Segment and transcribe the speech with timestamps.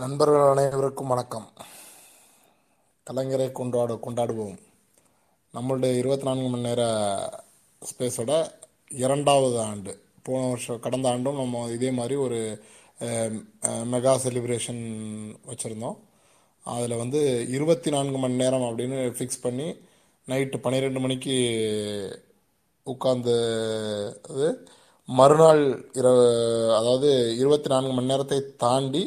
[0.00, 1.46] நண்பர்கள் அனைவருக்கும் வணக்கம்.
[3.06, 4.54] கலைஞரை கொண்டாடு கொண்டாடுவோம்.
[5.54, 6.82] நம்மளுடைய இருபத்தி நான்கு மணி நேர
[7.88, 8.32] ஸ்பேஸோட
[9.02, 9.92] இரண்டாவது ஆண்டு.
[10.22, 12.40] போன வருஷம் கடந்த ஆண்டும் நம்ம இதே மாதிரி ஒரு
[13.92, 14.82] மெகா செலிப்ரேஷன்
[15.50, 15.98] வச்சுருந்தோம்.
[16.64, 17.22] அதில் வந்து
[17.56, 19.68] இருபத்தி நான்கு மணி நேரம் அப்படின்னு ஃபிக்ஸ் பண்ணி
[20.28, 21.38] நைட்டு பன்னிரெண்டு மணிக்கு
[22.86, 23.36] உட்காந்து
[25.08, 26.26] மறுநாள் இரவு
[26.78, 29.02] அதாவது இருபத்தி நான்கு மணி நேரத்தை தாண்டி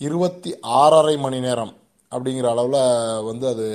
[0.00, 0.50] இருபத்தி
[0.80, 1.74] ஆறரை மணி நேரம்
[2.12, 2.80] அப்படிங்கிற அளவில்
[3.30, 3.66] வந்து அது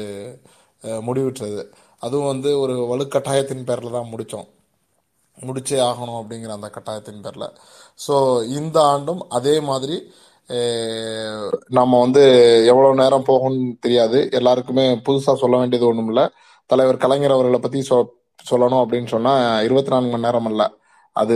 [0.84, 1.64] அஹ், முடிவுற்றது.
[2.02, 4.50] அதுவும் வந்து ஒரு வலுக்கட்டாயத்தின் பேரில் தான் முடித்தோம்.
[5.38, 7.48] முடிச்சே ஆகணும் அப்படிங்கிற அந்த கட்டாயத்தின் பேரில்.
[8.00, 8.16] ஸோ
[8.60, 9.98] இந்த ஆண்டும் அதே மாதிரி
[11.78, 12.24] நம்ம வந்து
[12.72, 14.20] எவ்வளோ நேரம் போகும்னு தெரியாது.
[14.40, 16.26] எல்லாருக்குமே புதுசாக சொல்ல வேண்டியது ஒன்றும் இல்லை
[16.70, 17.98] தலைவர் கலைஞர் அவர்களை பற்றி சொ
[18.46, 20.68] சொல்லணும் அப்படின்னு சொன்னால் இருபத்தி நான்கு மணி நேரம் இல்லை
[21.16, 21.36] அது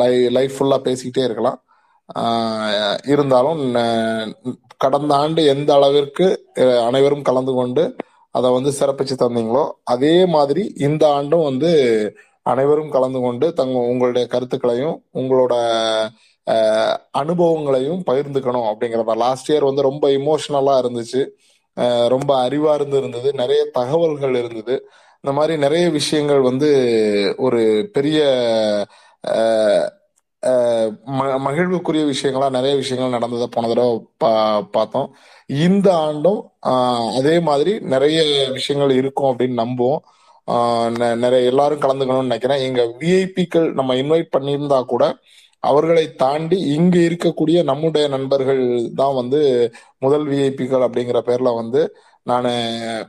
[0.00, 1.58] லை லைஃப் ஃபுல்லாக பேசிக்கிட்டே இருக்கலாம்.
[3.04, 3.62] இருந்தாலும்
[4.76, 6.26] கடந்த ஆண்டு எந்த அளவிற்கு
[6.88, 7.84] அனைவரும் கலந்து கொண்டு
[8.34, 11.70] அதை வந்து சிறப்பிச்சு தந்தீங்களோ அதே மாதிரி இந்த ஆண்டும் வந்து
[12.42, 15.54] அனைவரும் கலந்து கொண்டு தங்க உங்களுடைய கருத்துக்களையும் உங்களோட
[17.20, 21.22] அனுபவங்களையும் பகிர்ந்துக்கணும் அப்படிங்கிறத லாஸ்ட் இயர் வந்து ரொம்ப இமோஷனலா இருந்துச்சு.
[22.14, 23.28] ரொம்ப அறிவா இருந்து இருந்தது.
[23.32, 24.74] நிறைய தகவல்கள் இருந்தது.
[25.24, 26.68] இந்த மாதிரி நிறைய விஷயங்கள் வந்து
[27.46, 27.60] ஒரு
[27.92, 28.18] பெரிய
[31.46, 35.14] மகிழ்வுக்குரிய விஷயங்களா நிறைய விஷயங்கள் நடந்ததை போன தடவை பா பார்த்தோம்.
[35.46, 36.50] இந்த ஆண்டும்
[37.16, 39.98] அதே மாதிரி நிறைய விஷயங்கள் இருக்கும் அப்படின்னு நம்புவோம்.
[40.94, 42.58] நெ- நிறைய எல்லாரும் கலந்துக்கணும்னு நினைக்கிறேன்.
[42.58, 45.16] எங்க விஐபிக்கள் நம்ம இன்வைட் பண்ணியிருந்தா கூட
[45.60, 52.46] அவர்களை தாண்டி இங்க இருக்கக்கூடிய நம்முடைய நண்பர்கள் தான் வந்து முதல் விஐபிக்கள் அப்படிங்கிற பேர்ல வந்து நான்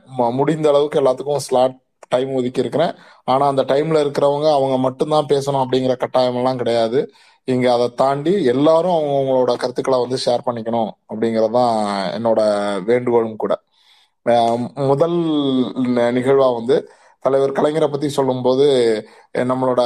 [0.06, 1.78] முடிந்த அளவுக்கு எல்லாத்துக்கும் ஸ்லாட்
[2.08, 2.94] டைம் ஒதுக்கி இருக்கிறேன்.
[3.24, 7.00] ஆனா அந்த டைம்ல இருக்கிறவங்க அவங்க மட்டும்தான் பேசணும் அப்படிங்கிற கட்டாயம் எல்லாம் கிடையாது.
[7.48, 11.76] இங்க அதை தாண்டி எல்லாரும் அவங்கவுங்களோட கருத்துக்களை வந்து ஷேர் பண்ணிக்கணும் அப்படிங்கறதான்
[12.16, 12.40] என்னோட
[12.88, 13.54] வேண்டுகோளும் கூட.
[14.88, 15.16] முதல்
[16.16, 16.76] நிகழ்வா வந்து
[17.24, 18.66] தலைவர் கலைஞரை பத்தி சொல்லும்போது
[19.34, 19.80] நம்மளோட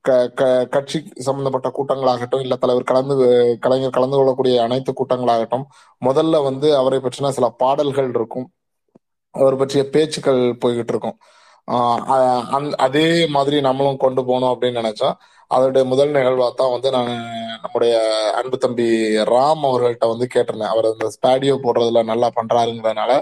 [0.00, 3.14] க க கட்சி சம்பந்தப்பட்ட கூட்டங்களாகட்டும் இல்ல தலைவர் கலந்து
[3.60, 5.64] கலைஞர் கலந்து கொள்ளக்கூடிய அனைத்து கூட்டங்களாகட்டும்
[6.02, 8.46] முதல்ல வந்து அவரை பற்றின சில பாடல்கள் இருக்கும்.
[9.34, 11.16] அவர் பற்றிய பேச்சுக்கள் போய்கிட்டு இருக்கும்.
[12.86, 15.16] அதே மாதிரி நம்மளும் கொண்டு போகணும் அப்படின்னு நினைச்சோம்
[15.50, 17.10] அதோடைய முதல் நிகழ்வா தான் வந்து நான்
[17.62, 17.92] நம்முடைய
[18.38, 18.86] அன்பு தம்பி
[19.32, 20.72] ராம் அவர்கள்ட்ட வந்து கேட்டிருந்தேன்.
[20.74, 23.12] அவர் அந்த ஸ்பாடியோ போடுறதுல நல்லா பண்றாருங்கிறதுனால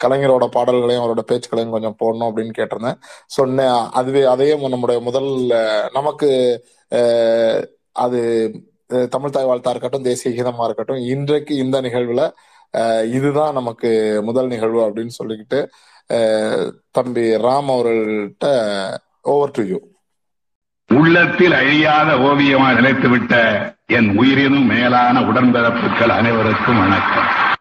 [0.00, 2.98] கலைஞரோட பாடல்களையும் அவரோட பேச்சுக்களையும் கொஞ்சம் போடணும் அப்படின்னு கேட்டிருந்தேன்.
[3.36, 5.30] சொன்னேன் அதுவே அதையே நம்முடைய முதல்
[5.98, 6.30] நமக்கு
[8.04, 8.20] அது
[9.14, 12.22] தமிழ் தாய் வாழ்த்தா இருக்கட்டும் தேசிய கீதமா இருக்கட்டும் இன்றைக்கு இந்த நிகழ்வுல
[13.16, 13.90] இதுதான் நமக்கு
[14.28, 15.60] முதல் நிகழ்வு அப்படின்னு சொல்லிக்கிட்டு
[16.90, 18.46] தம்பி ராம் அவர்கள்ட்ட
[19.22, 19.78] ஓவர் டு யூ
[20.88, 23.34] உள்ளத்தில் அழியாத ஓவியமாக நிலைத்துவிட்ட
[23.86, 27.58] என் உயிரினும் மேலான உடன்பிறப்புகள் அனைவருக்கும் வணக்கம்.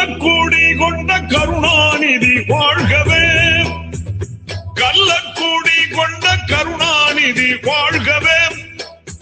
[0.00, 3.24] கள்ளக்கூடி கொண்ட கருணாநிதி வாழ்கவே.
[4.74, 8.38] கள்ளக்கூடி கொண்ட கருணாநிதி வாழ்கவே.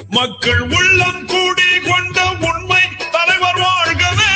[0.08, 4.32] மக்கள் உள்ளம் கூடி கொண்ட உண்மை தலைவர் வாழ்கவே.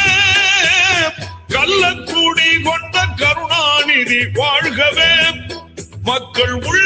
[1.49, 5.13] கள்ளக்கூடி கொண்ட கருணாநிதி வாழ்கவே.
[6.03, 6.82] மக்கள் உள்ள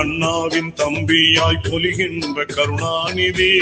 [0.00, 3.58] அண்ணாவின் தம்பியாய் பொலிகின்ற கருணாநிதி.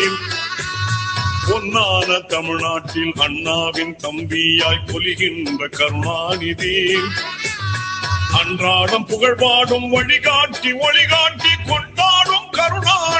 [1.49, 6.95] பொன்னான தமிழ்நாட்டில் அண்ணாவின் தம்பியாய் பொலிகின்ற கருணாநிதி.
[8.33, 13.18] அன்றாடம் புகழ்பாடும் வழிகாட்டி ஒளிகாட்டி கொண்டாடும் கருணா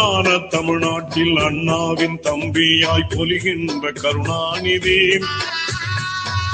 [0.00, 5.18] பொன்னான தமிழ்நாட்டில் அண்ணாவின் தம்பியாய் பொலிகின்ற கருணாநிதி.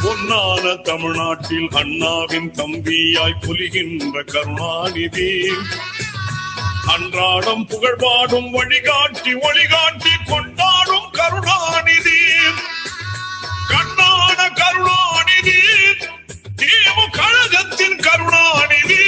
[0.02, 5.48] பொன்னான தமிழ்நாட்டில் அண்ணாவின் தம்பியாய் பொலிகின்ற கருணாநிதி.
[6.86, 12.20] அன்றாடம் புகழ்பாடும் வழிகாட்டி ஒளிகாட்டி கொண்டாடும் கருணாநிதி.
[13.68, 15.60] கண்ணான கருணாநிதி
[16.56, 19.02] தேவு கழகத்தின் கருணாநிதி.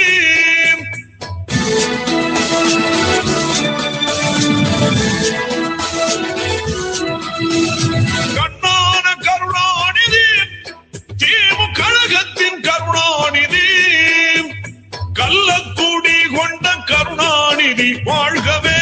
[13.19, 13.65] கருணாநிதி.
[15.19, 18.78] கள்ளக்குடி கொண்ட கருணாநிதி வாழ்கவே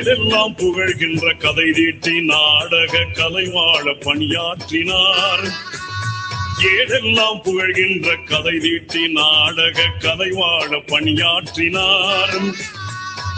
[0.00, 5.44] ஏடெல்லாம் புகழ்கின்ற கதை தீட்டி நாடக கலைவாழ பணியாற்றினார்.
[6.58, 12.38] ஏடெல்லாம் புகழ்கின்ற கதை தீட்டி நாடக கலைவாழ பணியாற்றினார்.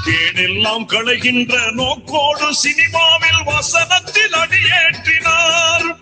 [0.06, 6.01] கேடெல்லாம் களைகின்ற நோக்கோடு சினிமாவில் வசனத்தில் அடியேற்றினார்.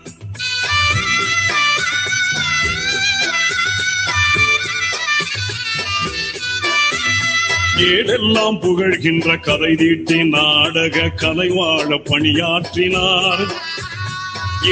[7.81, 13.43] ஏடெல்லாம் புகழ்கின்ற கதை தீட்டி நாடக கலைவாழ பணியாற்றினார்.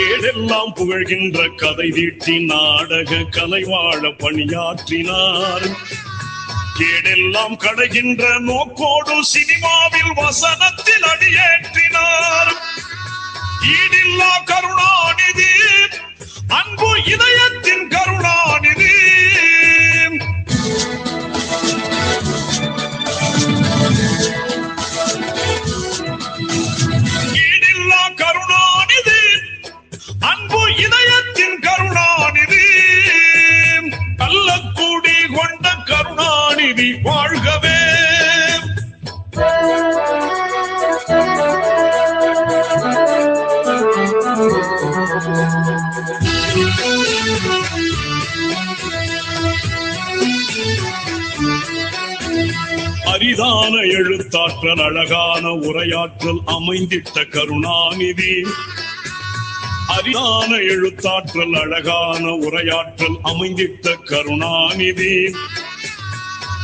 [0.03, 5.67] ஏடெல்லாம் புகழ்கின்ற கதை தீட்டி நாடக கலைவாழ பணியாற்றினார்.
[6.89, 12.51] ஏடெல்லாம் கடைகின்ற நோக்கோடு சினிமாவில் வசனத்தில் அடியேற்றினார்.
[13.75, 15.51] ஈடில்லா கருணாநிதி
[16.47, 18.93] அன்பு இதயத்தின் கருணாநிதி.
[28.19, 29.21] கருணாநிதி.
[30.19, 32.65] அன்பு இதயத்தின் கருணாநிதி.
[34.17, 37.77] கள்ளக்கூடி கொண்ட கருணாநிதி வாழ்கவே.
[53.19, 58.47] அரிதான எழுத்தாற்றல் அழகான உரையாற்றல் அமைந்திட்ட கருணாநிதி.
[59.87, 65.35] அரிதான எழுத்தாற்றல் அழகான உரையாற்றல் அமைந்திட்ட கருணாநிதி.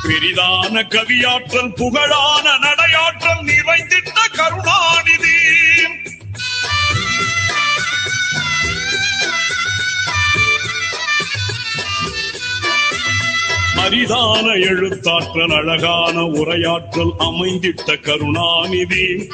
[0.03, 5.34] பெரிதான கவியாற்றல் புகழான நடையாற்றல் நிறைந்திட்ட கருணாநிதி.
[13.85, 19.29] அரிதான எழுத்தாற்றல் அழகான உரையாற்றல் அமைந்திட்ட கருணாநிதி.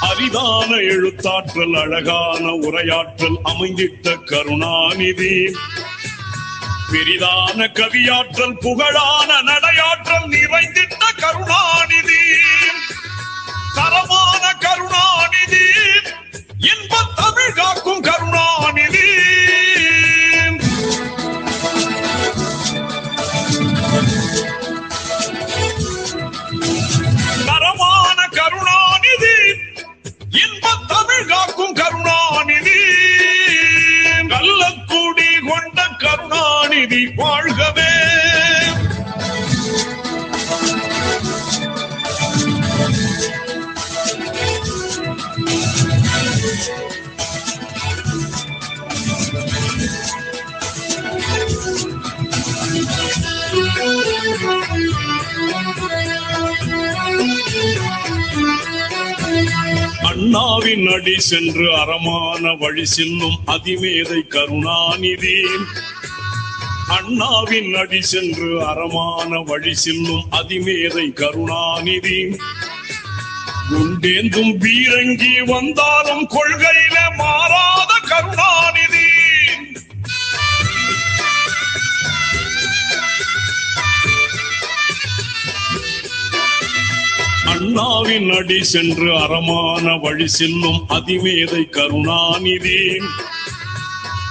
[0.00, 5.56] அரிதான எழுத்தாற்றல் அழகான உரையாற்றல் அமைந்திட்ட கருணாநிதி.
[6.92, 12.22] பெரிதான கவியாற்றல் புகழான நடையாற்றல் நிறைந்திட்ட கருணாநிதி.
[13.74, 15.66] தரமான கருணாநிதி
[16.58, 19.15] இன்ப தமிழ் காக்கும் கருணாநிதி.
[36.28, 37.92] கருணாநிதி வாழ்கவே.
[60.02, 65.38] அண்ணாவின் அடி சென்று அறமான வழி செல்லும் அதிமேதை கருணாநிதி.
[66.88, 72.38] அண்ணாவின் அடி சென்று அறமான வழி செல்லும் அதிமேதை கருணாநிதி.
[73.70, 79.08] குண்டேந்தும் பீரங்கி வந்தாலும் கொள்கையில மாறாத கருணாநிதி.
[87.44, 93.00] அண்ணாவின் அடி சென்று அறமான வழி செல்லும் அதிமேதை கருணாநிதி.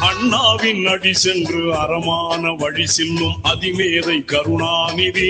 [0.07, 5.29] அண்ணாவின் அடி சென்று அறமான வழி செல்லும் அதிமேதை கருணாநிதி.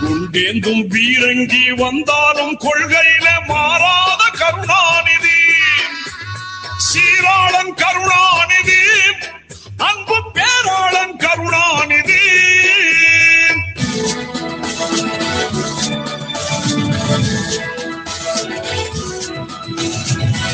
[0.00, 5.38] குண்டேந்தும் பீரங்கி வந்தாலும் கொள்கையில மாறாத கருணாநிதி.
[6.88, 8.82] சீராளன் கருணாநிதி
[9.76, 12.22] அன்பு பேராளன் கருணாநிதி.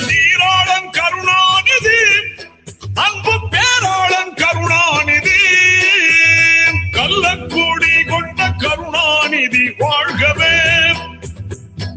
[0.06, 2.19] சீராளன் கருணாநிதி.
[2.94, 5.40] அன்பு பேராளன் கருணாநிதி.
[6.92, 10.56] கள்ளக்கூடி கொண்ட கருணாநிதி வாழ்கவே.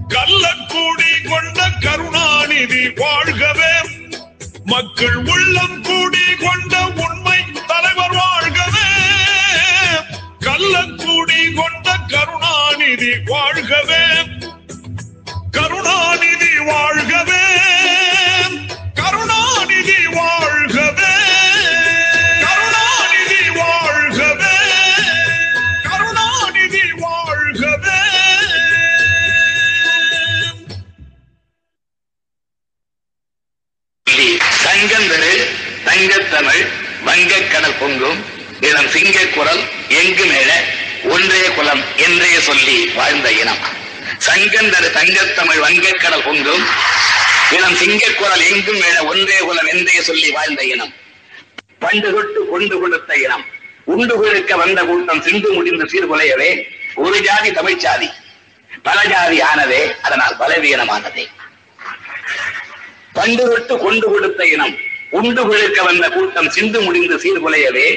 [0.09, 3.73] கள்ளக்கூடி கொண்ட கருணாநிதி வாழ்கவே.
[4.65, 8.89] மக்கள் உள்ளம் கூடி கொண்ட உண்மை தலைவர் வாழ்கவே.
[10.39, 14.03] கள்ளக்கூடி கொண்ட கருணாநிதி வாழ்கவே.
[15.51, 16.57] கருணாநிதி
[22.43, 23.41] கருணாநிதி
[35.85, 36.67] தங்கத்தமிழ்
[37.05, 38.25] வங்கக்கடல் குங்கும்
[38.61, 40.63] இளம் சிங்க குரல் எங்கு மேல
[41.03, 43.59] ஒன்றே குலம் என்றே சொல்லி வாழ்ந்த இனம்.
[44.25, 46.65] சங்கந்தரு தங்கத்தமிழ் வங்கக்கடல் பொங்கும்
[47.51, 50.93] இனம் சிங்க குரல் எங்கும் என ஒன்றே குலம் என்றே சொல்லி வாழ்ந்த இனம்.
[51.79, 53.45] பண்டு தொட்டு கொண்டு கொடுத்த இனம்.
[53.93, 56.49] உண்டு கொடுக்க வந்த கூட்டம் சிந்து முடிந்து சீர்குலையவே
[56.95, 58.09] ஒரு ஜாதி தமிழ் ஜாதி
[58.83, 61.25] பல ஜாதி ஆனதே அதனால் பலவீனமானதே.
[63.13, 64.75] பண்டு தொட்டு கொண்டு கொடுத்த இனம்.
[65.09, 67.87] உண்டு கொழுக்க வந்த கூட்டம் சிந்து முடிந்து சீர்குலையவே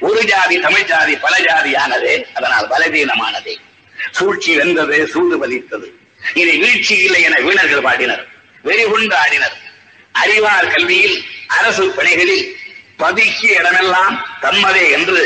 [0.00, 3.54] ஒரு ஜாதி தமிழ் ஜாதி பல ஜாதியானதே அதனால் பலவீனமானதே.
[4.12, 5.86] சூழ்ச்சி வென்றது சூடு பதித்தது
[6.34, 8.32] இதை வீழ்ச்சி இல்லை என வீணர்கள் பாடினர்.
[8.64, 9.56] வெறிகுண்டு ஆடினர்
[10.14, 11.16] அறிவார் கல்வியில்
[11.46, 12.46] அரசு பணிகளில்
[12.98, 15.22] பதுக்கிய இடமெல்லாம் தம்மதே என்று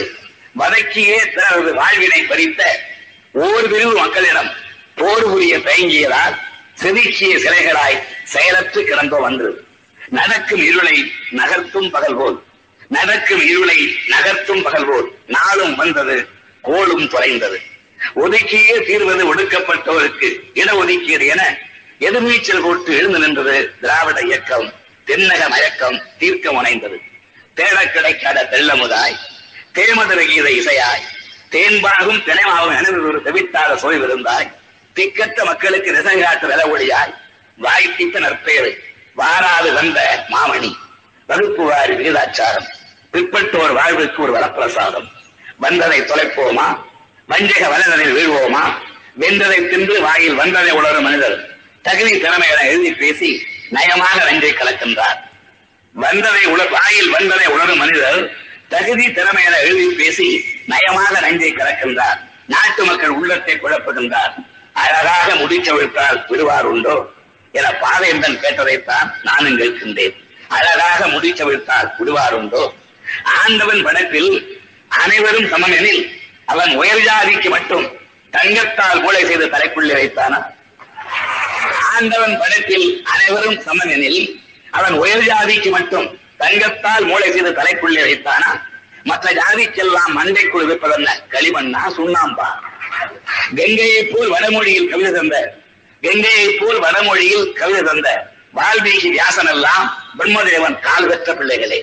[0.56, 2.62] வதக்கியே தனது வாழ்வினை பறித்த
[3.44, 4.50] ஓர் பிரிவு மக்களிடம்
[4.94, 6.36] போர் புரிய தயங்கியதால்
[6.74, 9.48] செதுக்கிய சிலைகளாய் செயலற்று கிடந்தோ வந்து
[9.98, 10.96] நடக்கும் இருளை
[11.30, 12.36] நகர்த்தும் பகல் போல்.
[12.88, 13.78] நடக்கும் இருளை
[14.08, 15.08] நகர்த்தும் பகல் போல்.
[15.26, 16.16] நாளும் வந்தது
[16.64, 17.58] கோளும் தொலைந்தது.
[18.14, 21.42] ஒதுக்கியே தீர்வது ஒடுக்கப்பட்டோருக்கு இடஒதுக்கீடு என
[22.00, 24.72] எதிர்நீச்சல் போட்டு எழுந்து நின்றது திராவிட இயக்கம்
[25.06, 27.00] தென்னக மயக்கம் தீர்க்கம் அணைந்தது
[27.54, 29.16] தேட கிடைக்காத தெள்ளமுதாய்
[29.74, 31.04] தேமதுர கீத இசையாய்
[31.50, 34.50] தேன்பாகும் தினைமாவும் எனது ஒரு தவித்தாத சுவை விருந்தாய்
[34.94, 37.14] திக்கற்ற மக்களுக்கு நிசங்காற்று வில ஒளியாய்
[37.58, 38.82] வாய்ப்பித்த நற்பேறு
[39.16, 40.76] வாராது வந்த மாமணி.
[41.26, 42.68] வகுப்பு வாரி விகிதாச்சாரம்
[43.12, 45.08] பிற்பட்டோர் வாழ்வுக்கு ஒரு வளப்பிரசாதம்
[45.58, 46.78] வந்ததை தொலைப்போமா?
[47.26, 48.62] வஞ்சக வலதனில் வீழ்வோமா?
[49.18, 51.57] வென்றதை தின்று வாயில் வந்ததை உணரும் மனிதர்.
[51.82, 53.30] தகுதி திறமையில எழுதி பேசி
[53.70, 55.18] நயமாக நஞ்சை கலக்கின்றார்.
[55.94, 58.36] வந்ததை உலர் வாயில் வந்ததை உணரும் மனிதர்
[58.68, 62.18] தகுதி திறமையில எழுதி பேசி நயமாக நஞ்சை கலக்கின்றார்.
[62.46, 64.34] நாட்டு மக்கள் உள்ளத்தை குழப்புகின்றார்.
[64.72, 66.96] அழகாக முடிச்சவிழ்த்தால் விடுவார் உண்டோ
[67.52, 70.16] என பாவேந்தன் கேட்டதைத்தான் நானும் கேட்கின்றேன்.
[70.48, 72.74] அழகாக முடிச்சவிழ்த்தால் விடுவார் உண்டோ?
[73.22, 76.02] ஆண்டவன் படத்தில் அனைவரும் சமம் எனில்
[76.44, 77.86] அவன் உயர் ஜாதிக்கு மட்டும்
[78.30, 80.56] தங்கத்தால் மூளை செய்து தலைக்குள்ளே வைத்தானா?
[81.98, 83.92] ஆண்டவன் படத்தில் அனைவரும் சமம்
[84.70, 88.50] அவன் உயர் ஜாதிக்கு மட்டும் தங்கத்தால் மூளை செய்து தலைக்குள்ளே வைத்தானா?
[89.04, 92.48] மற்ற ஜாதிக்கெல்லாம் மண்டைக்குள் இருப்பதென்ன களிமண்ணா சுண்ணாம்பா?
[93.56, 95.36] கங்கையை போல் வடமொழியில் கவிதை தந்த
[96.02, 98.08] கங்கையை போல் வடமொழியில் கவிதை தந்த
[98.54, 99.86] வால்மீகி வியாசன் எல்லாம்
[100.18, 101.80] பிரம்மதேவன் கால் பெற்ற பிள்ளைகளே.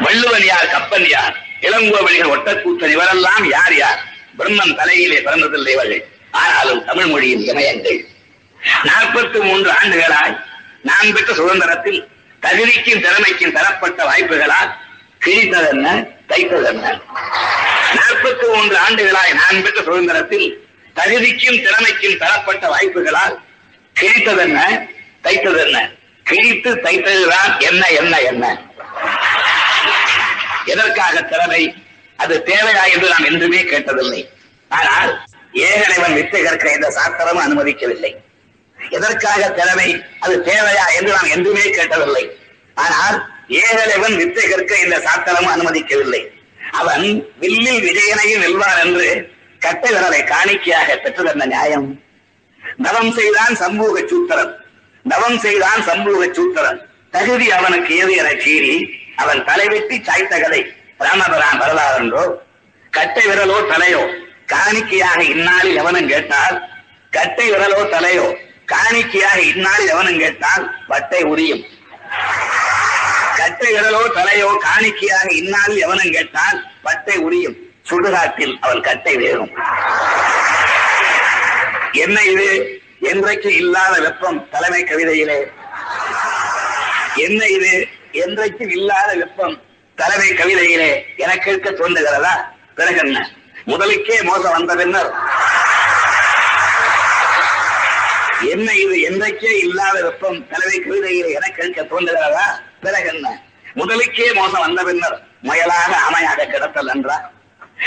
[0.00, 4.00] வள்ளுவன் யார் கப்பன் யார் இளங்கோவழிகள் ஒட்டக்கூத்தன் இவரெல்லாம் யார் யார்?
[4.38, 6.04] பிரம்மன் தலையிலே பிறந்ததில்லை இவர்கள்.
[6.30, 8.00] ஆனாலும் தமிழ் மொழியின் இமயங்கள்.
[8.88, 10.34] நாற்பத்தி மூன்று ஆண்டுகளாய்
[10.82, 12.08] நான் பெற்ற சுதந்திரத்தில்
[12.42, 14.70] தகுதிக்கும் திறமைக்கும் தரப்பட்ட வாய்ப்புகளால்
[15.24, 15.86] கிழித்ததென்ன
[16.28, 17.00] தைத்ததென்ன?
[17.94, 20.64] நாற்பத்தி மூன்று ஆண்டுகளாய் நான் பெற்ற சுதந்திரத்தில்
[20.96, 23.38] தகுதிக்கும் திறமைக்கும் தரப்பட்ட வாய்ப்புகளால்
[23.96, 24.88] கிழித்ததென்ன
[25.22, 25.90] தைத்ததென்ன?
[26.22, 28.44] கிழித்து தைத்ததுதான் என்ன என்ன என்ன?
[30.64, 31.84] எதற்காக திறமை?
[32.16, 34.28] அது தேவையா என்று நாம் என்றுமே கேட்டதில்லை.
[34.68, 38.12] ஆனால் ஏகனைவன் வித்தை கற்க எந்த சாஸ்திரமும் அனுமதிக்கவில்லை.
[38.90, 40.04] எதற்காக திறமை?
[40.20, 42.30] அது தேவையா என்று நாம் என்றுமே கேட்டதில்லை.
[42.74, 46.22] ஆனால் ஏகலைவன் வித்தை கற்க இந்த சாஸ்திரமும் அனுமதிக்கவில்லை.
[46.70, 52.04] அவன் வில்லில் விஜயனையும் வெல்வான் என்று கட்டை விரலை காணிக்கையாக பெற்றதென்ன நியாயம்.
[52.76, 54.64] நவம் செய்தான் சமூக சூத்திரன்.
[55.02, 56.88] நவம் செய்தான் சமூக சூத்திரன்.
[57.10, 60.74] தகுதி அவனுக்கு ஏது என கீறி அவன் தலைவெட்டி சாய்த்த கதை.
[61.00, 62.38] ராமபுரான் வரலாறென்றோ?
[62.90, 64.24] கட்டை விரலோ தலையோ?
[64.46, 66.68] காணிக்கையாக இந்நாளில் எவனும் கேட்டால்
[67.10, 68.36] கட்டை விரலோ தலையோ?
[68.66, 71.62] காணிக்கையாக இந்நாளில் எவனும் கேட்டால் பட்டை உரியும்.
[73.36, 77.56] கட்டை விரலோ தலையோ காணிக்கையாக இந்நாளில் எவனும் கேட்டால் பட்டை உரியும்.
[77.90, 79.52] சுடுகாட்டில் அவன் கட்டை வேறும்
[81.92, 82.48] என்ன இது?
[83.00, 85.38] என்றைக்கு இல்லாத வெப்பம் தலைமை கவிதையிலே.
[87.16, 87.88] என்ன இது?
[88.12, 89.62] என்றைக்கும் இல்லாத வெப்பம்
[89.94, 92.34] தலைமை கவிதையிலே என கேட்க தோன்றுகிறதா?
[92.74, 93.18] பிறகு என்ன
[93.66, 95.10] முதலுக்கே மோசம் வந்த பின்னர்
[98.42, 98.96] என்ன இது?
[99.10, 100.48] என்றைக்கே இல்லாத வெப்பம்.
[100.48, 102.60] தலைவை கவிதையில் என கேட்க தோன்றுகிறதா?
[102.80, 103.42] பிறகு என்ன?
[103.76, 107.30] முதலுக்கே மோசம் வந்த பின்னர் முயலாக அமையாக கிடத்தல் என்றார்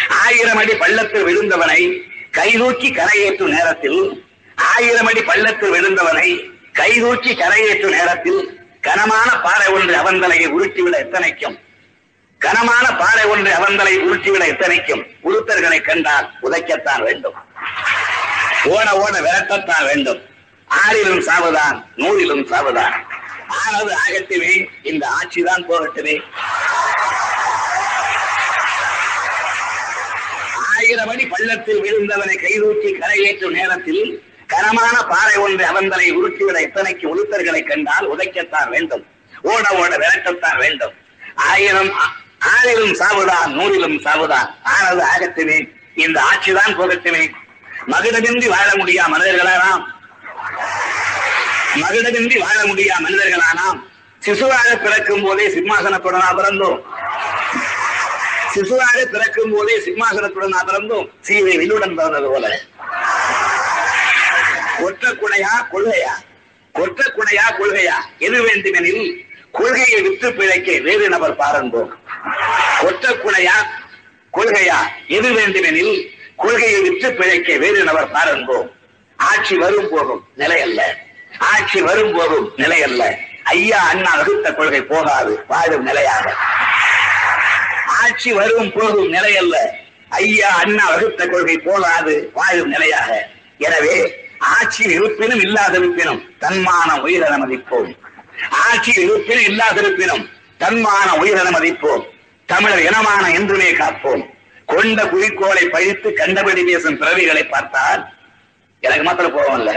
[0.07, 2.01] ஆயிரம் அடி பள்ளத்தில் விழுந்தவனை
[2.31, 4.25] கைதூக்கி கரையேற்றும் நேரத்தில்
[4.55, 11.59] ஆயிரம் அடி பள்ளத்தில் விழுந்தவனை கைதூக்கி கரையேற்றும் நேரத்தில் கனமான பாறை ஒன்று அவந்தலையை உருட்டிவிட எத்தனைக்கும்?
[12.37, 15.05] கனமான பாறை ஒன்று அவந்தலை உருட்டிவிட எத்தனைக்கும்?
[15.23, 17.33] உருத்தர்களை கண்டால் உதைக்கத்தான் வேண்டும்.
[18.65, 20.21] ஓட ஓட விரட்டத்தான் வேண்டும்.
[20.69, 22.95] ஆறிலும் சாவதான் நூறிலும் சாவதான்
[23.47, 26.21] ஆனது ஆகட்டுமே இந்த ஆட்சிதான் போகட்டுமே.
[30.75, 38.17] ஆயிரம் அடி பள்ளத்தில் விழுந்தவனை கைதூக்கி கரையேற்றும் நேரத்தில் கனமான பாறை ஒன்று அவந்தலை உருட்டிவிட எத்தனைக்கு உளுத்தர்களை கண்டால்
[38.17, 39.05] உதைக்கத்தான் வேண்டும்.
[39.41, 40.93] ஓட ஓட விரட்டத்தான் வேண்டும்.
[41.35, 41.91] ஆயிரம்
[42.55, 47.29] ஆறிலும் சாவுதான் நூறிலும் சாவுதான் ஆனது ஆகட்டுமே இந்த ஆட்சிதான் போகட்டுமே.
[47.87, 49.97] மகிழமின்றி வாழ முடியா மனிதர்களாம்
[51.81, 53.79] மகுடமின்றி வாழ முடியா மனிதர்களானாம்?
[54.25, 56.79] சிசுவாக பிறக்கும் போதே சிம்மாசனத்துடனா பிறந்தோம்.
[58.53, 61.07] சிசுவாக பிறக்கும் போதே சிம்மாசனத்துடனா பிறந்தோம்.
[61.21, 62.47] சீவை வில்லுடன் பிறந்தது போல.
[64.79, 66.13] கொற்ற குடையா கொள்கையா?
[66.75, 67.97] கொற்ற குடையா கொள்கையா?
[68.19, 71.91] எது வேண்டுமெனில் கொள்கையை விட்டு பிழைக்க வேறு நபர் பாருந்தோம்
[72.81, 73.55] கொற்ற குடையா
[74.33, 74.79] கொள்கையா?
[75.07, 78.67] எது வேண்டுமெனில் கொள்கையை விட்டு பிழைக்க வேறு நபர் பாருந்தோம்
[79.27, 80.97] ஆட்சி வரும் போகும் நிலை அல்ல.
[81.39, 83.17] ஆட்சி வரும் போகும் நிலை அல்ல.
[83.43, 86.35] ஐயா அண்ணா வகுத்த கொள்கை போகாது வாழும் நிலையாக.
[87.85, 89.55] ஆட்சி வரும் போகும் நிலை அல்ல.
[90.09, 93.29] ஐயா அண்ணா வகுத்த கொள்கை போகாது வாழும் நிலையாக.
[93.57, 97.97] எனவே ஆட்சி இருப்பினும் இல்லாதிருப்பினும் தன்மான உயிரை மதிப்போம்
[98.49, 100.23] ஆட்சி இருப்பினும் இல்லாதிருப்பினும்
[100.59, 102.03] தன்மான உயிரென மதிப்போம்
[102.45, 104.23] தமிழர் இனமான என்றுமே காப்போம்.
[104.65, 108.01] கொண்ட குறிக்கோளை பழித்து கண்டபடி பேசும் பிறவிகளை பார்த்தால்
[108.79, 109.71] எனக்கு மாத்திரம் கோபம் இல்ல.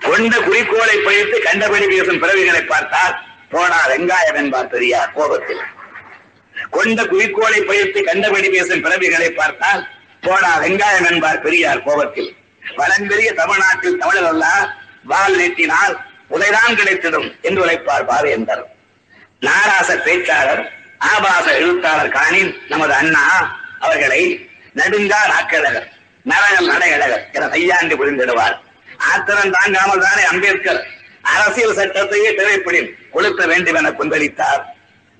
[0.00, 5.62] கொண்ட குறிக்கோளை பழித்து கண்டபடி பேசும் பிறவிகளை பார்த்தால் போனா வெங்காயம் என்பார் பெரியார் கோபத்தில்.
[6.70, 9.88] கொண்ட குறிக்கோளை பயிர்த்து கண்டபடி பேசும் பிறவிகளை பார்த்தால்
[10.20, 12.36] போடா வெங்காயம் என்பார் பெரியார் கோபத்தில்.
[12.76, 15.94] வளம்பெரிய தமிழ்நாட்டில் தமிழர் அல்ல வால் நீட்டினால்
[16.30, 18.64] உதைதான் கிடைத்திடும் என்று உழைப்பார் பாவேந்தர்.
[19.40, 20.62] நாராச பேச்சாளர்
[20.98, 23.24] ஆபாச எழுத்தாளர் காணின் நமது அண்ணா
[23.80, 25.88] அவர்களை நடுங்கா நாக்கழகர்
[26.22, 28.56] நரகம் நடையழகர் என கையாண்டு புரிந்திடுவார்.
[28.98, 30.86] ஆத்திரம் தாங்காமல் தானே அம்பேத்கர்.
[31.22, 32.80] அரசியல் சட்டத்தையே தேவைப்படி
[33.14, 34.62] கொளுத்த வேண்டும் என கொந்தளித்தார்.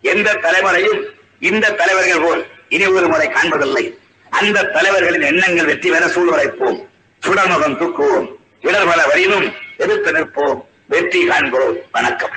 [0.03, 1.01] எந்த தலைவரையும்
[1.39, 3.85] இந்த தலைவர்கள் போல் இனி ஒரு முறை காண்பதில்லை.
[4.31, 6.79] அந்த தலைவர்களின் எண்ணங்கள் வெற்றி பெற சூழ்வரைப்போம்
[7.23, 8.29] சுடமுகம் தூக்குவோம்.
[8.63, 10.61] இடர்பல வரையிலும் எதிர்த்து நிற்போம்.
[10.87, 12.37] வெற்றி காண்போம் வணக்கம்.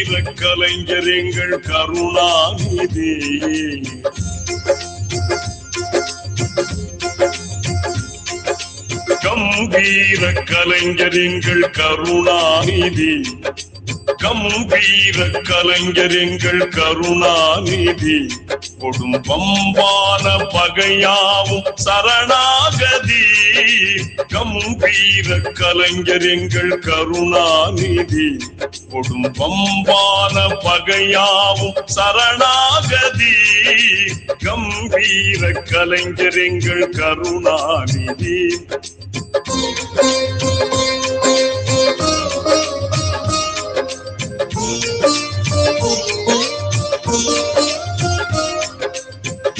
[0.00, 3.12] கம்பீர கலைஞர் எங்கள் கருணாநிதி.
[9.20, 13.36] கம்பீர கலைஞர் எங்கள் கருணாநிதி.
[14.16, 18.28] கம்பீர கலைஞர் எங்கள் கருணாநிதி.
[18.80, 23.22] கொடும்பம்பான பகையாவும் சரணாகதி.
[24.28, 28.36] கம்பீர கலைஞர் எங்கள் கருணாநிதி.
[28.90, 33.34] கொடும்பம்பான பகையாவும் சரணாகதி.
[34.38, 38.58] கம்பீர கலைஞர் எங்கள் கருணாநிதி.
[39.92, 40.89] Thank you.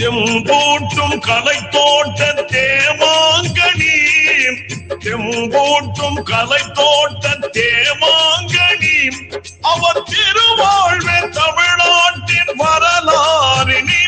[0.00, 3.96] தெம்பூட்டும் கலை தோட்ட தேமாங்கனி.
[5.04, 8.96] தெம்பூட்டும் கலை தோட்ட தேமாங்கனி.
[9.60, 13.99] அவர் திருவாழ்வே தமிழ்நாட்டின் வரலாறினி.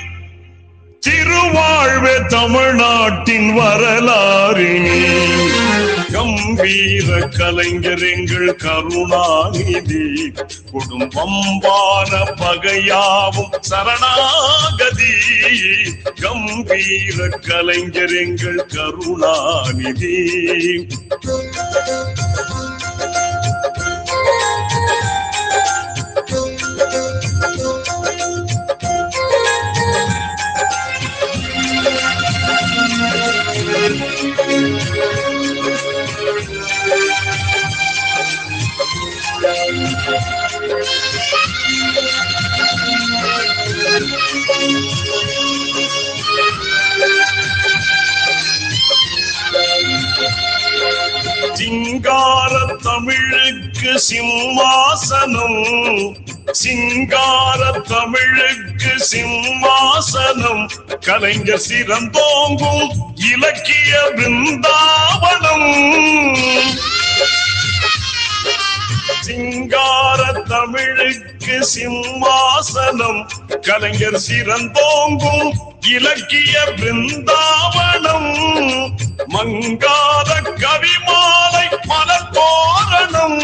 [1.09, 5.01] திருவாழ்வே தமிழ்நாட்டின் வரலாறினி.
[6.13, 10.33] கம்பீர கலைஞர் எங்கள் கருணாநிதி.
[10.73, 15.13] குடும்பம்பான பகையாவும் சரணாகதி.
[16.21, 20.17] கம்பீர கலைஞர் எங்கள் கருணாநிதி.
[51.53, 55.61] சிங்கார தமிழுக்கு சிம்மாசனம்.
[56.51, 60.71] சிங்கார தமிழுக்கு சிம்மாசனம்.
[61.01, 65.71] கலைஞர் சிறந்தோங்கும் இலக்கிய பிருந்தாவனம்.
[69.21, 73.21] சிங்கார தமிழுக்கு சிம்மாசனம்.
[73.61, 78.31] கலைஞர் சிறந்தோங்கும் இலக்கிய பிருந்தாவனம்.
[79.29, 80.31] மங்காத
[80.63, 83.41] கவிமாலை மலர்தோரணம்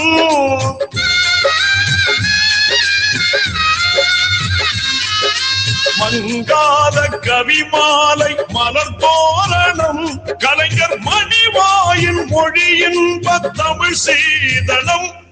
[6.01, 10.05] மங்காத கவிமாலை மலர்தோரணம்
[10.38, 15.27] கலைஞர் மணிவாயின் மொழியின் தமிழ் சீதனம்.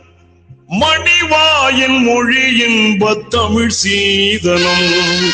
[0.68, 5.30] மணிவாயின் மொழி இன்ப தமிழ் சீதனம்.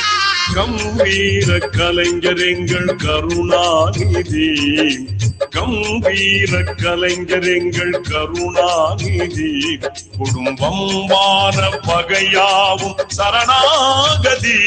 [0.54, 4.54] கம்பீர கலைஞர் எங்கள் கருணாநிதி.
[5.50, 9.78] கம்பீர கலைஞர் எங்கள் கருணாநிதி.
[10.18, 14.58] குடும்பமான பகையாவும் சரணாகதி.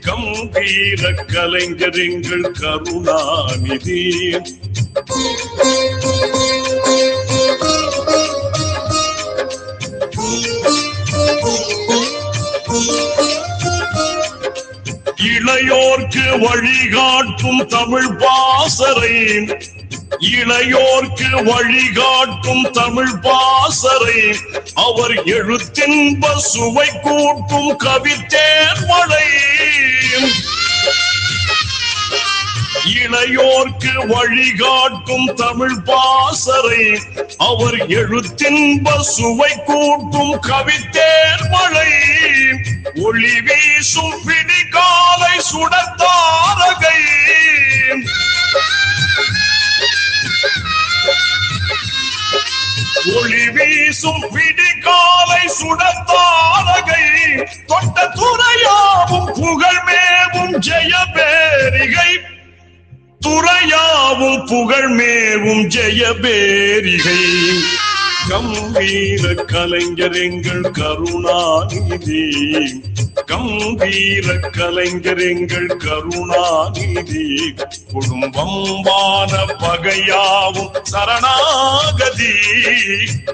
[0.00, 4.36] கம்பீர கலைஞர் எங்கள் கருணாநிதி.
[15.26, 19.16] இளையோர்க்கு வழிகாட்டும் தமிழ் பாசரை
[20.32, 24.20] இளையோர்க்கு வழிகாட்டும் தமிழ் பாசரை
[24.82, 29.26] அவர் எழுத்தின்ப சுவை கூட்டும் கவித்தேர்மலை
[32.84, 37.00] இளையோர்க்கு வழிகாட்டும் தமிழ் பாசரை
[37.36, 41.90] அவர் எழுத்தின்ப சுவை கூட்டும் கவித்தேர்மலை
[42.94, 46.98] ஒளி வீசும் பிடிகாலை சுடத்தாரகை.
[53.14, 57.04] ஒளி வீசும் பிடிகாலை சுடத்தாரகை.
[57.66, 62.31] தொட்ட துறையாவும் புகழ்மேவும் ஜெயபேரிகை
[63.26, 67.20] துறையாவும் புகழ்மேவும் ஜெயபேரிகை
[68.28, 72.24] கம்பீர கலைஞர் எங்கள் கருணாநிதி.
[73.26, 77.54] கம்பீர கலைஞர் எங்கள் கருணாநிதி.
[77.92, 82.32] குடும்பம்பான பகையாவும் சரணாகதி.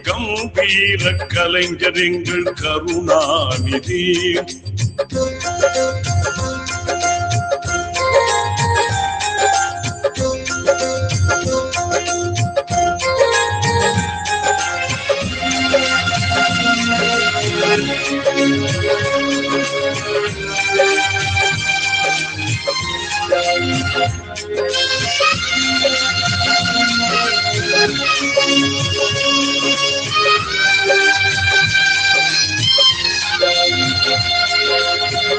[0.02, 4.06] கம்பீர கலைஞர் எங்கள் கருணாநிதி.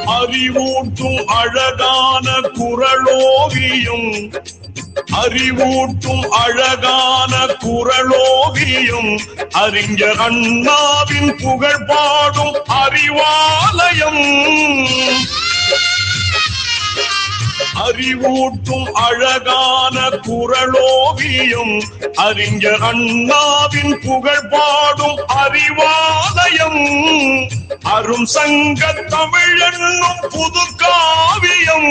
[0.08, 2.28] அறிவூட்டும் அழகான
[2.60, 4.10] குரலோவியும்
[5.24, 7.34] அறிவூட்டும் அழகான
[7.66, 9.12] குரலோவியம்
[9.52, 14.24] அறிஞர் அண்ணாவின் புகழ் பாடும் அறிவாலயம்.
[17.76, 21.82] அறிவூட்டும் அழகான குரலோவியம்
[22.14, 26.82] அறிஞர் அண்ணாவின் புகழ் பாடும் அறிவாலயம்.
[27.82, 31.90] அரும் சங்க தமிழ் என்னும் புது காவியம்.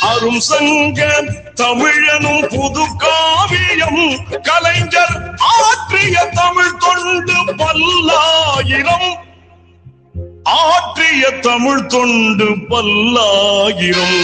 [0.00, 1.22] அரும் சங்க
[1.54, 4.26] தமிழனும் புது காவியம்.
[4.42, 9.26] கலைஞர் ஆற்றிய தமிழ் தொண்டு பல்லாயிரம்.
[10.48, 14.16] ஆற்றிய தமிழ் தொண்டு பல்லாயிரம்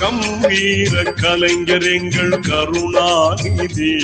[0.00, 3.94] கம்பீர கலைஞர் எங்கள் கருணாநிதி.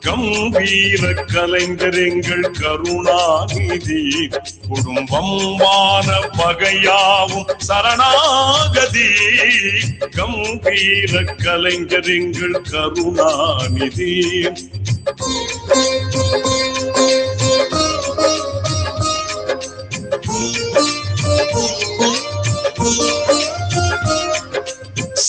[0.00, 4.28] கம்பீர கலைஞர் எங்கள் கருணாநிதி.
[4.68, 6.06] குடும்பம் வான
[6.38, 9.08] பகையாவும் சரணாகதி.
[10.10, 14.48] கம்பீர கலைஞர் எங்கள் கருணாநிதி.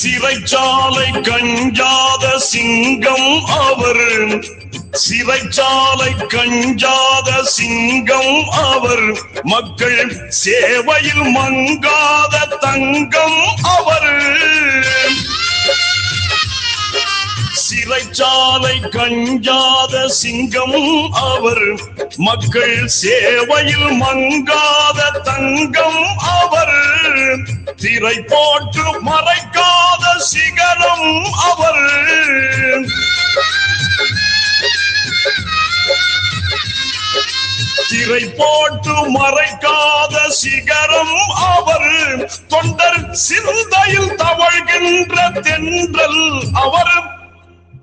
[0.04, 4.46] சிறைச்சாலை கஞ்சாத சிங்கம் அவர்.
[4.92, 9.22] சிறைச்சாலை கஞ்சாத சிங்கம் அவர்.
[9.44, 14.24] மக்கள் சேவையில் மங்காத தங்கம் அவர்.
[17.70, 21.82] சிறைச்சாலை கஞ்சாத சிங்கம் அவர்.
[22.16, 26.78] மக்கள் சேவையில் மங்காத தங்கம் அவர்.
[27.78, 31.84] திரை போட்டு மறைக்காத சிகரம் அவர்.
[37.90, 42.32] திரை போட்டு மறைக்காத சிகரம் அவர்.
[42.48, 47.19] தொண்டர் சிந்தையில் தவழ்கின்ற தென்றல் அவர்.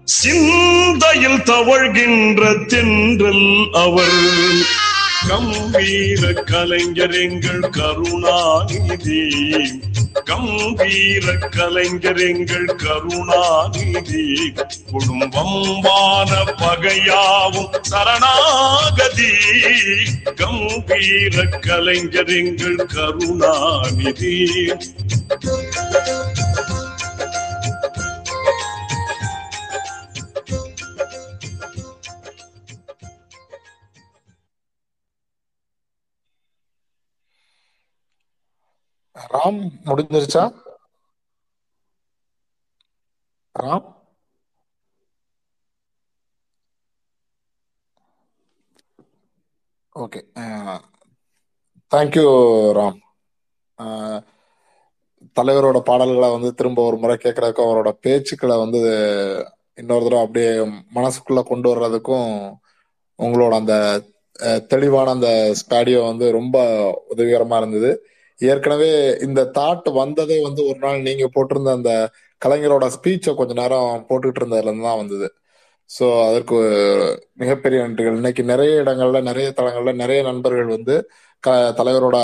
[0.06, 4.14] சிந்தையில் தவழ்கின்ற தென்றல் அவர்.
[5.28, 9.30] கம்பீர கலைஞர் எங்கள் கருணாநிதி.
[10.24, 14.52] கம்பீர கலைஞர் எங்கள் கருணாநிதி.
[14.90, 19.30] குடும்பம் வான பகையாவும் சரணாகதி.
[20.36, 24.50] கம்பீர கலைஞர் எங்கள் கருணாநிதி.
[39.26, 40.44] ராம் முடிஞ்சிருச்சா?
[43.54, 43.86] Ram?
[49.94, 50.20] Okay
[51.92, 52.26] thank you
[52.78, 52.98] Ram.
[55.36, 58.80] தலைவரோட பாடல்களை வந்து திரும்ப ஒரு முறை கேட்கறதுக்கும் அவரோட பேச்சுக்களை வந்து
[59.78, 60.50] இன்னொரு தடவை அப்படியே
[60.98, 62.30] மனசுக்குள்ள கொண்டு வர்றதுக்கும்
[63.18, 63.74] உங்களோட அந்த
[64.72, 65.28] தெளிவான அந்த
[65.60, 66.56] ஸ்டாடியோ வந்து ரொம்ப
[67.14, 67.90] உதவிகரமா இருந்தது.
[68.38, 68.90] ஏற்கனவே
[69.26, 71.92] இந்த தாட் வந்ததே வந்து ஒரு நாள் நீங்க போட்டிருந்த அந்த
[72.42, 75.28] கலைஞரோட ஸ்பீச்சை கொஞ்ச நேரம் போட்டுக்கிட்டு இருந்ததுல இருந்து தான் வந்தது.
[75.90, 76.56] ஸோ அதற்கு
[77.42, 78.18] மிகப்பெரிய நன்றிகள்.
[78.20, 80.94] இன்னைக்கு நிறைய இடங்கள்ல நிறைய தளங்கள்ல நிறைய நண்பர்கள் வந்து
[81.44, 82.18] க தலைவரோட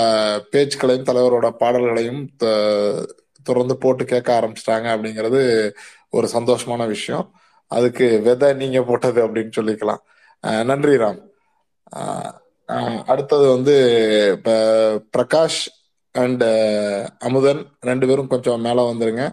[0.53, 2.21] பேச்சுக்களையும் தலைவரோட பாடல்களையும்
[3.45, 5.41] தொடர்ந்து போட்டு கேட்க ஆரம்பிச்சிட்டாங்க அப்படிங்கிறது
[6.17, 7.25] ஒரு சந்தோஷமான விஷயம்.
[7.71, 10.01] அதுக்கு விதை நீங்க போட்டது அப்படின்னு சொல்லிக்கலாம்.
[10.71, 11.21] நன்றி ராம்.
[13.11, 13.75] அடுத்தது வந்து
[14.35, 14.51] இப்ப
[15.15, 15.61] பிரகாஷ்
[16.21, 16.43] அண்ட்
[17.27, 19.23] அமுதன் ரெண்டு பேரும் கொஞ்சம் மேல வந்துருங்க.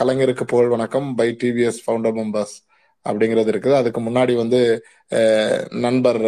[0.00, 1.08] கலைஞருக்கு புகழ் வணக்கம்.
[1.18, 2.54] பை டிவிஎஸ் ஃபவுண்டர் மெம்பர்ஸ்
[3.06, 3.78] அப்படிங்கிறது இருக்குது.
[3.80, 4.60] அதுக்கு முன்னாடி வந்து
[5.86, 6.22] நண்பர்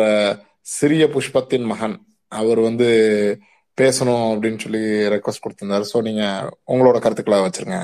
[0.76, 1.96] சிறிய புஷ்பத்தின் மகன்.
[2.32, 2.88] அவர் வந்து
[3.78, 4.82] பேசணும் அப்படின்னு சொல்லி
[5.14, 5.84] ரெக்வஸ்ட் கொடுத்திருந்தாரு.
[5.92, 6.24] ஸோ நீங்க
[6.72, 7.78] உங்களோட கருத்துக்களை வச்சிருங்க.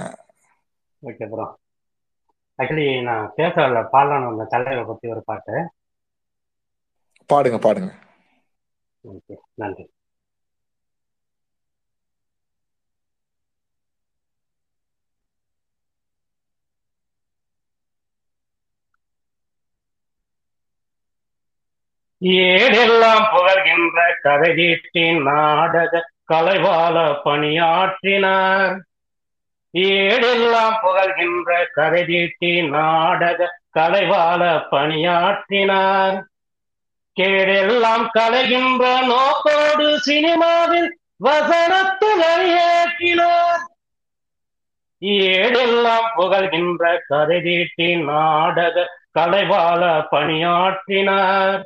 [1.11, 1.47] ஓகே ப்ரோ
[2.59, 5.55] ஆக்சுவலி நான் பேசல பாடலான்னு வந்த தலைவரை பத்தி ஒரு பாட்டு.
[7.31, 7.91] பாடுங்க பாடுங்க.
[9.05, 9.85] ஓகே நன்றி.
[22.25, 28.77] ஏடெல்லாம் புகழ்கின்ற கதைதீட்டின் நாடக கலைவாள பணியாற்றினார்.
[29.75, 36.25] ஏடெல்லாம் புகழ்கின்ற கதைதீட்டின் நாடக கலைவாள பணியாற்றினார்.
[37.21, 43.63] கேடெல்லாம் கலைகின்ற நோக்கோடு சினிமாவில் வசனத்தில் அழியேற்றினார்
[45.01, 51.63] ஏடெல்லாம் புகழ்கின்ற கதைதீட்டின் நாடக கலைவாள பணியாற்றினார்.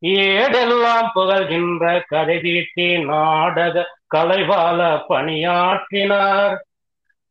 [0.00, 6.64] ஏடெல்லாம் புகழ்கின்ற கதை தீட்டி நாடக கலைவாள பணியாற்றினார்.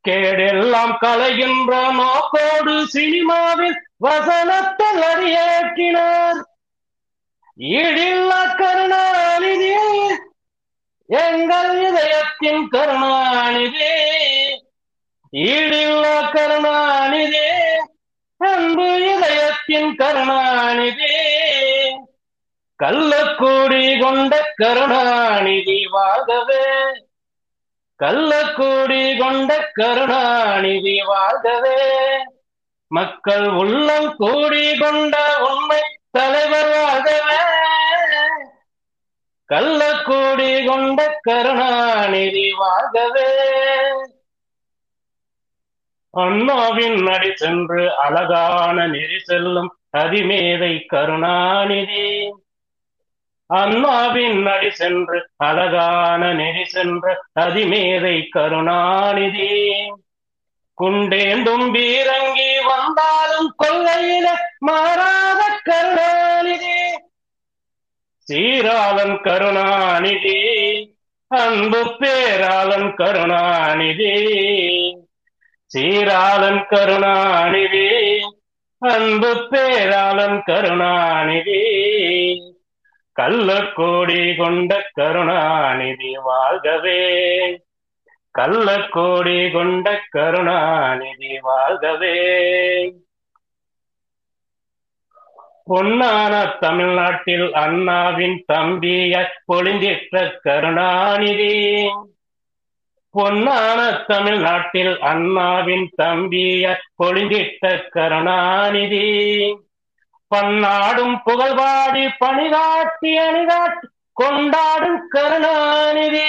[0.08, 6.42] கேடெல்லாம் கலைகின்ற நோக்கோடு சினிமாவில் வசனத்தில் அடியேற்றினார்.
[7.60, 9.74] ஈடில்லா கருணாநிதி
[11.06, 13.92] எங்கள் இதயத்தின் கருணாநிதி.
[15.32, 17.46] ஈடில்லா கருணாநிதி
[18.38, 21.05] அன்பு இதயத்தின் கருணாநிதி.
[22.84, 26.64] கள்ளக்கூடி கொண்ட கருணாநிதி வாழ்கவே.
[28.04, 32.00] கள்ளக்கூடி கொண்ட கருணாநிதி வாழ்கவே.
[32.86, 37.40] மக்கள் உள்ளம் கூடி கொண்ட உண்மை தலைவர் வாழ்கவே.
[39.54, 43.30] கள்ளக்கூடி கொண்ட கருணாநிதி வாழ்கவே.
[46.10, 52.34] அண்ணாவின் நடி சென்று அழகான நெறி செல்லும் அதிமேதை கருணாநிதி.
[53.46, 59.70] அண்ணாவின் நடி சென்று அழகான நெறி சென்ற அதிமேதை கருணாநிதி.
[60.82, 64.26] குண்டேந்தும் பீரங்கி வந்தாலும் கொள்ளையில
[64.58, 66.98] மாறாத கருணாநிதி.
[68.18, 70.40] சீராளன் கருணாநிதி
[71.28, 74.14] அன்பு பேராளன் கருணாநிதி.
[75.66, 77.88] சீராளன் கருணாநிதி
[78.78, 81.62] அன்பு பேராளன் கருணாநிதி.
[83.16, 87.58] கள்ளக்கோடி கொண்ட கருணாநிதி வாழ்கவே.
[88.38, 92.94] கள்ளக்கோடி கொண்ட கருணாநிதி வாழ்கவே.
[95.70, 101.88] பொன்னான தமிழ்நாட்டில் அண்ணாவின் தம்பிய பொழிந்திட்ட கருணாநிதி.
[103.18, 109.65] பொன்னான தமிழ்நாட்டில் அண்ணாவின் தம்பிய பொழிந்திட்ட கருணாநிதி.
[110.28, 116.24] பன்னாடும் புகழ்வாடி பணிகாட்டி அணிகாட்டி கொண்டாடும் கருணாநிதி.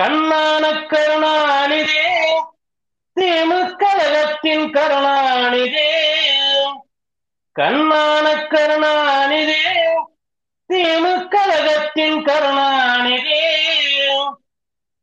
[0.00, 1.98] கண்ணான கருணாநிதி.
[3.20, 3.82] திமுக
[4.72, 5.88] கருணாநிதி.
[7.60, 9.62] கண்ணான கருணாநிதி.
[10.72, 11.36] திமுக
[12.22, 13.40] கருணாநிதி.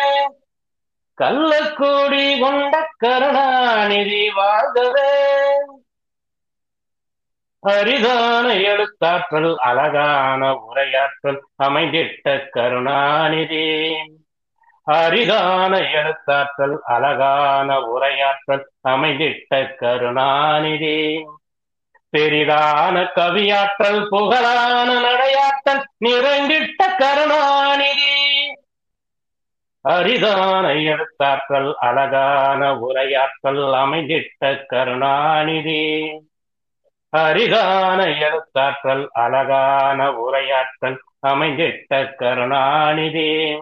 [1.22, 5.30] கள்ளக்கூடி கொண்ட கருணாநிதி வாழ்கவே.
[7.60, 13.96] அரிதான எழுத்தாற்றல் அழகான உரையாற்றல் அமைந்திட்ட கருணாநிதி.
[14.84, 21.26] அரிதான எழுத்தாற்றல் அழகான உரையாற்றல் அமைந்திட்ட கருணாநிதி.
[22.18, 28.10] பெரிதான கவியாற்றல் புகழான நடையாற்றல் நிறைந்திட்ட கருணாநிதி.
[29.82, 36.12] அரிதான எழுத்தாற்றல் அழகான உரையாற்றல் அமைந்திட்ட கருணாநிதி.
[37.10, 43.60] அரிதான எழுத்தாற்றல் அழகான உரையாற்றல் அமைந்திட்ட கருணாநிதி.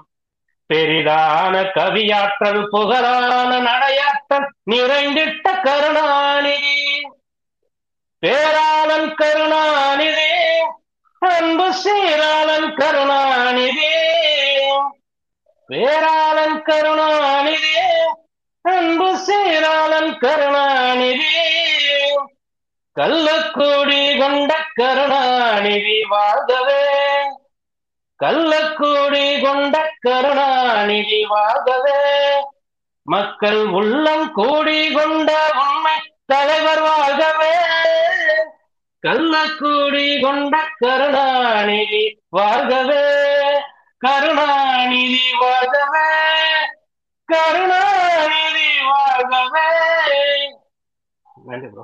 [0.73, 7.09] பெரிதான கவியாற்றல் புகழான நடையாற்றல் நிறைந்திட்ட கருணாநிதி.
[8.25, 10.31] பேராளன் கருணாநிதி
[11.19, 14.08] அன்பு சீராளன் கருணாநிதி.
[15.69, 17.89] பேராளன் கருணாநிதியே
[18.61, 21.47] அன்பு சேராளன் கருணாநிதியே
[22.99, 26.85] கள்ளக்கூடி கொண்ட கருணாநிதி வாழ்கவே.
[28.23, 32.33] கள்ளக்கூடி கொண்ட கருணாநிதி வாழ்கவே.
[33.01, 35.93] மக்கள் உள்ளம் கூடி கொண்ட உண்மை
[36.25, 37.55] தலைவர் வாழ்கவே.
[39.07, 43.17] கள்ளக்கூடி கொண்ட கருணாநிதி வாழ்கவே.
[44.01, 46.09] கருணாநிதி வாழ்கவே
[47.29, 49.65] கருணாநிதி வாழ்கவே.
[51.49, 51.83] நன்றி ப்ரோ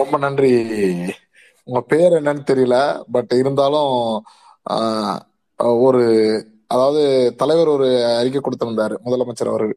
[0.00, 0.50] ரொம்ப நன்றி.
[1.68, 2.78] உங்க பேர் என்னன்னு தெரியல
[3.14, 3.92] பட் இருந்தாலும்
[5.86, 6.02] ஒரு
[6.74, 7.02] அதாவது
[7.40, 9.74] தலைவர் ஒரு அறிக்கை கொடுத்திருந்தாரு முதலமைச்சர் அவர்கள்.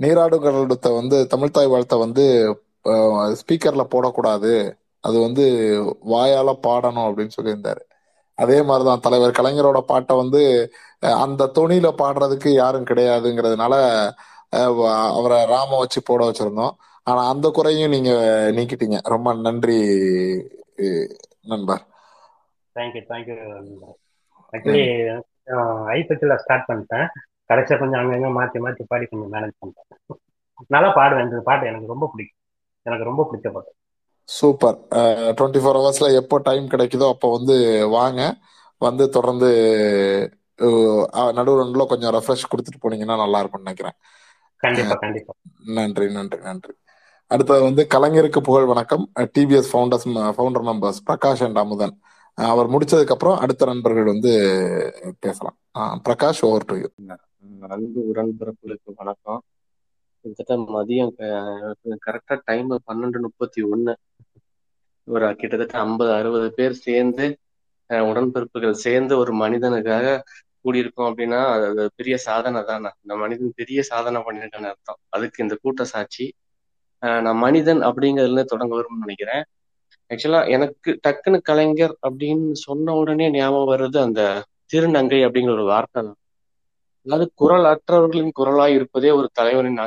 [0.00, 2.26] நீராடு கடலத்தை வந்து தமிழ்தாய் வாழ்த்தை வந்து
[3.40, 4.54] ஸ்பீக்கர்ல போடக்கூடாது.
[5.04, 5.44] அது வந்து
[6.14, 7.82] வாயால பாடணும் அப்படின்னு சொல்லியிருந்தாரு.
[8.42, 10.42] அதே மாதிரிதான் தலைவர் கலைஞரோட பாட்டை வந்து
[11.24, 13.74] அந்த துணியில பாடுறதுக்கு யாரும் கிடையாதுங்கிறதுனால
[15.18, 16.74] அவரை ராம வச்சு போட வச்சிருந்தோம்.
[17.02, 18.10] ஆனா அந்த குறையும் நீங்க
[18.56, 18.98] நீக்கிட்டீங்க.
[19.12, 19.78] ரொம்ப நன்றி
[21.52, 21.82] நண்பர்.
[22.74, 23.36] Thank you thank you
[24.52, 24.84] actually
[25.96, 27.06] ஐப்பச்சியில் start பண்ணிட்டேன்.
[27.50, 30.16] கடைசியாக கொஞ்சம் அங்கங்க மாத்தி மாத்தி பாடி கொஞ்சம் மேனேஜ் பண்ணிட்டேன்.
[30.74, 31.24] நல்லா பாடுவேன்.
[31.24, 32.40] இந்த பாட்டு எனக்கு ரொம்ப பிடிக்கும்.
[32.86, 33.72] எனக்கு ரொம்ப பிடிச்ச பாட்டு.
[34.28, 34.76] சூப்பர்.
[35.38, 37.56] டுவெண்ட்டி ஃபோர் ஹவர்ஸ்ல எப்போ டைம் கிடைக்குதோ அப்போ வந்து
[37.96, 38.20] வாங்க.
[38.86, 39.50] வந்து தொடர்ந்து
[41.38, 43.96] நடுவு நடுவில் கொஞ்சம் ரெஃப்ரெஷ் கொடுத்துட்டு போனீங்கன்னா நல்லா இருக்கும்னு நினைக்கிறேன்.
[44.62, 45.32] கண்டிப்பா கண்டிப்பா.
[45.78, 46.74] நன்றி நன்றி நன்றி.
[47.34, 49.04] அடுத்தது வந்து கலைஞருக்கு புகழ் வணக்கம்.
[49.34, 50.06] DPS founders
[50.36, 51.94] founder members Prakash and Amudhan.
[52.38, 54.32] அவர் முடிச்சதுக்கு அப்புறம் அடுத்த நண்பர்கள் வந்து
[55.24, 55.56] பேசலாம்.
[56.06, 56.88] பிரகாஷ் ஓவர் டு யூ
[57.74, 59.40] அன்பு உடன்பிறப்புகளுக்கு வணக்கம்.
[60.24, 61.12] கிட்டத்தட்ட மதியம்
[62.06, 63.94] கரெக்டா டைம் பன்னெண்டு முப்பத்தி ஒண்ணு.
[65.08, 67.24] ஒரு கிட்டத்தட்ட ஐம்பது அறுபது பேர் சேர்ந்து
[67.90, 70.06] உடன்பிறப்புகள் சேர்ந்து ஒரு மனிதனுக்காக
[70.64, 71.66] கூடியிருக்கோம் அப்படின்னா அது
[71.98, 72.90] பெரிய சாதனை தானே.
[73.02, 75.00] இந்த மனிதன் பெரிய சாதனை பண்ணிருக்கான்னு அர்த்தம்.
[75.10, 76.26] அதுக்கு இந்த கூட்ட சாட்சி
[77.02, 79.42] அஹ், நான் மனிதன் அப்படிங்கிறதுல தொடங்க வரும்னு நினைக்கிறேன்.
[80.10, 84.20] ஆக்சுவலா எனக்கு டக்குன்னு கலைஞர் அப்படின்னு சொன்ன உடனே ஞாபகம் வருது அந்த
[84.72, 86.18] திருநங்கை அப்படிங்கிற ஒரு வார்த்தை தான்.
[87.06, 89.78] அதாவது குரல் அற்றவர்களின் குரலாய் இருப்பதே ஒரு தலைவரின்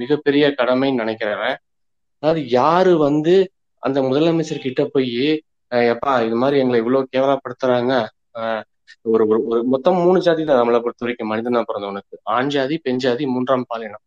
[0.00, 1.56] மிகப்பெரிய கடமைன்னு நினைக்கிறேன்
[2.22, 3.34] அதாவது யாரு வந்து
[3.82, 5.12] அந்த முதலமைச்சர் கிட்ட போய்
[5.90, 7.92] எப்பா இது மாதிரி எங்களை இவ்வளவு கேவலப்படுத்துறாங்க.
[8.34, 8.62] அஹ்,
[9.04, 11.30] ஒரு ஒரு ஒரு மொத்தம் மூணு ஜாதி தான் நம்மளை பொறுத்த வரைக்கும்.
[11.32, 14.02] மனிதனா பிறந்தவனுக்கு ஆண் ஜாதி பெண் ஜாதி மூன்றாம் பாலினம்.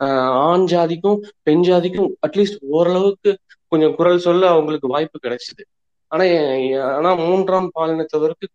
[0.00, 3.30] ஆஹ் ஆண் ஜாதிக்கும் பெண் ஜாதிக்கும் அட்லீஸ்ட் ஓரளவுக்கு
[3.72, 5.62] கொஞ்சம் குரல் சொல்ல அவங்களுக்கு வாய்ப்பு கிடைச்சது.
[6.12, 6.24] ஆனா
[6.92, 8.46] ஆனா மூன்றாம் பாலினத்தவருக்கு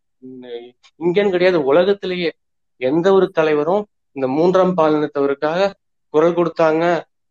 [0.99, 2.29] இங்கேன்னு கிடையாது உலகத்திலேயே
[2.81, 3.83] எந்த ஒரு தலைவரும்
[4.15, 5.59] இந்த மூன்றாம் பாலினத்தவருக்காக
[6.13, 6.83] குரல் கொடுத்தாங்க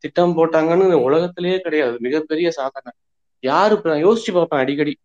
[0.04, 1.96] திட்டம் போட்டாங்கன்னு உலகத்திலேயே கிடையாது.
[2.00, 2.90] மிகப்பெரிய சாதனை.
[3.42, 4.96] யாரு இப்ப நான் யோசிச்சு பார்ப்பேன் அடிக்கடி.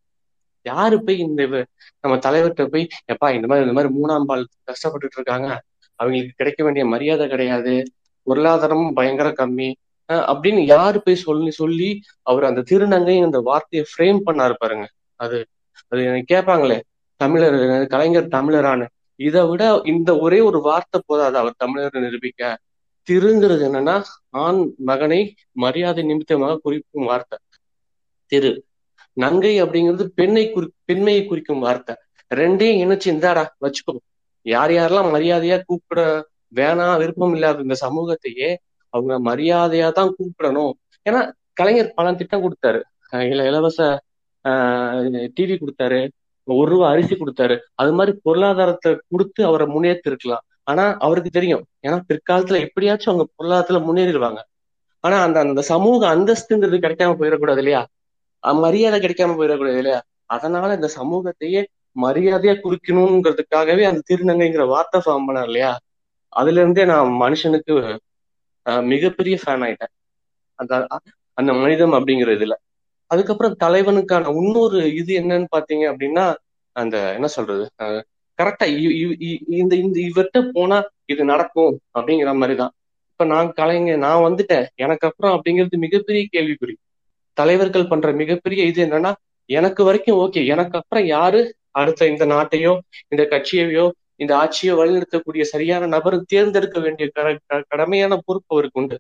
[0.62, 1.66] யாரு போய் இந்த
[2.02, 5.64] நம்ம தலைவர்கிட்ட போய் எப்பா இந்த மாதிரி இந்த மாதிரி மூணாம் பால் கஷ்டப்பட்டுட்டு இருக்காங்க.
[5.96, 7.92] அவங்களுக்கு கிடைக்க வேண்டிய மரியாதை கிடையாது.
[8.30, 9.74] பொருளாதாரமும் பயங்கர கம்மி.
[10.08, 14.90] அஹ் அப்படின்னு யாரு போய் சொல்லி சொல்லி அவர் அந்த திருநங்கை அந்த வார்த்தையை ஃப்ரேம் பண்ணாரு பாருங்க.
[15.16, 15.48] அது
[15.88, 16.82] அது எனக்கு கேட்பாங்களே
[17.16, 22.58] தமிழர் கலைஞர் தமிழரான இதை விட இந்த ஒரே ஒரு வார்த்தை போதாது அவர் தமிழர் நிரூபிக்க.
[23.10, 27.38] திருங்கிறது என்னன்னா ஆண் மகனை மரியாதை நிமித்தமாக குறிக்கும் வார்த்தை.
[28.32, 28.52] திரு.
[29.18, 31.94] நங்கை அப்படிங்கிறது பெண்ணை குறி பெண்மையை குறிக்கும் வார்த்தை.
[32.32, 33.94] ரெண்டையும் இணைச்சு இந்தாடா வச்சுக்கோ.
[34.46, 36.02] யார் யாரெல்லாம் மரியாதையா கூப்பிட
[36.56, 38.50] வேணாம் விருப்பம் இல்லாத இந்த சமூகத்தையே
[38.94, 40.74] அவங்க மரியாதையா தான் கூப்பிடணும்.
[41.10, 41.22] ஏன்னா
[41.54, 42.80] கலைஞர் பல திட்டம் கொடுத்தாரு.
[43.32, 43.80] இல்ல இலவச
[45.38, 46.00] டிவி கொடுத்தாரு.
[46.48, 47.56] ஒரு ரூபா அரிசி கொடுத்தாரு.
[47.82, 50.44] அது மாதிரி பொருளாதாரத்தை கொடுத்து அவரை முன்னேற்றிருக்கலாம்.
[50.64, 51.64] ஆனா அவருக்கு தெரியும்.
[51.88, 54.40] ஏன்னா பிற்காலத்துல எப்படியாச்சும் அவங்க பொருளாதாரத்துல முன்னேறிடுவாங்க.
[55.04, 57.82] ஆனா அந்த அந்த சமூக அந்தஸ்துங்கிறது கிடைக்காம போயிடக்கூடாது இல்லையா?
[58.44, 60.00] மரியாதை கிடைக்காம போயிடக்கூடாது இல்லையா?
[60.30, 61.62] அதனால இந்த சமூகத்தையே
[61.96, 65.72] மரியாதையா குறிக்கணுங்கிறதுக்காகவே அந்த திருநங்கைங்கிற வார்த்தை ஃபார்ம் பண்ணார் இல்லையா?
[66.34, 67.74] அதுல இருந்தே நான் மனுஷனுக்கு
[68.92, 69.94] மிகப்பெரிய ஃபேன் ஆயிட்டேன்.
[70.60, 70.74] அந்த
[71.38, 72.56] அந்த மனிதம் அப்படிங்கிற இதுல.
[73.12, 76.26] அதுக்கப்புறம் தலைவனுக்கான இன்னொரு இது என்னன்னு பாத்தீங்க அப்படின்னா
[76.76, 77.66] அந்த என்ன சொல்றது?
[78.40, 78.66] கரெக்டா
[79.62, 82.74] இந்த இந்த இவர்கிட்ட போனா இது நடக்கும் அப்படிங்கிற மாதிரிதான்
[83.12, 84.66] இப்ப நான் கலைஞர் நான் வந்துட்டேன்.
[84.76, 86.76] எனக்கு அப்புறம் அப்படிங்கிறது மிகப்பெரிய கேள்விக்குறி.
[87.38, 89.14] தலைவர்கள் பண்ற மிகப்பெரிய இது என்னன்னா
[89.46, 91.56] எனக்கு வரைக்கும் ஓகே எனக்கு அப்புறம் யாரு?
[91.72, 98.46] அடுத்த இந்த நாட்டையோ இந்த கட்சியையோ இந்த ஆட்சியை வழிநடத்தக்கூடிய சரியான நபரை தேர்ந்தெடுக்க வேண்டிய க- கடமையான பொறுப்பு
[98.48, 99.00] அவருக்கு உண்டு.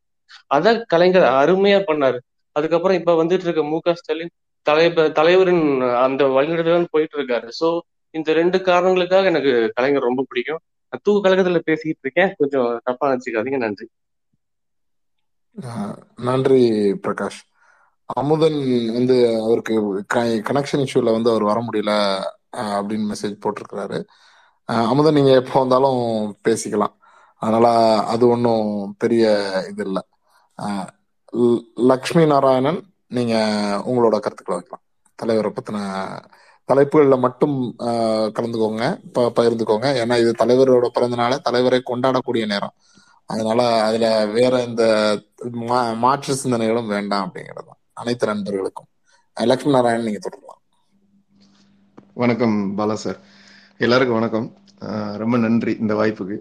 [0.54, 2.18] அதான் கலைஞர் அருமையா பண்ணாரு.
[2.52, 4.30] அதுக்கப்புறம் இப்ப வந்துட்டு இருக்க மு க ஸ்டாலின்
[4.62, 7.80] தலைவர் தலைவரின் அந்த வழிநடத்தான் போயிட்டு இருக்காரு சோ
[8.10, 10.60] இந்த ரெண்டு காரணங்களுக்காக எனக்கு கலைஞர் ரொம்ப பிடிக்கும்.
[10.90, 13.58] நான் தூக்கு கழகத்துல பேசிட்டு இருக்கேன் கொஞ்சம் தப்பா நினைச்சுக்காதீங்க.
[13.58, 13.88] நன்றி.
[16.16, 16.72] நன்றி
[17.08, 17.57] பிரகாஷ்.
[18.14, 22.24] அமுதன் வந்து அவருக்கு கனெக்ஷன் இஷ்யூல வந்து அவர் வர முடியல
[22.58, 24.03] அப்படின்னு மெசேஜ் போட்டிருக்கிறாரு.
[24.66, 26.95] அமுதன் நீங்க எப்போ வந்தாலும் பேசிக்கலாம்.
[27.36, 30.01] அதனால அது ஒன்றும் பெரிய இது இல்லை.
[31.76, 33.34] லக்ஷ்மி நாராயணன் நீங்க
[33.88, 34.84] உங்களோட கருத்துக்களை வைக்கலாம்.
[35.16, 36.08] தலைவரை பத்தின
[36.66, 39.88] தலைப்புகளில் மட்டும் கலந்துக்கோங்க ப- பகிர்ந்துக்கோங்க.
[39.88, 42.74] ஏன்னா இது தலைவரோட பிறந்தனால தலைவரை கொண்டாடக்கூடிய நேரம்.
[43.26, 44.84] அதனால அதுல வேற எந்த
[45.43, 47.78] மா- மாற்று சிந்தனைகளும் வேண்டாம் அப்படிங்கிறது தான்.
[48.02, 48.88] அனைத்து நண்பர்களுக்கும்.
[49.50, 50.62] லக்ஷ்மி நாராயணன் நீங்க தொடரலாம்.
[52.14, 53.18] வணக்கம் பாலா சார்
[53.78, 54.48] எல்லாருக்கும் வணக்கம்.
[55.22, 56.38] ரொம்ப நன்றி இந்த வாய்ப்புக்கு.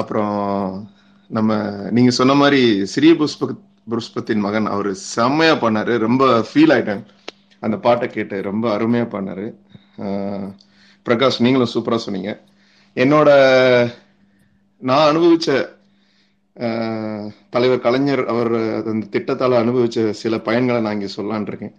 [0.00, 0.34] அப்புறம்
[1.28, 1.56] நம்ம
[1.90, 3.48] நீங்க சொன்ன மாதிரி சிறிய புஷ்ப
[3.90, 5.96] புஷ்பத்தின் மகன் அவர் செம்மையா பண்ணாரு.
[6.06, 7.02] ரொம்ப ஃபீல் ஆயிட்டேன்.
[7.60, 9.46] அந்த பாட்டை கேட்டு ரொம்ப அருமையா பண்ணாரு.
[11.08, 12.32] பிரகாஷ் நீங்களும் சூப்பரா சொன்னீங்க.
[12.94, 13.30] என்னோட
[14.90, 15.48] நான் அனுபவிச்ச
[17.50, 18.50] தலைவர் கலைஞர் அவர்
[18.90, 21.74] அந்த திட்டத்தால் அனுபவிச்ச சில பயன்களை நான் இங்க சொல்லலான் இருக்கேன்.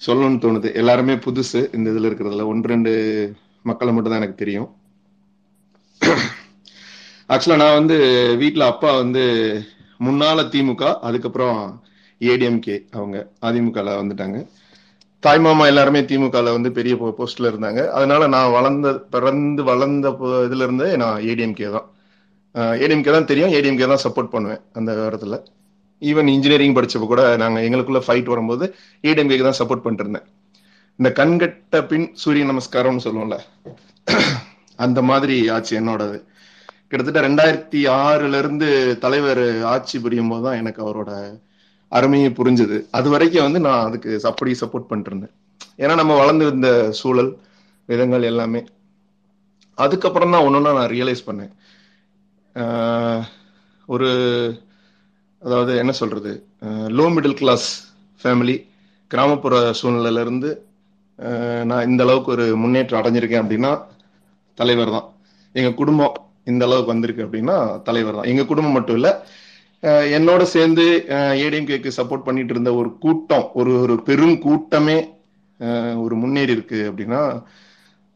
[0.00, 0.74] சொல்லணும்னு தோணுது.
[0.74, 2.46] எல்லாருமே புதுசு இந்த இதுல இருக்கிறதுல.
[2.46, 2.92] ஒன்று ரெண்டு
[3.62, 4.68] மக்களை மட்டும் தான் எனக்கு தெரியும்.
[7.28, 7.96] ஆக்சுவலா நான் வந்து
[8.42, 9.22] வீட்டில் அப்பா வந்து
[10.00, 11.58] முன்னால திமுக அதுக்கப்புறம்
[12.20, 14.38] ஏடிஎம்கே அவங்க அதிமுகல வந்துட்டாங்க.
[15.22, 17.80] தாய் மாமா எல்லாருமே திமுகல வந்து பெரிய போஸ்ட்ல இருந்தாங்க.
[17.88, 20.08] அதனால நான் வளர்ந்த பிறந்து வளர்ந்த
[20.46, 21.88] இதுல இருந்தே நான் ஏடிஎம்கே தான்.
[22.84, 23.52] ஏடிஎம்கே தான் தெரியும்.
[23.56, 25.36] ஏடிஎம்கே தான் சப்போர்ட் பண்ணுவேன் அந்த இடத்துல
[26.10, 28.64] ஈவன் இன்ஜினியரிங் படிச்சப்போ கூட நாங்கள் எங்களுக்குள்ள ஃபைட் வரும்போது
[29.10, 30.26] ஏடிஎம்கேக்கு தான் சப்போர்ட் பண்ணிட்டு இருந்தேன்.
[30.98, 33.38] இந்த கண்கட்ட பின் சூரிய நமஸ்காரம்னு சொல்லுவோம்ல
[34.84, 36.18] அந்த மாதிரி ஆச்சு என்னோடது.
[36.90, 38.68] கிட்டத்தட்ட ரெண்டாயிரத்தி ஆறுல இருந்து
[39.04, 41.10] தலைவர் ஆட்சி புரியும் போது தான் எனக்கு அவரோட
[41.92, 42.76] அருமையை புரிஞ்சுது.
[42.98, 45.34] அது வரைக்கும் வந்து நான் அதுக்கு அப்படி சப்போர்ட் பண்ணிட்டு இருந்தேன்.
[45.82, 47.30] ஏன்னா நம்ம வளர்ந்து இருந்த சூழல்
[47.92, 48.62] விதங்கள் எல்லாமே.
[49.84, 51.52] அதுக்கப்புறம் தான் ஒன்னொன்னா நான் ரியலைஸ் பண்ணேன்.
[53.94, 54.08] ஒரு
[55.42, 56.32] அதாவது என்ன சொல்றது?
[56.98, 57.66] லோ மிடில் கிளாஸ்
[58.20, 58.56] ஃபேமிலி
[59.10, 60.50] கிராமப்புற சூழ்நிலையிலேருந்து
[61.70, 63.72] நான் இந்த அளவுக்கு ஒரு முன்னேற்றம் அடைஞ்சிருக்கேன் அப்படின்னா
[64.58, 65.06] தலைவர் தான்.
[65.54, 66.14] எங்கள் குடும்பம்
[66.52, 67.56] இந்த அளவுக்கு வந்திருக்கு அப்படின்னா
[67.88, 68.28] தலைவர் தான்.
[68.32, 69.12] எங்கள் குடும்பம் மட்டும் இல்லை
[70.16, 70.84] என்னோட சேர்ந்து
[71.44, 74.98] ஏடிஎம்கேக்கு சப்போர்ட் பண்ணிட்டு இருந்த ஒரு கூட்டம் ஒரு ஒரு பெரும் கூட்டமே
[76.04, 77.20] ஒரு முன்னேறி இருக்கு அப்படின்னா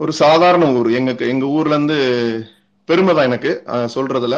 [0.00, 0.88] ஒரு சாதாரண ஊர்.
[0.98, 1.98] எங்க எங்க ஊர்ல இருந்து
[2.90, 3.52] பெருமை தான் எனக்கு.
[3.94, 4.36] சொல்றதுல.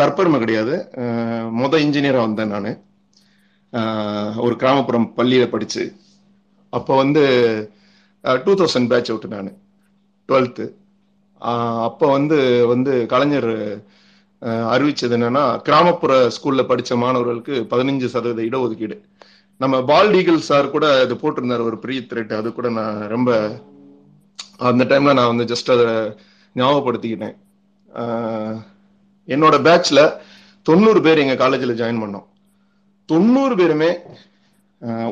[0.00, 0.74] தற்பெருமை கிடையாது.
[1.02, 2.72] ஆஹ் முத வந்தேன் நான்.
[4.44, 5.84] ஒரு கிராமப்புறம் பள்ளியில் படித்து
[6.72, 7.22] அப்போ வந்து
[8.44, 9.50] டூ தௌசண்ட் பேட்ச் அவுட் நான்.
[10.28, 10.66] டுவெல்த்து
[11.88, 12.38] அப்போ வந்து
[12.72, 13.50] வந்து கலைஞர்
[14.74, 18.96] அறிவிச்சது என்னன்னா கிராமப்புற ஸ்கூல்ல படிச்ச மாணவர்களுக்கு பதினஞ்சு சதவீத இடஒதுக்கீடு.
[19.60, 23.30] நம்ம பால்டீகல் சார் கூட இது போட்டிருந்தார் ஒரு ப்ரீ த்ரெட் அது கூட நான் ரொம்ப
[24.70, 25.86] அந்த டைம்ல நான் வந்து ஜஸ்ட் அதை
[26.56, 27.36] ஞாபகப்படுத்திக்கிட்டேன்.
[29.28, 30.00] என்னோட பேட்ச்ல
[30.66, 32.26] தொண்ணூறு பேர் எங்க காலேஜ்ல ஜாயின் பண்ணோம்.
[33.08, 33.90] தொண்ணூறு பேருமே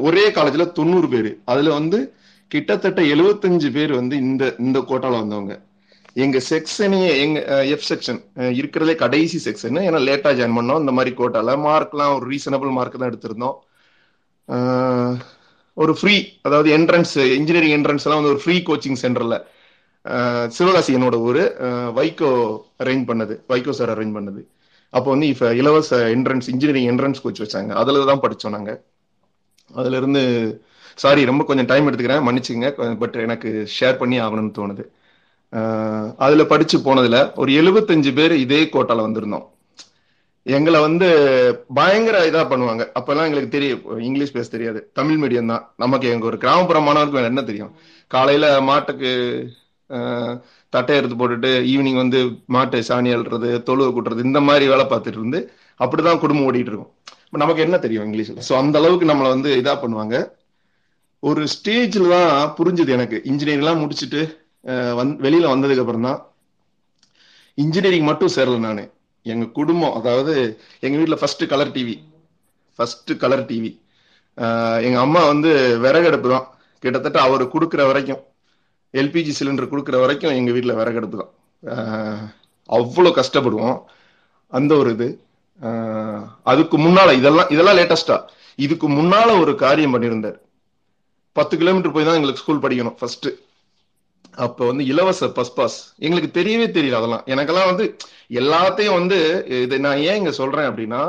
[0.06, 1.30] ஒரே காலேஜ்ல தொண்ணூறு பேர்.
[1.44, 1.98] அதுல வந்து
[2.50, 5.54] கிட்டத்தட்ட எழுபத்தஞ்சு பேர் வந்து இந்த இந்த கோட்டால வந்தவங்க.
[6.24, 7.40] எங்க செக்ஷனே எங்க
[7.74, 8.18] எஃப் செக்ஷன்
[8.60, 10.80] இருக்கிறதே கடைசி செக்ஷன் ஏன்னா லேட்டா ஜாயின் பண்ணோம்.
[10.82, 13.56] இந்த மாதிரி கோட்டால மார்க்லாம் ஒரு ரீசனபிள் மார்க் தான் எடுத்திருந்தோம்.
[15.76, 16.14] ஒரு ஃப்ரீ
[16.46, 19.36] அதாவது என்ட்ரன்ஸ் இன்ஜினியரிங் என்ட்ரன்ஸ் எல்லாம் வந்து ஒரு ஃப்ரீ கோச்சிங் சென்டர்ல
[20.56, 21.16] சிவகாசி என்னோட
[21.98, 22.30] வைகோ
[22.82, 23.34] அரேஞ்ச் பண்ணது.
[23.52, 24.40] வைகோ சார் அரேஞ்ச் பண்ணது.
[24.92, 27.72] அப்போ வந்து இப்போ இலவச என்ட்ரன்ஸ் இன்ஜினியரிங் என்ட்ரன்ஸ் கோச் வச்சாங்க.
[27.82, 28.78] அதில் தான் படிச்சோம் நாங்கள்
[29.80, 30.22] அதுலேருந்து
[31.02, 32.24] சாரி ரொம்ப கொஞ்சம் டைம் எடுத்துக்கிறேன்.
[32.28, 34.84] மன்னிச்சுங்க பட் எனக்கு ஷேர் பண்ணி ஆகணும்னு தோணுது.
[36.24, 39.46] அதில் படித்து போனதில் ஒரு எழுபத்தஞ்சு பேர் இதே கோட்டாவில் வந்திருந்தோம்.
[40.46, 41.08] எங்களை வந்து
[41.78, 42.82] பயங்கர இதாக பண்ணுவாங்க.
[42.98, 43.82] அப்போல்லாம் எங்களுக்கு தெரியும்.
[44.08, 44.80] இங்கிலீஷ் பேச தெரியாது.
[44.98, 45.64] தமிழ் மீடியம் தான்.
[45.84, 47.72] நமக்கு எங்கள் ஒரு கிராமப்புற மாணவருக்கு என்ன தெரியும்?
[48.14, 49.10] காலையில் மாட்டுக்கு
[50.74, 52.18] தட்டை எடுத்து போட்டுட்டு ஈவினிங் வந்து
[52.56, 55.40] மாட்டு சாணி அழுறது தொழுவை கூட்டுறது இந்த மாதிரி வேலை பார்த்துட்டு இருந்து
[55.82, 56.92] அப்படிதான் குடும்பம் ஓடிட்டு இருக்கும்.
[57.26, 58.44] இப்போ நமக்கு என்ன தெரியும் இங்கிலீஷ்ல?
[58.48, 60.16] ஸோ அந்த அளவுக்கு நம்மளை வந்து இதா பண்ணுவாங்க.
[61.22, 63.16] ஒரு ஸ்டேஜ்ல தான் புரிஞ்சுது எனக்கு.
[63.30, 64.22] இன்ஜினியரிங் எல்லாம் முடிச்சுட்டு
[64.98, 66.20] வந் வெளியில வந்ததுக்கு அப்புறம் தான்.
[67.64, 68.82] இன்ஜினியரிங் மட்டும் சேரல நான்.
[69.26, 70.34] எங்க குடும்பம் அதாவது
[70.86, 71.96] எங்க வீட்டில் first colour TV
[72.78, 73.70] first colour TV
[74.86, 75.50] எங்க அம்மா வந்து
[75.84, 76.46] விறகடுப்பு தான்
[76.82, 78.20] கிட்டத்தட்ட அவர் கொடுக்குற வரைக்கும்.
[78.94, 81.32] எல்பிஜி சிலிண்டர் கொடுக்குற வரைக்கும் எங்கள் வீட்டில் விறகடுப்பு தான்
[82.68, 83.78] அவ்வளோ கஷ்டப்படுவோம்.
[84.52, 85.08] அந்த ஒரு இது.
[86.50, 88.16] அதுக்கு முன்னால் இதெல்லாம் இதெல்லாம் லேட்டஸ்டா
[88.58, 90.38] இதுக்கு முன்னால் ஒரு காரியம் பண்ணியிருந்தார்.
[91.36, 93.30] பத்து கிலோமீட்டர் போய் தான் எங்களுக்கு ஸ்கூல் படிக்கணும் ஃபஸ்ட்டு
[94.44, 95.76] அப்போ வந்து இலவச பஸ் பாஸ்
[96.06, 97.24] எங்களுக்கு தெரியவே தெரியல அதெல்லாம்.
[97.32, 97.84] எனக்கெல்லாம் வந்து
[98.40, 99.18] எல்லாத்தையும் வந்து
[99.64, 101.02] இது நான் ஏன் இங்கே சொல்கிறேன் அப்படின்னா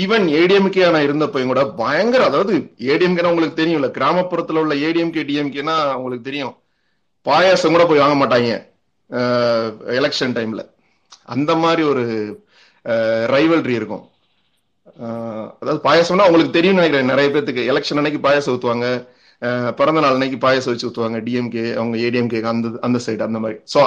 [0.00, 2.54] ஈவன் ஏடிஎம்கே நான் இருந்தப்பையும் கூட பயங்கர அதாவது
[2.92, 6.54] ஏடிஎம்கேனா உங்களுக்கு தெரியும்ல கிராமப்புறத்துல உள்ள ஏடிஎம்கே டிஎம்கேனா உங்களுக்கு தெரியும்.
[7.26, 8.50] பாயாசம் கூட போய் வாங்க மாட்டாங்க
[10.00, 10.62] எலெக்ஷன் டைம்ல
[11.34, 12.04] அந்த மாதிரி ஒரு
[13.34, 14.04] ரைவல்ரி இருக்கும்.
[15.60, 17.62] அதாவது பாயாசம்னா உங்களுக்கு தெரியும் நினைக்கிறேன் நிறைய பேத்துக்கு.
[17.72, 18.88] எலெக்ஷன் அன்னைக்கு பாயாசம் ஊற்றுவாங்க
[19.78, 23.58] பிறந்த நாள் அன்னைக்கு பாயாசம் வச்சு ஊத்துவாங்க டிஎம்கே அவங்க ஏடிஎம்கே அந்த அந்த சைடு அந்த மாதிரி.
[23.74, 23.80] ஸோ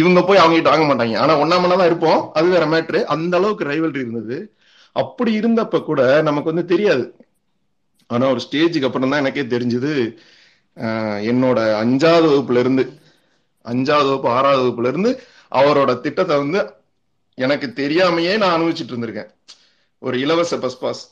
[0.00, 1.16] இவங்க போய் அவங்க கிட்ட வாங்க மாட்டாங்க.
[1.24, 4.38] ஆனா ஒன்னா தான் இருப்போம் அது வேற மேட்ரு அந்த அளவுக்கு ரைவல்ரி இருந்தது.
[4.96, 7.04] அப்படி இருந்தப்ப கூட நமக்கு வந்து தெரியாது.
[8.10, 9.92] ஆனா ஒரு ஸ்டேஜுக்கு அப்புறம் தான் எனக்கே தெரிஞ்சது
[11.30, 12.84] என்னோட அஞ்சாவது வகுப்புல இருந்து
[13.64, 15.10] அஞ்சாவது வகுப்பு ஆறாவது வகுப்புல இருந்து
[15.52, 16.60] அவரோட திட்டத்தை வந்து
[17.38, 19.30] எனக்கு தெரியாமையே நான் அனுபவிச்சுட்டு இருந்திருக்கேன்.
[20.02, 21.02] ஒரு இலவச பஸ் பாஸ்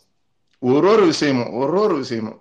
[0.62, 2.38] ஒரு ஒரு விஷயமும் ஒரு ஒரு விஷயமும்.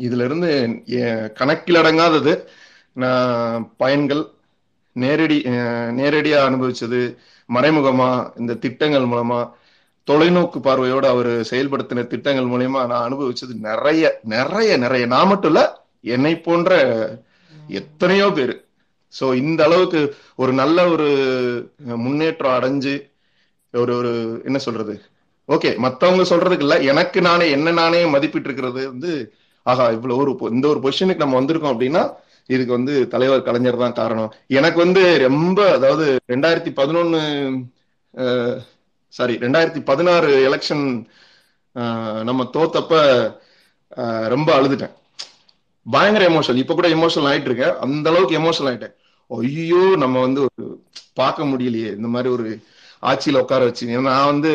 [0.00, 2.32] இதுல இருந்து கணக்கிலடங்காதது கணக்கில் அடங்காதது.
[2.94, 4.22] நான் பயன்கள்
[4.96, 5.38] நேரடி
[6.00, 7.00] நேரடியா அனுபவிச்சது
[7.48, 9.40] மறைமுகமா இந்த திட்டங்கள் மூலமா
[10.08, 14.02] தொலைநோக்கு பார்வையோட அவர் செயல்படுத்தின திட்டங்கள் மூலயமா நான் அனுபவிச்சது நிறைய
[14.34, 15.04] நிறைய நிறைய.
[15.14, 15.62] நான் மட்டும் இல்ல
[16.14, 16.70] என்னை போன்ற
[17.80, 18.54] எத்தனையோ பேர்.
[19.14, 20.00] சோ இந்த அளவுக்கு
[20.42, 21.08] ஒரு நல்ல ஒரு
[22.04, 22.94] முன்னேற்றம் அடைஞ்சு
[23.74, 24.12] ஒரு ஒரு
[24.48, 24.94] என்ன சொல்றது?
[25.48, 26.76] ஓகே மத்தவங்க சொல்றதுக்கு இல்ல.
[26.92, 29.12] எனக்கு நானே என்ன நானே மதிப்பிட்டு இருக்கிறது வந்து
[29.66, 32.02] ஆஹா இவ்வளவு ஒரு இந்த ஒரு பொசிஷனுக்கு நம்ம வந்திருக்கோம் அப்படின்னா
[32.54, 34.30] இதுக்கு வந்து தலைவர் கலைஞர் தான் காரணம்.
[34.58, 37.22] எனக்கு வந்து ரொம்ப அதாவது ரெண்டாயிரத்தி பதினொன்னு
[39.16, 40.84] சாரி ரெண்டாயிரத்தி பதினாறு எலெக்ஷன்
[42.24, 42.92] நம்ம தோத்தப்ப
[43.96, 44.94] அஹ், ரொம்ப அழுதுட்டேன்.
[45.86, 48.94] பயங்கர எமோஷனல் இப்ப கூட எமோஷனல் ஆயிட்டு இருக்கேன் அந்த அளவுக்கு எமோஷனல் ஆயிட்டேன்.
[49.30, 50.64] ஐயோ நம்ம வந்து ஒரு
[51.14, 51.90] பார்க்க முடியலையே.
[51.98, 52.46] இந்த மாதிரி ஒரு
[53.02, 53.84] ஆட்சியில உட்கார வச்சு.
[53.88, 54.52] ஏன்னா நான் வந்து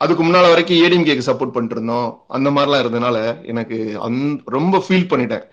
[0.00, 4.18] அதுக்கு முன்னால வரைக்கும் ஏடிஎம்கேக்கு சப்போர்ட் பண்ணிட்டு இருந்தோம் அந்த மாதிரிலாம் இருந்ததுனால எனக்கு அந்
[4.48, 5.44] ரொம்ப ஃபீல் பண்ணிட்டேன்.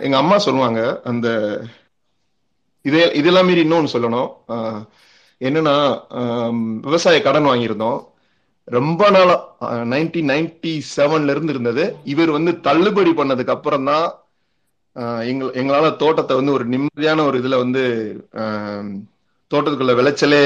[0.00, 1.28] எங்க அம்மா சொல்லுவாங்க அந்த
[2.84, 4.30] இதே இதெல்லாம் மீறி இன்னொன்னு சொல்லணும்.
[5.42, 5.74] என்னன்னா
[6.80, 8.00] விவசாய கடன் வாங்கியிருந்தோம்.
[8.68, 9.36] ரொம்ப நாளா
[9.92, 11.84] நைன்டீன் நைன்டி செவன்ல இருந்து இருந்தது.
[12.04, 14.06] இவர் வந்து தள்ளுபடி பண்ணதுக்கு அப்புறம் தான்
[15.26, 17.82] எங்க எங்களால தோட்டத்தை வந்து ஒரு நிம்மதியான ஒரு இதுல வந்து
[18.34, 18.90] ஆஹ்
[19.50, 20.42] தோட்டத்துக்குள்ள விளைச்சலே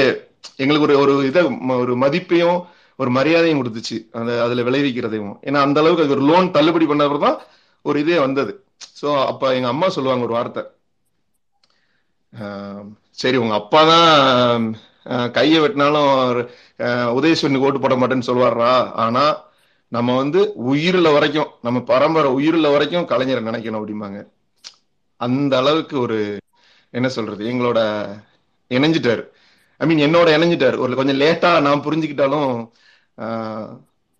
[0.57, 2.57] எங்களுக்கு ஒரு ஒரு இதை ம- ஒரு மதிப்பையும்
[2.99, 3.97] ஒரு மரியாதையும் கொடுத்துச்சு.
[4.11, 5.35] அந்த அதுல விளைவிக்கிறதையும்.
[5.43, 7.37] ஏன்னா அந்த அளவுக்கு அது ஒரு லோன் தள்ளுபடி பண்ண தான்
[7.85, 8.53] ஒரு இதே வந்தது.
[8.99, 10.63] சோ அப்ப எங்க அம்மா சொல்லுவாங்க ஒரு வார்த்தை.
[12.33, 12.83] ஆஹ்
[13.17, 14.65] சரி உங்க அப்பா தான்
[15.31, 16.09] கையை வெட்டினாலும்
[16.79, 18.71] ஆஹ் உதயசூரியனுக்கு ஓட்டு போட மாட்டேன்னு சொல்லுவாரா
[19.05, 19.23] ஆனா
[19.91, 20.39] நம்ம வந்து
[20.71, 24.19] உயிருள்ள வரைக்கும் நம்ம பரம்பரை உயிருள்ள வரைக்கும் கலைஞரை நினைக்கணும் அப்படிம்பாங்க.
[25.19, 26.17] அந்த அளவுக்கு ஒரு
[26.93, 27.79] என்ன சொல்றது எங்களோட
[28.71, 29.23] இணைஞ்சிட்டாரு.
[29.79, 30.77] ஐ மீன் என்னோட இணைஞ்சிட்டாரு.
[30.77, 32.51] ஒரு கொஞ்சம் லேட்டா நான் புரிஞ்சுக்கிட்டாலும்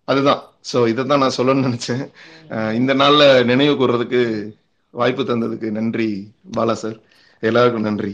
[0.08, 0.40] அதுதான்.
[0.72, 2.04] ஸோ இதை தான் நான் சொல்லணும்னு நினைச்சேன்.
[2.74, 4.20] இந்த நாள்ல நினைவு கூறுறதுக்கு
[4.94, 6.08] வாய்ப்பு தந்ததுக்கு நன்றி
[6.56, 6.98] பாலா சார்.
[7.42, 8.12] எல்லாருக்கும் நன்றி.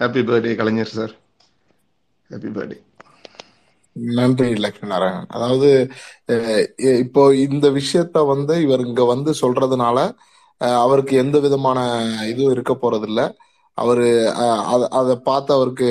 [0.00, 1.14] Happy birthday Kalaignar sir.
[2.30, 2.78] Happy birthday
[4.16, 5.68] நன்றி லக்ஷ்மி நாராயணன் அதாவது
[7.04, 9.98] இப்போ இந்த விஷயத்த வந்து இவர் இங்க வந்து சொல்றதுனால
[10.80, 11.78] அவருக்கு எந்த விதமான
[12.32, 13.20] இதுவும் இருக்க போறதில்ல.
[13.78, 14.06] அவரு
[15.00, 15.88] அதை பார்த்து அவருக்கு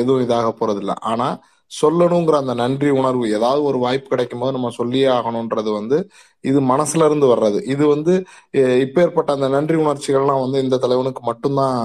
[0.00, 0.92] எதுவும் இதாக போறதில்ல.
[1.10, 1.28] ஆனா
[1.72, 5.96] சொல்லணுங்கிற அந்த நன்றி உணர்வு ஏதாவது ஒரு வாய்ப்பு கிடைக்கும் போது நம்ம சொல்லியே ஆகணும்ன்றது வந்து
[6.44, 7.58] இது மனசுல இருந்து வர்றது.
[7.74, 8.14] இது வந்து
[8.60, 11.76] அஹ், இப்பேற்பட்ட அந்த நன்றி உணர்ச்சிகள்லாம் வந்து இந்த தலைவனுக்கு மட்டும்தான்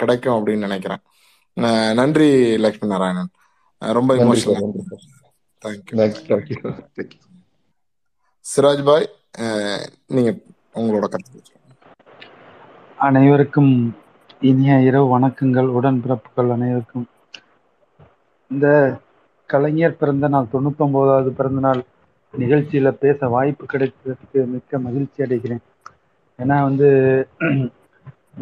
[0.00, 1.02] கிடைக்கும் அப்படின்னு நினைக்கிறேன்.
[1.98, 2.28] நன்றி
[2.58, 3.30] லட்சுமி நாராயணன்.
[3.82, 4.74] ரொம்ப emotional
[5.64, 6.72] thank you
[8.44, 9.06] Siraj bhai
[9.38, 10.30] அஹ், நீங்க
[10.74, 11.56] உங்களோட கருத்து
[12.98, 13.72] அனைவருக்கும்
[14.42, 17.06] இனிய இரவு வணக்கங்கள் உடன்பிறப்புகள் அனைவருக்கும்.
[18.50, 18.66] இந்த
[19.50, 21.80] கலைஞர் பிறந்த நாள் தொண்ணூத்தொன்பதாவது பிறந்த நாள்
[22.34, 25.62] நிகழ்ச்சியில பேச வாய்ப்பு கிடைத்ததற்கு மிக்க மகிழ்ச்சி அடைகிறேன்.
[26.38, 26.88] ஏன்னா வந்து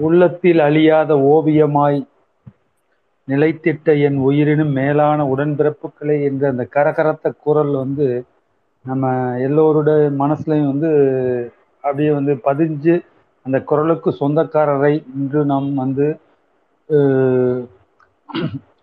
[0.07, 1.99] உள்ளத்தில் அழியாத ஓவியமாய்
[3.29, 8.09] நிலைத்திட்ட என் உயிரினும் மேலான உடன்பிறப்புகளே என்ற அந்த கரகரத்த குரல் வந்து
[8.85, 9.13] நம்ம
[9.47, 10.91] எல்லோருடைய மனசுலையும் வந்து
[11.85, 12.95] அப்படியே வந்து பதிஞ்சு
[13.47, 16.07] அந்த குரலுக்கு சொந்தக்காரரை இன்று நாம் வந்து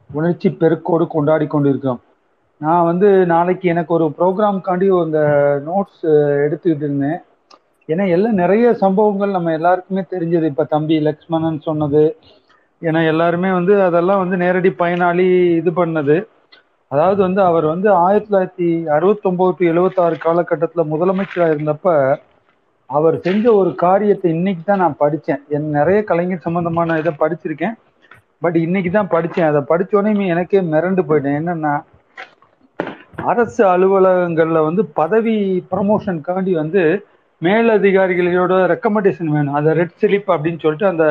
[0.09, 2.01] உணர்ச்சி பெருக்கோடு கொண்டாடி கொண்டிருக்கிறோம்.
[2.61, 5.19] நான் வந்து நாளைக்கு எனக்கு ஒரு ப்ரோக்ராம்காண்டி அந்த
[5.69, 6.03] நோட்ஸ்
[6.45, 7.19] எடுத்துக்கிட்டு இருந்தேன்.
[7.89, 10.45] ஏன்னா எல்லாம் நிறைய சம்பவங்கள் நம்ம எல்லாருக்குமே தெரிஞ்சது.
[10.51, 12.03] இப்போ தம்பி லக்ஷ்மணன் சொன்னது
[12.87, 15.25] ஏன்னா எல்லாருமே வந்து அதெல்லாம் வந்து நேரடி பயனாளி
[15.61, 16.15] இது பண்ணது.
[16.91, 21.95] அதாவது வந்து அவர் வந்து ஆயிரத்தி தொள்ளாயிரத்தி அறுபத்தொம்போது டு எழுபத்தாறு காலகட்டத்தில் முதலமைச்சராக இருந்தப்ப
[22.89, 27.75] அவர் செஞ்ச ஒரு காரியத்தை இன்னைக்கு தான் நான் படித்தேன் என் நிறைய கலைஞர் சம்மந்தமான இதை படிச்சிருக்கேன்.
[28.43, 31.37] பட் இன்னைக்கு தான் படித்தேன் அதை படிச்ச உடனே எனக்கே மிரண்டு போயிட்டேன்.
[31.41, 31.73] என்னன்னா
[33.31, 35.35] அரசு அலுவலகங்களில் வந்து பதவி
[35.71, 36.81] ப்ரமோஷனுக்காண்டி வந்து
[37.41, 39.55] மேலதிகாரிகளோட ரெக்கமெண்டேஷன் வேணும்.
[39.59, 41.05] அதை ரெட் சிலிப் அப்படின்னு சொல்லிட்டு அந்த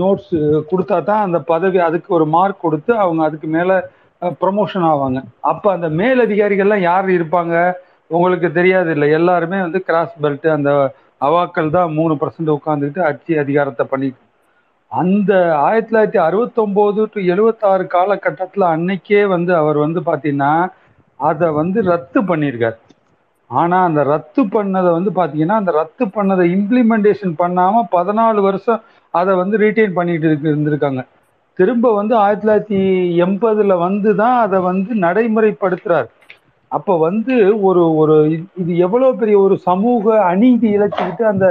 [0.00, 0.34] நோட்ஸ்
[0.70, 3.72] கொடுத்தா தான் அந்த பதவி அதுக்கு ஒரு மார்க் கொடுத்து அவங்க அதுக்கு மேல
[4.42, 5.20] ப்ரமோஷன் ஆவாங்க.
[5.52, 7.54] அப்போ அந்த மேலதிகாரிகள்லாம் யார் இருப்பாங்க?
[8.14, 9.08] உங்களுக்கு தெரியாது இல்லை.
[9.18, 10.70] எல்லாருமே வந்து கிராஸ் பெல்ட் அந்த
[11.28, 14.22] அவாக்கள் தான் மூணு பர்சன்ட் உட்காந்துக்கிட்டு ஆட்சி அதிகாரத்தை பண்ணிட்டு
[14.92, 15.32] அந்த
[15.66, 20.52] ஆயிரத்தி தொள்ளாயிரத்தி அறுபத்தொம்போது டு எழுபத்தாறு காலகட்டத்தில் அன்னைக்கே வந்து அவர் வந்து பார்த்தீங்கன்னா
[21.20, 22.78] அதை வந்து ரத்து பண்ணியிருக்கார்.
[23.50, 28.82] ஆனால் அந்த ரத்து பண்ணதை வந்து பார்த்தீங்கன்னா அந்த ரத்து பண்ணதை இம்ப்ளிமெண்டேஷன் பண்ணாமல் பதினாலு வருஷம்
[29.20, 31.02] அதை வந்து ரீட்டைன் பண்ணிட்டு இருக்கு இருந்திருக்காங்க.
[31.58, 32.80] திரும்ப வந்து ஆயிரத்தி தொள்ளாயிரத்தி
[33.24, 36.08] எண்பதுல வந்து தான் அதை வந்து நடைமுறைப்படுத்துறாரு.
[36.70, 37.34] அப்போ வந்து
[37.68, 38.14] ஒரு ஒரு
[38.62, 41.46] இது எவ்வளோ பெரிய ஒரு சமூக அநீதி இழைச்சிக்கிட்டு அந்த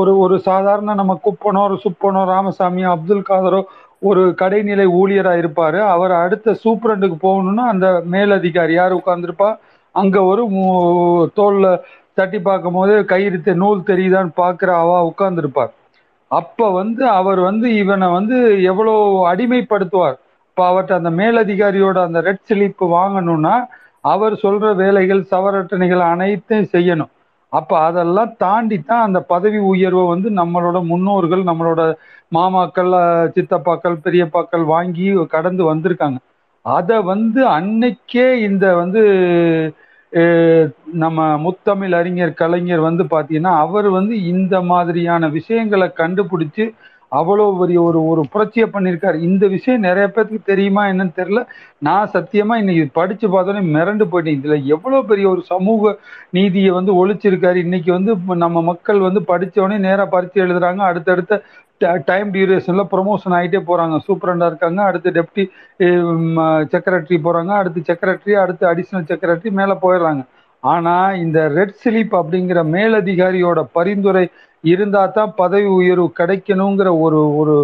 [0.00, 3.60] ஒரு ஒரு சாதாரண நம்ம குப்பனோ ஒரு சுப்பனோ ராமசாமியோ அப்துல் காதரோ
[4.10, 5.78] ஒரு கடைநிலை ஊழியராக இருப்பார்.
[5.94, 9.50] அவர் அடுத்த சூப்பரண்டுக்கு போகணும்னா அந்த மேலதிகாரி யார் உட்காந்துருப்பா
[9.94, 10.42] அங்கே ஒரு
[11.38, 11.68] தோல்ல
[12.18, 15.72] தட்டி பார்க்கும் போது கயிறு நூல் தெரியுதான்னு பாக்குற அவா உட்காந்துருப்பார்
[16.38, 18.36] அப்போ வந்து அவர் வந்து இவனை வந்து
[18.70, 18.92] எவ்வளோ
[19.32, 20.16] அடிமைப்படுத்துவார்.
[20.48, 23.54] இப்போ அவர்கிட்ட அந்த மேலதிகாரியோட அந்த ரெட் ஸ்லிப் வாங்கணும்னா
[24.12, 27.12] அவர் சொல்ற வேலைகள் சவரட்டணைகள் அனைத்தையும் செய்யணும்.
[27.52, 31.80] அப்ப அதெல்லாம் தாண்டி தான் அந்த பதவி உயர்வை வந்து நம்மளோட முன்னோர்கள் நம்மளோட
[32.32, 32.92] மாமாக்கள்
[33.36, 36.18] சித்தப்பாக்கள் பெரியப்பாக்கள் வாங்கி கடந்து வந்திருக்காங்க.
[36.64, 39.02] அதை வந்து அன்னைக்கே இந்த வந்து
[41.02, 46.64] நம்ம முத்தமிழ் அறிஞர் கலைஞர் வந்து பார்த்தீங்கன்னா அவர் வந்து இந்த மாதிரியான விஷயங்களை கண்டுபிடிச்சு
[47.12, 49.16] அவ்வளோ பெரிய ஒரு ஒரு புரட்சியை பண்ணியிருக்காரு.
[49.20, 51.40] இந்த விஷயம் நிறைய பேருக்கு தெரியுமா என்னன்னு தெரியல.
[51.78, 54.38] நான் சத்தியமாக இன்னைக்கு படித்து பார்த்தோன்னே மிரண்டு போயிட்டேன்.
[54.38, 55.98] இதில் எவ்வளோ பெரிய ஒரு சமூக
[56.30, 57.54] நீதியை வந்து ஒழிச்சிருக்காரு.
[57.54, 60.76] இன்னைக்கு வந்து நம்ம மக்கள் வந்து படிச்சவொடனே நேராக பரிச்சு எழுதுறாங்க.
[60.76, 61.42] அடுத்தடுத்த
[62.10, 63.96] டைம் டியூரேஷன்ல ப்ரொமோஷன் ஆகிட்டே போறாங்க.
[64.06, 65.44] சூப்பரண்டா இருக்காங்க அடுத்து டெப்டி
[66.74, 70.24] செக்ரட்டரி போறாங்க அடுத்து செக்ரட்டரி அடுத்து அடிஷனல் செக்ரட்டரி மேல போயிடுறாங்க.
[70.62, 74.24] ஆனா இந்த ரெட் ஸ்லிப் அப்படிங்கிற மேலதிகாரியோட பரிந்துரை
[74.72, 77.54] இருந்தா தான் பதவி உயர்வு கிடைக்கணுங்கிற ஒரு ஒரு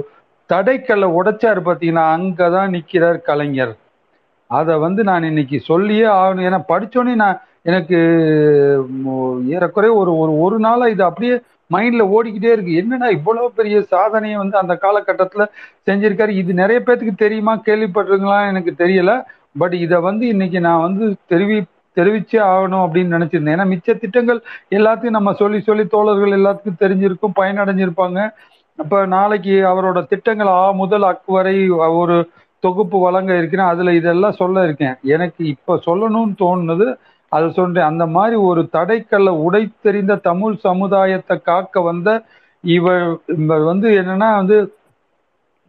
[0.50, 3.74] தடைக்கல்ல உடைச்சாரு பார்த்தீங்கன்னா அங்கதான் நிக்கிறார் கலைஞர்.
[4.50, 6.46] அதை வந்து நான் இன்னைக்கு சொல்லியே ஆகணும்.
[6.48, 7.40] ஏன்னா படிச்சோன்னே நான்
[7.70, 7.98] எனக்கு
[9.54, 11.34] ஏறக்குறைய ஒரு ஒரு ஒரு நாளாக இது அப்படியே
[11.70, 12.72] மைண்ட்ல ஓடிக்கிட்டே இருக்கு.
[12.82, 15.44] என்னன்னா இவ்வளவு பெரிய சாதனையை வந்து அந்த காலகட்டத்துல
[15.88, 16.32] செஞ்சிருக்காரு?
[16.42, 17.54] இது நிறைய பேத்துக்கு தெரியுமா?
[17.66, 19.12] கேள்விப்பட்டிருங்களா எனக்கு தெரியல.
[19.58, 21.58] பட் இதை வந்து இன்னைக்கு நான் வந்து தெரிவி
[21.96, 23.54] தெரிவிச்சே ஆகணும் அப்படின்னு நினைச்சிருந்தேன்.
[23.56, 24.40] ஏன்னா மிச்ச திட்டங்கள்
[24.70, 28.18] எல்லாத்தையும் நம்ம சொல்லி சொல்லி தோழர்கள் எல்லாத்துக்கும் தெரிஞ்சிருக்கும் பயனடைஞ்சிருப்பாங்க.
[28.78, 31.54] அப்ப நாளைக்கு அவரோட திட்டங்கள் ஆ முதல் அக்கு வரை
[32.00, 32.16] ஒரு
[32.64, 33.66] தொகுப்பு வழங்க இருக்கிறேன்.
[33.66, 34.94] அதுல இதெல்லாம் சொல்ல இருக்கேன்.
[35.14, 36.86] எனக்கு இப்ப சொல்லணும்னு தோணுனது
[37.32, 42.10] அது சொல்றேன் அந்த மாதிரி ஒரு தடைக்கல்ல உடைத்தெறிந்த தமிழ் சமுதாயத்தை காக்க வந்த
[42.64, 43.06] இவர்
[43.36, 44.56] இவர் வந்து என்னன்னா வந்து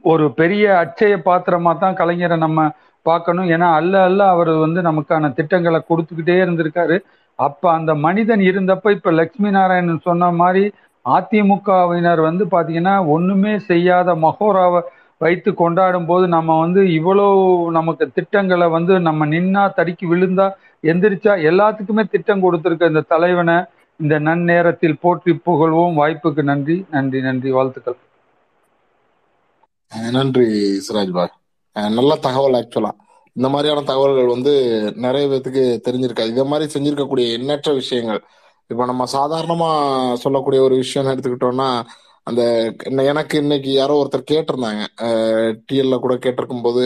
[0.04, 2.60] ஒரு பெரிய அச்சய பாத்திரமா தான் கலைஞரை நம்ம
[3.06, 3.48] பார்க்கணும்.
[3.56, 6.98] ஏன்னா அல்ல அல்ல அவர் வந்து நமக்கான திட்டங்களை கொடுத்துக்கிட்டே இருந்திருக்காரு.
[7.40, 10.64] அப்ப அந்த மனிதன் இருந்தப்ப இப்ப லக்ஷ்மி நாராயணன் சொன்ன மாதிரி
[11.06, 14.82] அதிமுகவினர் வந்து பாத்தீங்கன்னா ஒண்ணுமே செய்யாத மகோராவை
[15.22, 17.28] வைத்து கொண்டாடும் போது நம்ம வந்து இவ்வளோ
[17.78, 20.48] நமக்கு திட்டங்களை வந்து நம்ம நின்னா தடுக்கி விழுந்தா
[20.84, 23.58] எந்திரிச்சா எல்லாத்துக்குமே திட்டம் கொடுத்திருக்க இந்த தலைவனை
[24.00, 25.98] இந்த நன்னேரத்தில் போற்றி புகழ்வோம்.
[26.02, 27.50] வாய்ப்புக்கு நன்றி நன்றி நன்றி.
[27.58, 27.98] வாழ்த்துக்கள்.
[30.16, 30.46] நன்றி
[30.88, 31.36] சிராஜ் பாய்
[31.98, 32.92] நல்ல தகவல் ஆக்சுவலா
[33.36, 34.54] இந்த மாதிரியான தகவல்கள் வந்து
[35.06, 38.22] நிறைய பேத்துக்கு தெரிஞ்சிருக்காது இதை மாதிரி செஞ்சிருக்கக்கூடிய எண்ணற்ற விஷயங்கள்.
[38.72, 39.70] இப்ப நம்ம சாதாரணமா
[40.24, 41.70] சொல்லக்கூடிய ஒரு விஷயம் எடுத்துக்கிட்டோம்னா
[42.28, 42.42] அந்த
[43.12, 44.84] எனக்கு இன்னைக்கு யாரோ ஒருத்தர் கேட்டிருந்தாங்க.
[45.68, 46.84] டிஎல்ல கூட கேட்டிருக்கும் போது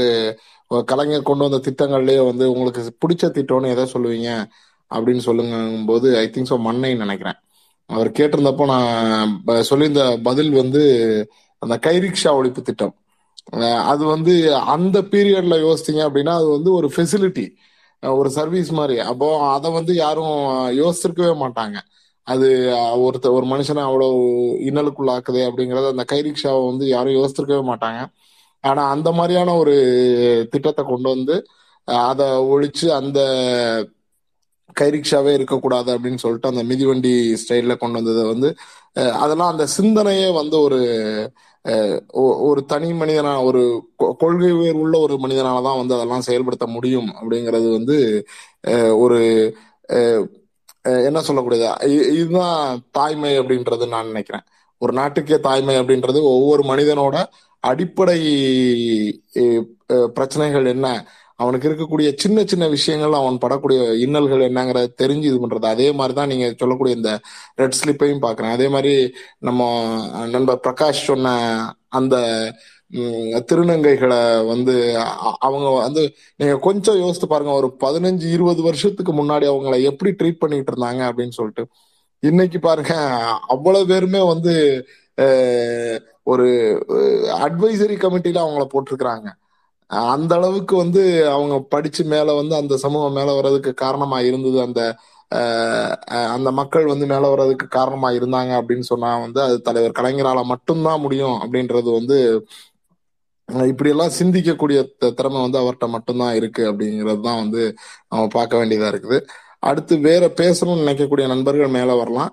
[0.91, 4.29] கலைஞர் கொண்டு வந்த திட்டங்கள்லயே வந்து உங்களுக்கு பிடிச்ச திட்டம்னு எதை சொல்லுவீங்க?
[4.91, 7.37] அப்படின்னு சொல்லுங்கும் போது ஐ திங்க் ஸோ மண்ணை நினைக்கிறேன்.
[7.89, 9.33] அவர் கேட்டிருந்தப்போ நான்
[9.69, 10.81] சொல்லியிருந்த பதில் வந்து
[11.61, 12.93] அந்த கைரிக்ஷா ஒழிப்பு திட்டம்.
[13.91, 14.33] அது வந்து
[14.75, 17.45] அந்த பீரியட்ல யோசித்தீங்க அப்படின்னா அது வந்து ஒரு ஃபெசிலிட்டி
[18.03, 18.95] ஒரு சர்வீஸ் மாதிரி.
[19.11, 20.35] அப்போ அதை வந்து யாரும்
[20.81, 21.77] யோசிச்சிருக்கவே மாட்டாங்க.
[22.27, 22.47] அது
[23.05, 24.07] ஒருத்த ஒரு மனுஷனை அவ்வளோ
[24.69, 28.01] இன்னலுக்குள்ளாக்குது அப்படிங்கறத அந்த கைரிக்ஷாவை வந்து யாரும் யோசிச்சிருக்கவே மாட்டாங்க.
[28.63, 29.75] ஆனா அந்த மாதிரியான ஒரு
[30.51, 31.35] திட்டத்தை கொண்டு வந்து
[32.07, 33.19] அதை ஒழிச்சு அந்த
[34.75, 37.11] கைரிக்ஷாவே இருக்கக்கூடாது அப்படின்னு சொல்லிட்டு அந்த மிதிவண்டி
[37.41, 38.49] ஸ்டைல்ல கொண்டு வந்ததை வந்து
[39.19, 40.79] அதெல்லாம் அந்த சிந்தனையே வந்து ஒரு
[42.21, 43.61] ஒ- ஒரு தனி மனிதனா ஒரு
[43.99, 47.97] கொ- கொள்கை உயர் உள்ள ஒரு மனிதனால தான் வந்து அதெல்லாம் செயல்படுத்த முடியும் அப்படிங்கிறது வந்து
[48.97, 49.19] ஒரு
[51.03, 51.67] என்ன சொல்லக்கூடியது
[52.13, 52.57] இதுதான்
[52.91, 54.45] தாய்மை அப்படின்றது நான் நினைக்கிறேன்.
[54.81, 57.17] ஒரு நாட்டுக்கே தாய்மை அப்படின்றது ஒவ்வொரு மனிதனோட
[57.69, 58.19] அடிப்படை
[60.17, 60.87] பிரச்சனைகள் என்ன?
[61.43, 65.67] அவனுக்கு இருக்கக்கூடிய சின்ன சின்ன விஷயங்கள் அவன் படக்கூடிய இன்னல்கள் என்னங்கிறத தெரிஞ்சு இது பண்றது.
[65.75, 67.11] அதே மாதிரி தான் நீங்க சொல்லக்கூடிய இந்த
[67.61, 68.53] ரெட் ஸ்லிப்பையும் பாக்குறேன்.
[68.57, 68.93] அதே மாதிரி
[69.47, 69.61] நம்ம
[70.35, 71.33] நண்பர் பிரகாஷ் சொன்ன
[71.99, 72.15] அந்த
[73.49, 74.73] திருநங்கைகளை வந்து
[75.47, 76.03] அவங்க வந்து
[76.39, 77.53] நீங்க கொஞ்சம் யோசித்து பாருங்க.
[77.61, 81.65] ஒரு பதினஞ்சு இருபது வருஷத்துக்கு முன்னாடி அவங்கள எப்படி ட்ரீட் பண்ணிட்டு இருந்தாங்க அப்படின்னு சொல்லிட்டு.
[82.23, 82.93] இன்னைக்கு பாருங்க
[83.53, 84.53] அவ்வளவு பேருமே வந்து
[86.27, 86.47] ஒரு
[87.45, 89.27] அட்வைசரி கமிட்டில அவங்கள போட்டிருக்கிறாங்க.
[90.11, 94.59] அந்த அளவுக்கு வந்து அவங்க படிச்சு மேல வந்து அந்த சமூகம் மேல வர்றதுக்கு காரணமா இருந்தது.
[94.67, 94.81] அந்த
[96.35, 101.37] அந்த மக்கள் வந்து மேல வர்றதுக்கு காரணமா இருந்தாங்க அப்படின்னு சொன்னா வந்து அது தலைவர் கலைஞரால மட்டும்தான் முடியும்
[101.43, 102.17] அப்படின்றது வந்து
[103.49, 104.79] இப்படி இப்படியெல்லாம் சிந்திக்கக்கூடிய
[105.15, 107.61] திறமை வந்து அவர்கிட்ட மட்டும்தான் இருக்கு அப்படிங்கிறது தான் வந்து
[108.09, 109.17] நம்ம பார்க்க வேண்டியதா இருக்குது.
[109.59, 112.31] அடுத்து வேற பேசணும்னு நினைக்கக்கூடிய நண்பர்கள் மேல வரலாம்.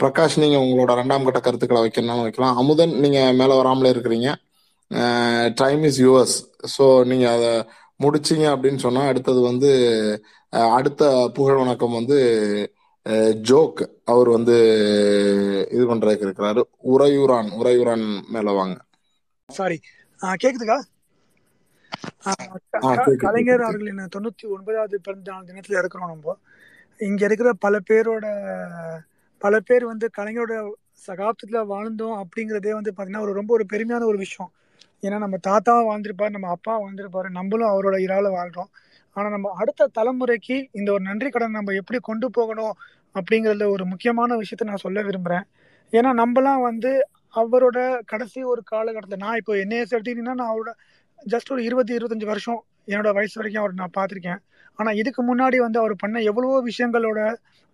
[0.00, 2.58] பிரகாஷ் நீங்க உங்களோட ரெண்டாம் கட்ட கருத்துக்களை வைக்கணும்னு வைக்கலாம்.
[2.62, 4.28] அமுதன் நீங்க மேல வராமலே இருக்கிறீங்க.
[5.60, 6.36] டைம் இஸ் யுவர்ஸ்
[6.74, 7.52] ஸோ நீங்க அதை
[8.00, 9.70] முடிச்சீங்க அப்படின்னு சொன்னா அடுத்தது வந்து
[10.76, 11.02] அடுத்த
[11.36, 12.18] புகழ் வணக்கம் வந்து
[13.50, 13.80] ஜோக்.
[14.12, 14.56] அவர் வந்து
[15.74, 16.62] இது பண்றதுக்கு இருக்கிறாரு.
[16.94, 18.76] உறையூரான் உறையூரான் மேல வாங்க.
[19.48, 19.78] சாரி
[20.42, 20.78] கேக்குதுக்கா?
[23.24, 26.36] கலைஞர் அவர்களின் தொண்ணூத்தி ஒன்பதாவது பிறந்த நாள் தினத்துல இருக்கிறோம் நம்ம.
[27.00, 28.26] இங்க இருக்கிற பல பேரோட
[29.42, 30.54] பல பேர் வந்து கலைஞரோட
[31.06, 34.50] சகாப்தத்தில் வாழ்ந்தோம் அப்படிங்கிறதே வந்து பார்த்தீங்கன்னா ஒரு ரொம்ப ஒரு பெருமையான ஒரு விஷயம்.
[35.02, 38.70] ஏன்னா நம்ம தாத்தா வாழ்ந்திருப்பாரு நம்ம அப்பா வாழ்ந்திருப்பாரு நம்மளும் அவரோட இறால வாழ்கிறோம்
[39.16, 42.74] ஆனால் நம்ம அடுத்த தலைமுறைக்கு இந்த ஒரு நன்றி கடன் நம்ம எப்படி கொண்டு போகணும்
[43.14, 45.46] அப்படிங்கிறத ஒரு முக்கியமான விஷயத்த நான் சொல்ல விரும்புகிறேன்
[45.92, 46.92] ஏன்னா நம்மலாம் வந்து
[47.34, 47.78] அவரோட
[48.12, 50.72] கடைசி ஒரு காலகட்டத்தில் நான் இப்போ என்னைய எடுத்துக்கிட்டீங்கன்னா நான் அவரோட
[51.26, 54.40] ஜஸ்ட் ஒரு இருபது இருபத்தஞ்சி வருஷம் என்னோட வயசு வரைக்கும் அவர் நான் பார்த்துருக்கேன்.
[54.78, 57.20] ஆனால் இதுக்கு முன்னாடி வந்து அவர் பண்ண எவ்வளவோ விஷயங்களோட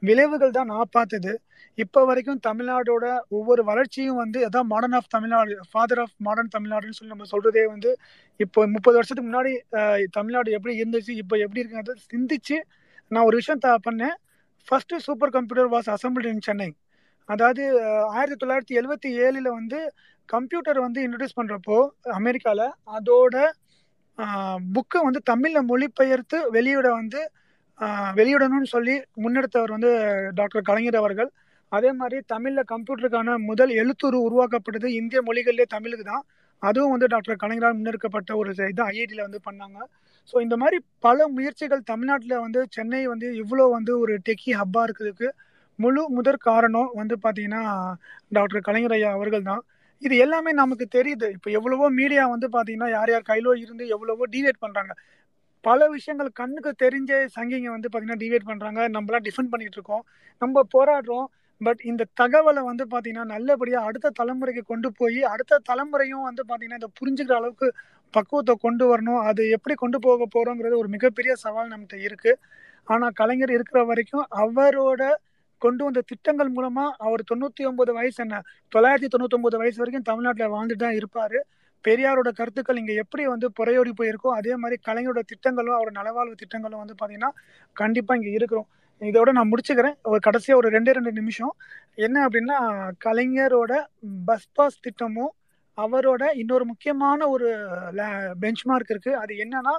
[0.02, 1.32] விளைவுகள் தான் நான் பார்த்தது.
[1.78, 3.04] இப்போ வரைக்கும் தமிழ்நாடோட
[3.36, 7.90] ஒவ்வொரு வளர்ச்சியும் வந்து அதான் modern of Tamil Nadu father of modern தமிழ்நாடுன்னு சொல்லி நம்ம சொல்றதே வந்து
[8.40, 9.52] இப்போ முப்பது வருஷத்துக்கு முன்னாடி
[10.10, 12.56] தமிழ்நாடு எப்படி இருந்துச்சு இப்போ எப்படி இருக்குங்கிறத சிந்திச்சு
[13.10, 14.16] நான் ஒரு விஷயம் த- பண்ணேன்.
[14.68, 16.68] First super computer was assembled in Chennai
[17.28, 17.62] அதாவது
[18.12, 19.78] ஆயிரத்தி தொள்ளாயிரத்தி எழுவத்தி ஏழில் வந்து
[20.28, 21.78] கம்ப்யூட்டர் வந்து இன்ட்ரடியூஸ் பண்ணுறப்போ
[22.18, 22.66] அமெரிக்காவில்
[22.96, 23.36] அதோட
[24.76, 27.20] புக்கை வந்து தமிழில் மொழிபெயர்த்து வெளியிட வந்து
[28.16, 29.90] வெளியிடணும்னு சொல்லி முன்னெடுத்தவர் வந்து
[30.34, 31.30] டாக்டர் கலைஞர் அவர்கள்.
[31.72, 36.24] அதே மாதிரி தமிழ்ல கம்ப்யூட்டருக்கான முதல் எழுத்துரு உருவாக்கப்பட்டது இந்திய மொழிகள்லேயே தமிழுக்கு தான்.
[36.62, 39.78] அதுவும் வந்து டாக்டர் கலைஞரால் முன்னெடுக்கப்பட்ட ஒரு இது ஐஐடியில் வந்து பண்ணாங்க.
[40.30, 45.28] ஸோ இந்த மாதிரி பல முயற்சிகள் தமிழ்நாட்டில் வந்து சென்னை வந்து இவ்வளோ வந்து ஒரு டெக்கி ஹப்பாக இருக்கிறதுக்கு
[45.78, 47.62] முழு முதற் காரணம் வந்து பார்த்தீங்கன்னா
[48.36, 49.62] டாக்டர் கலைஞர் ஐயா அவர்கள் தான்.
[50.02, 51.28] இது எல்லாமே நமக்கு தெரியுது.
[51.36, 54.92] இப்போ எவ்வளவோ மீடியா வந்து பார்த்தீங்கன்னா யார் யார் கையிலோ இருந்து எவ்வளவோ டிவேட் பண்ணுறாங்க
[55.64, 60.04] பல விஷயங்கள் கண்ணுக்கு தெரிஞ்ச சங்கிங்க வந்து பார்த்தீங்கன்னா டிவேட் பண்ணுறாங்க நம்மளாம் டிஃபெண்ட் பண்ணிகிட்டு இருக்கோம்.
[60.42, 61.26] நம்ம போராடுறோம்.
[61.60, 66.90] பட் இந்த தகவலை வந்து பார்த்தீங்கன்னா நல்லபடியாக அடுத்த தலைமுறைக்கு கொண்டு போய் அடுத்த தலைமுறையும் வந்து பார்த்தீங்கன்னா இதை
[67.00, 67.68] புரிஞ்சுக்கிற அளவுக்கு
[68.14, 69.20] பக்குவத்தை கொண்டு வரணும்.
[69.30, 72.32] அது எப்படி கொண்டு போக போகிறோங்கிறது ஒரு மிகப்பெரிய சவால் நம்மகிட்ட இருக்கு.
[72.88, 75.02] ஆனால் கலைஞர் இருக்கிற வரைக்கும் அவரோட
[75.62, 78.36] கொண்டு வந்த திட்டங்கள் மூலமாக அவர் தொண்ணூற்றி ஒன்பது வயசு என்ன
[78.74, 81.38] தொள்ளாயிரத்தி தொண்ணூத்தி வயசு வரைக்கும் தமிழ்நாட்டில் வாழ்ந்துட்டு தான் இருப்பார்.
[81.84, 86.96] பெரியாரோட கருத்துக்கள் இங்கே எப்படி வந்து புறையோடி போயிருக்கோ அதே மாதிரி கலைஞரோட திட்டங்களும் அவர் நலவாழ்வு திட்டங்களும் வந்து
[87.00, 87.30] பார்த்தீங்கன்னா
[87.76, 88.68] கண்டிப்பாக இங்கே இருக்கிறோம்.
[89.00, 89.96] இதோட நான் முடிச்சுக்கிறேன்.
[90.10, 91.52] ஒரு கடைசியாக ஒரு ரெண்டே ரெண்டு நிமிஷம்.
[92.06, 92.58] என்ன அப்படின்னா
[93.06, 93.72] கலைஞரோட
[94.28, 95.32] பஸ் பாஸ் திட்டமும்
[95.78, 97.48] அவரோட இன்னொரு முக்கியமான ஒரு
[98.44, 99.12] பெஞ்ச்மார்க் இருக்கு.
[99.22, 99.74] அது என்னன்னா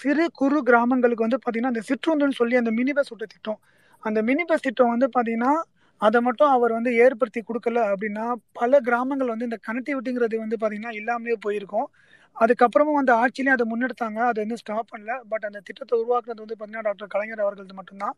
[0.00, 3.60] சிறு குறு கிராமங்களுக்கு வந்து பார்த்தீங்கன்னா அந்த சிற்றுந்துன்னு சொல்லி அந்த மினி பஸ் விட்ட திட்டம்.
[4.02, 5.52] அந்த மினி பஸ் திட்டம் வந்து பார்த்தீங்கன்னா
[6.00, 8.24] அதை மட்டும் அவர் வந்து ஏற்படுத்தி கொடுக்கல அப்படின்னா
[8.58, 11.88] பல கிராமங்கள் வந்து இந்த கனெக்டிவிட்டிங்கிறது வந்து பார்த்தீங்கன்னா இல்லாமலே போயிருக்கும்.
[12.40, 14.20] அதுக்கப்புறமும் வந்து ஆட்சியிலையும் அதை முன்னெடுத்தாங்க.
[14.30, 15.20] அதை வந்து ஸ்டாப் பண்ணல.
[15.28, 18.16] பட் அந்த திட்டத்தை உருவாக்குனது வந்து பார்த்தீங்கன்னா டாக்டர் கலைஞர் அவர்களது மட்டும்தான்.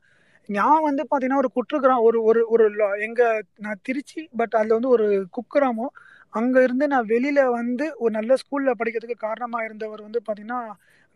[0.48, 2.64] நான் வந்து பார்த்தீங்கன்னா ஒரு குற்றுக்கிராமம் ஒரு ஒரு ஒரு
[3.00, 5.06] எங்கள் நான் திருச்சி பட் அதில் வந்து ஒரு
[5.36, 5.92] குக்கிராமம்.
[6.30, 10.60] அங்கே இருந்து நான் வெளியில் வந்து ஒரு நல்ல ஸ்கூலில் படிக்கிறதுக்கு காரணமாக இருந்தவர் வந்து பார்த்தீங்கன்னா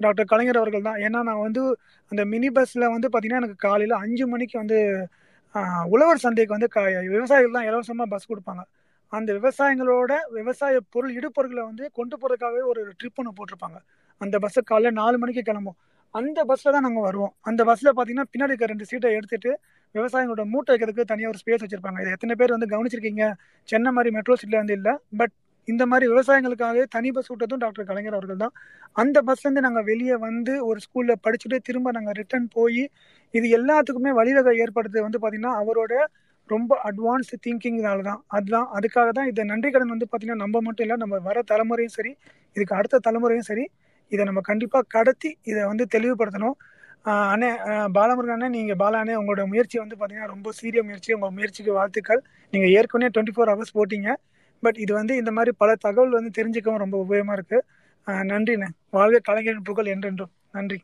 [0.00, 0.96] டாக்டர் கலைஞர் அவர்கள் தான்.
[0.96, 1.62] ஏன்னா நான் வந்து
[2.08, 4.78] அந்த மினி பஸ்ஸில் வந்து பார்த்தீங்கன்னா எனக்கு காலையில் அஞ்சு மணிக்கு வந்து
[5.88, 8.62] உழவர் சந்தைக்கு வந்து க- விவசாயிகள் தான் இலவசமாக பஸ் கொடுப்பாங்க.
[9.16, 13.78] அந்த விவசாயங்களோட விவசாய பொருள் இடுபொருட்களை வந்து கொண்டு போறதுக்காகவே ஒரு ட்ரிப் ஒன்று போட்டிருப்பாங்க.
[14.20, 15.78] அந்த பஸ்ஸு காலைல நாலு மணிக்கு கிளம்பும்
[16.14, 17.32] அந்த பஸ்ல தான் நாங்கள் வருவோம்.
[17.48, 19.50] அந்த பஸ்ல பார்த்தீங்கன்னா பின்னாடி இருக்க ரெண்டு சீட்டை எடுத்துட்டு
[19.94, 22.00] விவசாயிகளோட மூட்டை வைக்கிறதுக்கு தனியாக ஒரு ஸ்பேஸ் வச்சிருப்பாங்க.
[22.02, 23.24] இது எத்தனை பேர் வந்து கவனிச்சிருக்கீங்க?
[23.68, 24.94] சென்னை மாதிரி மெட்ரோ சிட்டில வந்து இல்லை.
[25.20, 25.34] பட்
[25.68, 28.54] இந்த மாதிரி விவசாயங்களுக்காகவே தனி பஸ் விட்டதும் டாக்டர் கலைஞர் அவர்கள் தான்.
[28.96, 32.82] அந்த பஸ்லேருந்து நாங்கள் வெளியே வந்து ஒரு ஸ்கூலில் படிச்சுட்டு திரும்ப நாங்கள் ரிட்டர்ன் போய்
[33.34, 35.94] இது எல்லாத்துக்குமே வழிவகை ஏற்படுத்து வந்து பார்த்தீங்கன்னா அவரோட
[36.50, 38.66] ரொம்ப அட்வான்ஸ்டு திங்கிங்னால தான் அதுதான்.
[38.76, 42.12] அதுக்காக தான் இந்த நன்றி கடன் வந்து பார்த்தீங்கன்னா நம்ம மட்டும் இல்லை நம்ம வர தலைமுறையும் சரி
[42.56, 43.64] இதுக்கு அடுத்த தலைமுறையும் சரி
[44.12, 46.56] இதை நம்ம கண்டிப்பாக கடத்தி இதை வந்து தெளிவுபடுத்தணும்.
[47.32, 47.48] அண்ணே
[47.96, 51.10] பாலமுருகன் அண்ணே நீங்கள் பாலா அண்ணே உங்களோட முயற்சி வந்து பார்த்தீங்கன்னா ரொம்ப சீரிய முயற்சி.
[51.16, 52.20] உங்கள் முயற்சிக்கு வாழ்த்துக்கள்.
[52.52, 54.10] நீங்கள் ஏற்கனவே டுவெண்ட்டி ஃபோர் ஹவர்ஸ் போட்டிங்க.
[54.62, 57.62] பட் இது வந்து இந்த மாதிரி பல தகவல் வந்து தெரிஞ்சுக்கவும் ரொம்ப உபயோகமாக இருக்குது
[58.30, 60.32] நன்றிண்ணே வாழ்க கலைஞரின் புகழ் என்றென்றும்.
[60.56, 60.78] நன்றி.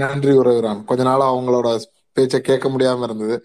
[0.00, 1.68] நன்றி உறவுரான் கொஞ்ச நாளா அவங்களோட
[2.16, 3.36] பேச்சை கேட்க முடியாம இருந்தது.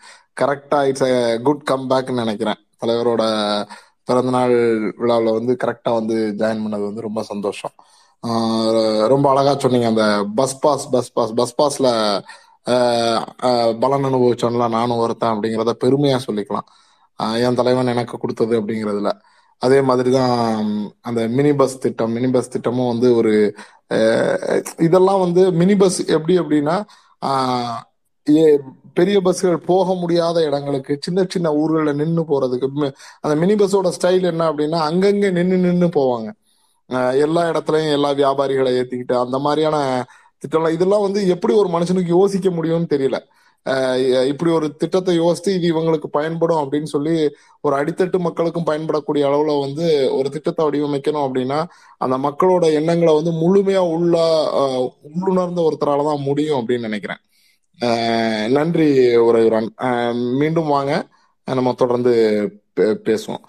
[0.42, 1.14] கரெக்டா இட்ஸ் a
[1.48, 2.60] குட் கம் பேக்னு நினைக்கிறேன்.
[2.82, 3.24] தலைவரோட
[4.08, 4.56] பிறந்தநாள்
[5.00, 7.76] விழாவில் வந்து கரெக்டா வந்து ஜாயின் பண்ணது வந்து ரொம்ப சந்தோஷம்.
[9.14, 9.88] ரொம்ப அழகா சொன்னீங்க.
[9.94, 10.06] அந்த
[10.40, 11.88] bus pass bus pass bus பாஸ்ல
[13.84, 16.68] பலன் அனுபவிச்சோம்ல நானும் ஒருத்தன் அப்படிங்கிறத பெருமையா சொல்லிக்கலாம்.
[17.46, 19.12] என் தலைவன் எனக்கு கொடுத்தது அப்படிங்கிறதுல.
[19.62, 20.32] அதே மாதிரிதான்
[21.08, 23.34] அந்த மினி பஸ் திட்டம் மினி பஸ் திட்டமும் வந்து ஒரு
[24.88, 26.76] இதெல்லாம் வந்து மினி பஸ் எப்படி அப்படின்னா
[28.98, 32.68] பெரிய பஸ்கள் போக முடியாத இடங்களுக்கு சின்ன சின்ன ஊர்களில் நின்று போறதுக்கு
[33.24, 36.30] அந்த மினி பஸ்ஸோட ஸ்டைல் என்ன அப்படின்னா அங்கங்கே நின்று நின்று போவாங்க.
[36.90, 39.78] அஹ், எல்லா இடத்துலயும் எல்லா வியாபாரிகளை ஏத்திக்கிட்டு அந்த மாதிரியான
[40.44, 43.18] திட்டம்லாம் இதெல்லாம் வந்து எப்படி ஒரு மனுஷனுக்கு யோசிக்க முடியும்னு தெரியல.
[44.30, 47.14] இப்படி ஒரு திட்டத்தை யோசித்து இது இவங்களுக்கு பயன்படும் அப்படின்னு சொல்லி
[47.64, 49.86] ஒரு அடித்தட்டு மக்களுக்கும் பயன்படக்கூடிய அளவுல வந்து
[50.18, 51.60] ஒரு திட்டத்தை வடிவமைக்கணும் அப்படின்னா
[52.02, 54.16] அந்த மக்களோட எண்ணங்களை வந்து முழுமையா உள்ள
[55.12, 57.22] உள்ளுணர்ந்த ஒருத்தரால தான் முடியும் அப்படின்னு நினைக்கிறேன்.
[58.50, 61.08] நன்றி உரையுரான் மீண்டும் வாங்க.
[61.46, 63.44] நம்ம தொடர்ந்து பே- பேசுவோம்.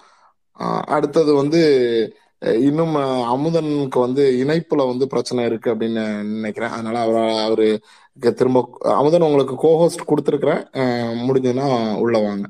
[0.79, 6.69] அடுத்தது வந்து இன்னும் அமுதனுக்கு வந்து இணைப்புல வந்து பிரச்சனை இருக்கு அப்படின்னு நினைக்கிறேன்.
[6.69, 10.65] அதனால அவர் அவருக்கு திரும்ப அமுதன் உங்களுக்கு கோஹோஸ்ட் கொடுத்துருக்குறேன்.
[11.27, 12.49] முடிஞ்சதுன்னா உள்ள வாங்க.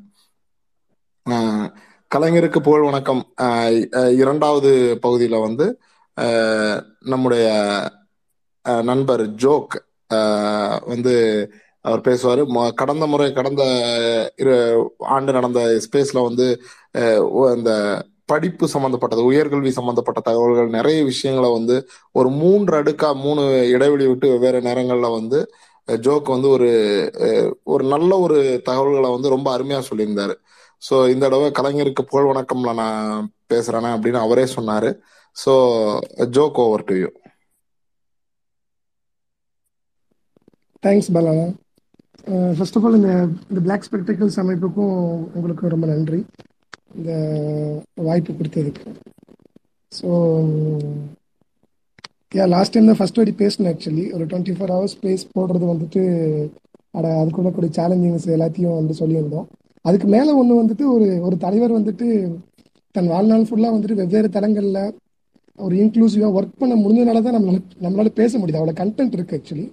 [2.16, 3.34] கலைஞருக்கு புகழ் வணக்கம்.
[4.18, 5.80] இரண்டாவது பகுதியில வந்து
[7.00, 7.80] நம்முடைய
[8.64, 9.86] நண்பர் ஜோக்
[10.86, 11.52] வந்து
[11.86, 12.42] அவர் பேசுவார்.
[12.82, 13.64] கடந்த முறை கடந்த
[14.44, 14.56] இரு
[15.16, 16.48] ஆண்டு நடந்த ஸ்பேஸில் வந்து
[17.54, 17.72] அந்த இந்த
[18.32, 21.76] படிப்பு சம்பந்தப்பட்டது உயர்கல்வி சம்பந்தப்பட்ட தகவல்கள் நிறைய விஷயங்களை வந்து
[22.20, 23.42] ஒரு மூன்று அடுக்கா மூணு
[23.76, 25.40] இடைவெளி விட்டு வெவ்வேறு நேரங்களில் வந்து
[25.88, 26.70] ஜோக் வந்து ஒரு
[27.74, 28.38] ஒரு நல்ல ஒரு
[28.70, 30.36] தகவல்களை வந்து ரொம்ப அருமையாக சொல்லியிருந்தாரு.
[30.82, 34.92] ஸோ இந்த தடவை கலைஞருக்கு புகழ் வணக்கம்ல நான் பேசுறேனே அப்படின்னு அவரே சொன்னாரு.
[35.38, 35.54] So
[36.38, 37.10] joke over to you
[40.84, 41.46] thanks பாலானா
[42.58, 43.12] first of all இந்த
[43.52, 44.96] இந்த பிளாக் ஸ்பெக்டிகல்ஸ் அமைப்புக்கும்
[45.38, 46.20] உங்களுக்கு ரொம்ப நன்றி.
[46.98, 47.12] இந்த
[48.08, 48.84] வாய்ப்பு கொடுத்ததுக்கு.
[49.92, 50.10] ஸோ
[52.38, 56.02] யா லாஸ்ட் டைம் தான் ஃபர்ஸ்ட் வாட்டி பேசினேன் ஆக்சுவலி ஒரு டுவெண்ட்டி ஃபோர் ஹவர்ஸ் பேஸ் போடுறது வந்துட்டு
[56.98, 59.46] அட அதுக்குள்ள கூட சேலஞ்சிங்ஸ் எல்லாத்தையும் வந்து சொல்லியிருந்தோம்.
[59.86, 62.08] அதுக்கு மேலே ஒன்று வந்துட்டு ஒரு ஒரு தலைவர் வந்துட்டு
[62.96, 64.82] தன் வாழ்நாள் ஃபுல்லாக வந்துட்டு வெவ்வேறு தளங்களில்
[65.60, 68.60] ஒரு இன்க்ளூசிவாக ஒர்க் பண்ண முடிஞ்சனால தான் நம்மளால நம்மளால பேச முடியுது.
[68.60, 69.66] அவ்வளோ கண்டென்ட் இருக்குது ஆக்சுவலி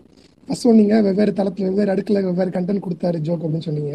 [0.50, 3.92] ஃபர்ஸ்ட் சொன்னீங்க வெவ்வேறு தளத்தில் வெவ்வேறு அடுக்கில் வெவ்வேறு கண்டென்ட் கொடுத்தாரு ஜோக் அப்படின்னு சொன்னீங்க.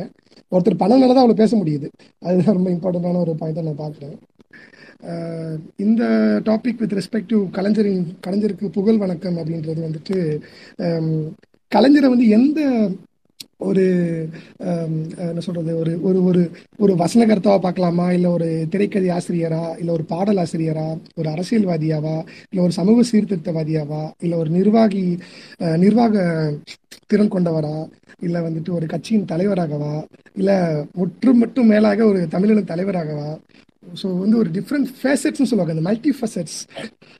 [0.53, 1.88] ஒருத்தர் பணம்னால தான் அவ்வளோ பேச முடியுது.
[2.26, 4.16] அதுதான் ரொம்ப இம்பார்ட்டண்டான ஒரு பாயிண்ட்டாக நான் பார்க்குறேன்.
[5.86, 6.03] இந்த
[6.49, 10.18] டாபிக் வித் ரெஸ்பெக்ட் டு கலைஞரின் கலைஞருக்கு புகழ் வணக்கம் அப்படின்றது வந்துட்டு
[11.72, 12.62] கலைஞரை வந்து எந்த
[13.58, 13.84] ஒரு
[15.18, 16.41] என்ன சொல்றது ஒரு ஒரு ஒரு
[16.78, 18.12] ஒரு வசனகர்த்தாவா பார்க்கலாமா?
[18.12, 19.64] இல்லை ஒரு திரைக்கதை ஆசிரியரா?
[19.78, 20.88] இல்லை ஒரு பாடல் ஆசிரியரா?
[21.16, 22.16] ஒரு அரசியல்வாதியாவா?
[22.49, 24.12] இல்லை ஒரு சமூக சீர்திருத்தவாதியாவா?
[24.20, 25.06] இல்லை ஒரு நிர்வாகி
[25.84, 26.26] நிர்வாக
[27.08, 27.78] திறன் கொண்டவரா?
[28.22, 30.03] இல்லை வந்துட்டு ஒரு கட்சியின் தலைவராகவா?
[30.34, 30.58] இல்லை
[30.93, 33.30] முற்று மட்டும் மேலாக ஒரு தமிழின தலைவராகவா?
[34.01, 35.75] ஸோ வந்து ஒரு டிஃப்ரெண்ட் ஃபேசட்ஸ்னு சொல்லுவாங்க.
[35.75, 36.59] அந்த மல்டி ஃபேசட்ஸ்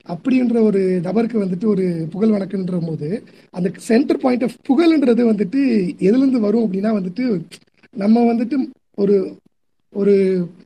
[0.08, 3.08] அப்படின்ற ஒரு நபருக்கு வந்துட்டு ஒரு புகழ் வணக்கன்ற போது
[3.50, 5.60] அந்த சென்டர் பாயிண்ட் ஆஃப் புகழ்ன்றது வந்துட்டு
[6.08, 7.24] எதுலேருந்து வரும் அப்படின்னா வந்துட்டு
[7.94, 8.56] நம்ம வந்துட்டு
[8.94, 9.16] ஒரு
[9.92, 10.14] ஒரு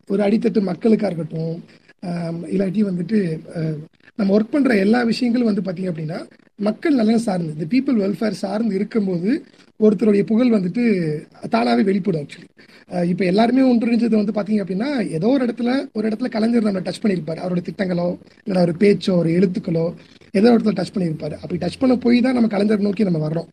[0.09, 1.55] ஒரு அடித்தட்டு மக்களுக்காக இருக்கட்டும்
[2.46, 3.18] இல்லாட்டி வந்துட்டு
[4.18, 6.18] நம்ம ஒர்க் பண்ணுற எல்லா விஷயங்களும் வந்து பார்த்தீங்க அப்படின்னா
[6.59, 9.30] மக்கள் நலன் சார்ந்து இந்த பீப்புள் வெல்ஃபேர் சார்ந்து இருக்கும்போது
[9.87, 10.83] ஒருத்தருடைய புகழ் வந்துட்டு
[11.55, 12.49] தானாவே வெளிப்படும் ஆக்சுவலி
[13.12, 17.43] இப்போ எல்லாருமே ஒன்றிணைஞ்சது வந்து பாத்தீங்க அப்படின்னா ஏதோ ஒரு இடத்துல ஒரு இடத்துல கலைஞர் நம்ம டச் பண்ணியிருப்பார்.
[17.43, 18.07] அவரோட திட்டங்களோ
[18.49, 19.85] இல்லை ஒரு பேச்சோ ஒரு எழுத்துக்களோ
[20.39, 21.37] ஏதோ ஒரு இடத்துல டச் பண்ணியிருப்பாரு.
[21.43, 23.49] அப்படி டச் பண்ண போய் தான் நம்ம கலைஞர் நோக்கி நம்ம வர்றோம்.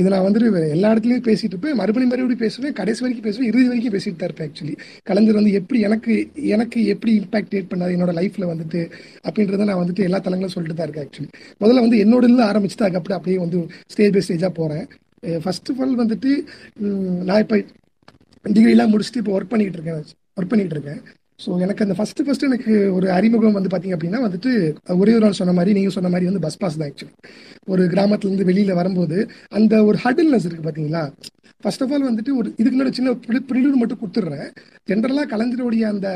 [0.00, 1.76] இது நான் வந்துட்டு எல்லா இடத்துலயும் பேசிட்டு இருப்பேன்.
[1.80, 2.74] மறுபடியும் மறுபடியும் பேசுவேன்.
[2.80, 3.48] கடைசி வரைக்கும் பேசுவேன்.
[3.50, 4.74] இறுதி வரைக்கும் பேசிட்டு தான் இருப்பேன் ஆக்சுவலி
[5.10, 6.14] கலைஞர் வந்து எப்படி எனக்கு
[6.56, 8.82] எனக்கு எப்படி இம்பாக்ட் கிரியேட் பண்ணார் என்னோட லைஃப்ல வந்துட்டு
[9.28, 11.30] அப்படின்றத நான் வந்துட்டு எல்லா தளங்களும் சொல்லிட்டு தான் இருக்கேன் ஆக்சுவலி
[11.64, 13.60] முதல்ல வந்து என்னோட இருந்து ஆரம்பிச்சுட்டு அதுக்கப்புறம் அப்படியே வந்து
[13.94, 14.86] ஸ்டேஜ் பை ஸ்டேஜா போறேன்.
[15.44, 16.32] ஃபர்ஸ்ட் ஆஃப் ஆல் வந்துட்டு
[17.28, 17.58] நான் இப்போ
[18.44, 20.02] டிகிரிலாம் முடிச்சுட்டு இப்போ ஒர்க் பண்ணிக்கிட்டு இருக்கேன்
[20.38, 21.00] ஒர்க் பண்ணிக்கிட்டு இருக்கேன்.
[21.44, 24.50] ஸோ எனக்கு அந்த ஃபஸ்ட்டு ஃபஸ்ட்டு எனக்கு ஒரு அறிமுகம் வந்து பார்த்தீங்க அப்படின்னா வந்துட்டு
[25.02, 27.14] ஒரே ஒரு நாள் சொன்ன மாதிரி நீங்கள் சொன்ன மாதிரி வந்து பஸ் பாஸ் தான் ஆக்சுவலி
[27.72, 29.16] ஒரு கிராமத்துலேருந்து வெளியில் வரும்போது
[29.58, 31.02] அந்த ஒரு ஹடில்னஸ் இருக்குது பார்த்தீங்களா
[31.64, 33.12] ஃபர்ஸ்ட் ஆஃப் ஆல் வந்துட்டு ஒரு இதுக்கு முன்னாடி சின்ன
[33.50, 34.48] ப்ரிலூர் மட்டும் கொடுத்துட்றேன்.
[34.88, 36.08] ஜென்ரலாக கலைஞருடைய அந்த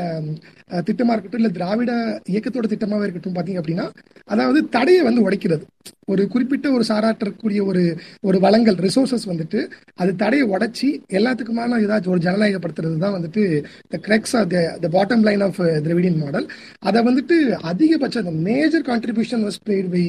[0.87, 1.91] திட்டமாக இருக்கட்டும் இல்லை திராவிட
[2.33, 3.85] இயக்கத்தோட திட்டமாகவே இருக்கட்டும் பார்த்தீங்க அப்படின்னா
[4.33, 5.63] அதாவது தடையை வந்து உடைக்கிறது.
[6.05, 7.83] ஒரு குறிப்பிட்ட ஒரு சாராட்டக்கூடிய ஒரு
[8.21, 9.59] ஒரு வளங்கள் ரிசோர்சஸ் வந்துட்டு
[9.95, 13.43] அது தடையை உடச்சி எல்லாத்துக்குமான ஏதாச்சும் ஒரு ஜனநாயகப்படுத்துறது தான் வந்துட்டு
[13.89, 14.49] the crux of
[14.81, 16.47] the bottom line of Dravidian model
[16.79, 20.05] அதை வந்துட்டு அதிகபட்ச major contribution was played by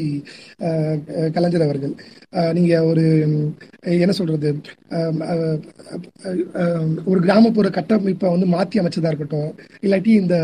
[1.32, 1.94] Kalaignar அவர்கள்.
[2.32, 3.02] Uh, நீங்க ஒரு
[3.80, 4.48] என்ன சொல்றது
[4.90, 5.56] um, uh,
[6.24, 9.50] uh, um, ஒரு கிராமப்புற கட்டமைப்பை வந்து மாற்றி அமைச்சதா இருக்கட்டும்
[9.82, 10.36] இல்லாட்டி இந்த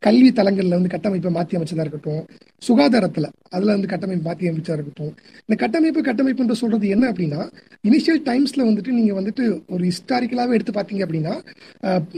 [0.00, 2.22] கல்வி தலங்கள்ல வந்து கட்டமைப்பை மாற்றி அமைச்சதா இருக்கட்டும்
[2.68, 5.12] சுகாதாரத்துல அதுல வந்து கட்டமைப்பு மாற்றி அமைச்சா இருக்கட்டும்.
[5.46, 7.40] இந்த கட்டமைப்பு கட்டமைப்புன்ற சொல்றது என்ன அப்படின்னா
[7.88, 9.44] இனிஷியல் டைம்ஸ்ல வந்துட்டு நீங்க வந்துட்டு
[9.74, 11.34] ஒரு ஹிஸ்டாரிக்கலாவே எடுத்து பார்த்தீங்க அப்படின்னா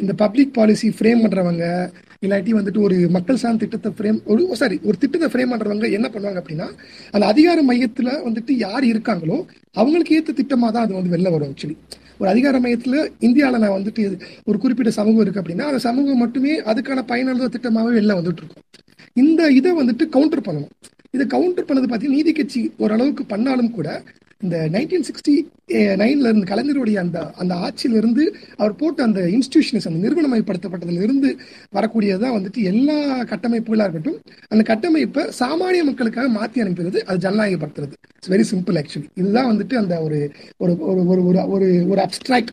[0.03, 1.65] இந்த பப்ளிக் பாலிசி ஃப்ரேம் பண்றவங்க
[2.27, 6.41] இல்லாட்டி வந்துட்டு ஒரு மக்கள் சார்ந்த திட்டத்தை ஃப்ரேம் ஒரு சாரி ஒரு திட்டத்தை ஃப்ரேம் பண்றவங்க என்ன பண்ணுவாங்க
[6.43, 6.69] அப்படின்னா
[7.15, 9.39] அந்த அதிகார மையத்துல வந்துட்டு யார் இருக்காங்களோ
[9.81, 11.77] அவங்களுக்கு ஏற்ற திட்டமா தான் அது வந்து வெளில வரும் ஆக்சுவலி
[12.21, 12.97] ஒரு அதிகார மையத்துல
[13.27, 14.03] இந்தியாவில் நான் வந்துட்டு
[14.49, 18.65] ஒரு குறிப்பிட்ட சமூகம் இருக்கு அப்படின்னா அந்த சமூகம் மட்டுமே அதுக்கான பயனுள்ள திட்டமாவே வெளில வந்துட்டு இருக்கும்.
[19.23, 20.73] இந்த இதை வந்துட்டு கவுண்டர் பண்ணணும்.
[21.15, 23.89] இதை கவுண்டர் பண்ணது பார்த்தீங்கன்னா நீதி கட்சி ஓரளவுக்கு பண்ணாலும் கூட
[24.41, 25.35] இந்த நைன்டீன் சிக்ஸ்டி
[26.01, 28.25] நைன்ல இருந்து கலைஞருடைய அந்த அந்த ஆட்சியிலிருந்து
[28.57, 31.31] அவர் போட்ட அந்த இன்ஸ்டிடியூஷன்ஸ் அந்த நிறுவனமயப்படுத்தப்பட்டதிலிருந்து
[31.77, 32.97] வரக்கூடியதான் வந்துட்டு எல்லா
[33.31, 37.95] கட்டமைப்புகளாக இருக்கட்டும் அந்த கட்டமைப்பை சாமானிய மக்களுக்காக மாத்தி அனுப்புறது அது ஜனநாயகப்படுத்துறது.
[38.19, 40.19] இட்ஸ் வெரி சிம்பிள் ஆக்சுவலி இதுதான் வந்துட்டு அந்த ஒரு
[40.65, 42.05] ஒரு ஒரு ஒரு ஒரு ஒரு ஒரு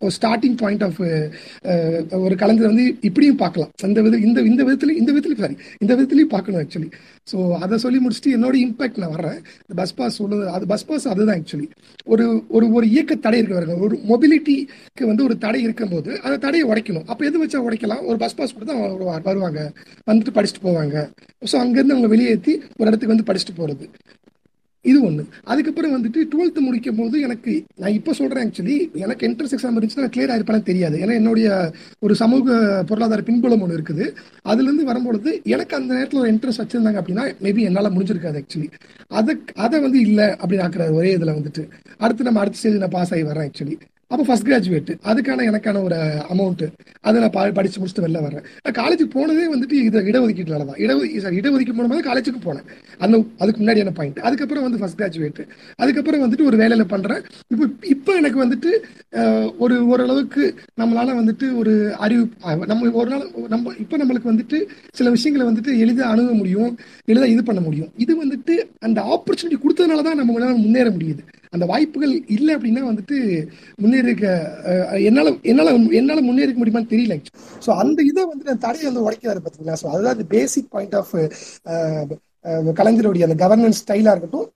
[0.05, 1.01] ஒரு ஸ்டார்டிங் பாயிண்ட் ஆஃப்
[2.26, 3.72] ஒரு கலைஞர் வந்து இப்படியும் பார்க்கலாம்.
[3.91, 6.89] இந்த வித இந்த இந்த விதத்துல இந்த விதத்துல சாரி இந்த விதத்துலயும் பார்க்கணும் ஆக்சுவலி
[7.32, 9.34] ஸோ அதை சொல்லி முடிச்சுட்டு என்னோட இம்பாக்ட் நான் வர்றேன்.
[9.34, 11.69] இந்த பஸ் பாஸ் சொல்லுது அது பஸ் பாஸ் அதுதான் ஆக்சுவலி
[12.05, 17.03] ஒரு ஒரு ஒரு இயக்க தடை இருக்கிறவங்க ஒரு மொபிலிட்டிக்கு வந்து ஒரு தடை இருக்கும்போது அந்த தடையை உடைக்கணும்.
[17.05, 18.05] அப்போ எது வச்சா உடைக்கலாம்?
[18.05, 19.72] ஒரு பஸ் பாஸ் கொடுத்து அவங்க வருவா- வருவாங்க.
[20.11, 21.09] வந்துட்டு படிச்சுட்டு போவாங்க.
[21.45, 23.89] ஸோ அங்கேருந்து அவங்க வெளியேற்றி ஒரு இடத்துக்கு வந்து படிச்சுட்டு போகிறது
[24.84, 29.75] இது ஒன்று அதுக்கப்புறம் வந்துட்டு டுவெல்த் முடிக்கும் போது எனக்கு நான் இப்போ சொல்கிறேன் ஆக்சுவலி எனக்கு என்ட்ரன்ஸ் எக்ஸாம்
[29.77, 30.97] இருந்துச்சுன்னா கிளியர் ஆயிருப்பானு தெரியாது.
[30.97, 34.05] ஏன்னா என்னுடைய ஒரு சமூக பொருளாதார பின்புலம் ஒன்று இருக்குது.
[34.45, 38.69] அதுலேருந்து வரும்பொழுது எனக்கு அந்த நேரத்தில் ஒரு இன்ட்ரெஸ்ட் வச்சிருந்தாங்க அப்படின்னா மேபி என்னால் முடிஞ்சிருக்காது ஆக்சுவலி
[39.07, 41.65] அதை அதை வந்து இல்லை அப்படின்னு ஆக்குறாரு ஒரே இதில் வந்துட்டு.
[41.97, 43.77] அடுத்து நம்ம அடுத்த ஸ்டேஜ் நான் பாஸ் ஆகி வரேன் ஆக்சுவலி
[44.12, 46.64] அப்போ ஃபர்ஸ்ட் கிராஜுவேட் அதுக்கான எனக்கான ஒரு uh, அமௌண்ட்
[47.01, 50.78] அதை நான் பா- படிச்சு முடிச்சுட்டு வெளில வரேன் நான் காலேஜுக்கு போனதே வந்துட்டு இதை இடஒதுக்கீட்டுல தான்.
[50.78, 52.68] இட சார் இடஒதுக்கீடு மூலமாக காலேஜுக்கு போனேன்.
[52.97, 55.41] அந்த அதுக்கு முன்னாடியான பாயிண்ட் அதுக்கப்புறம் வந்து ஃபர்ஸ்ட் கிராஜுவேட்
[55.76, 57.22] அதுக்கப்புறம் வந்துட்டு ஒரு வேலையில பண்றேன்.
[57.49, 58.72] இப்போ இப்போ எனக்கு வந்துட்டு
[59.14, 60.43] uh, ஒரு ஓரளவுக்கு
[60.82, 64.59] நம்மளால வந்துட்டு ஒரு அறிவு uh, நம்ம ஒரு நாள் நம்ம இப்போ நம்மளுக்கு வந்துட்டு
[64.93, 66.72] சில விஷயங்களை வந்துட்டு எளிதாக அணுக முடியும்.
[67.05, 67.91] எளிதாக இது பண்ண முடியும்.
[67.97, 71.24] இது வந்துட்டு அந்த ஆப்பர்ச்சுனிட்டி கொடுத்ததுனால தான் நம்ம முன்னேற முடியுது.
[71.53, 73.17] அந்த வாய்ப்புகள் இல்லை அப்படின்னா வந்துட்டு
[73.81, 74.25] முன்னேறிக்க
[74.99, 77.15] என்னால் என்னால என்னால என்னால முன்னேறிக்க முடியுமான்னு தெரியல
[77.65, 81.13] ஸோ அந்த இதை வந்து நான் தடையை வந்து உடைக்கிறாரு பார்த்தீங்களா ஸோ அதுதான் பேசிக் பாயிண்ட் ஆஃப்
[82.79, 84.49] கலைஞருடைய அந்த கவர்னன்ஸ் ஸ்டைலாக இருக்கட்டும்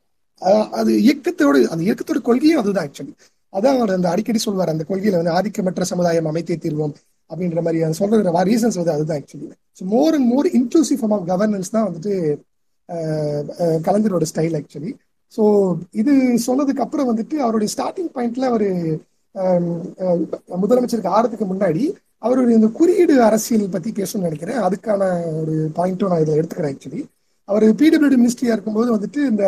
[0.72, 3.14] அது இயக்கத்தோட அந்த இயக்கத்தோட கொள்கையும் அதுதான் ஆக்சுவலி
[3.54, 6.96] அதான் அவர் அந்த அடிக்கடி சொல்வார் அந்த கொள்கையில வந்து ஆதிக்கமற்ற சமுதாயம் அமைத்தே தீர்வோம்
[7.30, 9.48] அப்படின்ற மாதிரி அது சொல்ற ரீசன்ஸ் வந்து அதுதான் actually
[9.80, 12.14] so more and more inclusive form of governance தான் வந்துட்டு
[13.88, 14.92] கலைஞரோட ஸ்டைல் ஆக்சுவலி
[15.36, 15.44] ஸோ
[16.02, 16.14] இது
[16.48, 18.68] சொன்னதுக்கு அப்புறம் வந்துட்டு அவருடைய ஸ்டார்டிங் பாயிண்ட்ல அவர்
[20.64, 21.84] முதலமைச்சருக்கு ஆறதுக்கு முன்னாடி
[22.26, 24.60] அவருடைய இந்த குறியீடு அரசியல் பத்தி பேசணும்னு நினைக்கிறேன்.
[24.68, 25.02] அதுக்கான
[25.42, 27.02] ஒரு பாயிண்ட்டும் நான் இதில் எடுத்துக்கிறேன் ஆக்சுவலி
[27.50, 29.44] அவர் பிடபிள்யூடி மினிஸ்ட்ரியா இருக்கும்போது வந்துட்டு இந்த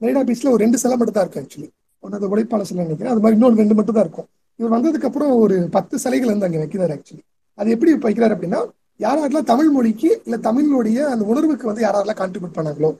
[0.00, 1.68] மெரினா பீச்ல ஒரு ரெண்டு சிலை மட்டும் தான் இருக்கும் ஆக்சுவலி
[2.02, 3.12] ஒன்று அந்த உழைப்பாளர் சிலை நினைக்கிறேன்.
[3.14, 4.28] அது மாதிரி இன்னொரு ரெண்டு மட்டும் தான் இருக்கும்.
[4.60, 7.22] இவர் வந்ததுக்கு அப்புறம் ஒரு பத்து சிலைகள் வந்து அங்கே வைக்கிறார் ஆக்சுவலி
[7.58, 8.60] அது எப்படி வைக்கிறார் அப்படின்னா
[9.00, 12.90] யாரெல்லாம் தமிழ் மொழிக்கு இல்லை தமிழோடைய அந்த உணர்வுக்கு வந்து யாரெல்லாம் கான்ட்ரிபியூட் பண்ணாங்களோ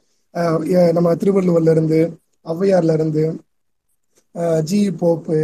[0.94, 1.98] நம்ம திருவள்ளுவர்ல இருந்து
[2.46, 3.24] ஔவையார்ல இருந்து
[4.64, 5.38] ஜி போப்பு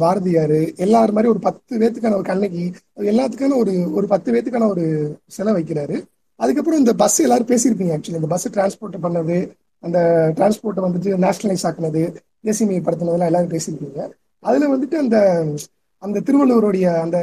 [0.00, 2.64] பாரதியார் எல்லார் மாதிரி ஒரு பத்து பேத்துக்கான ஒரு கண்ணகி
[3.06, 4.84] எல்லாத்துக்கான ஒரு ஒரு பத்து பேத்துக்கான ஒரு
[5.28, 5.96] சிலை வைக்கிறாரு.
[6.40, 9.36] அதுக்கப்புறம் இந்த பஸ் எல்லாரும் பேசியிருப்பீங்க ஆக்சுவலி இந்த பஸ் டிரான்ஸ்போர்ட் பண்ணது
[9.82, 9.98] அந்த
[10.36, 12.02] டிரான்ஸ்போர்ட்டை வந்துட்டு நேஷனலைஸ் ஆக்குனது
[12.44, 14.00] தேசியமயப்படுத்தினதெல்லாம் எல்லாரும் பேசியிருப்பீங்க.
[14.42, 15.16] அதுல வந்துட்டு அந்த
[16.02, 17.16] அந்த திருவள்ளுவருடைய அந்த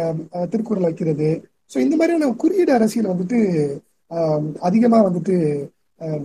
[0.51, 1.29] திருக்குறள் வைக்கிறது.
[1.71, 3.37] ஸோ இந்த மாதிரியான குறியீடு அரசியல் வந்துட்டு
[4.11, 5.35] அஹ், அதிகமா வந்துட்டு
[6.01, 6.21] அஹ்,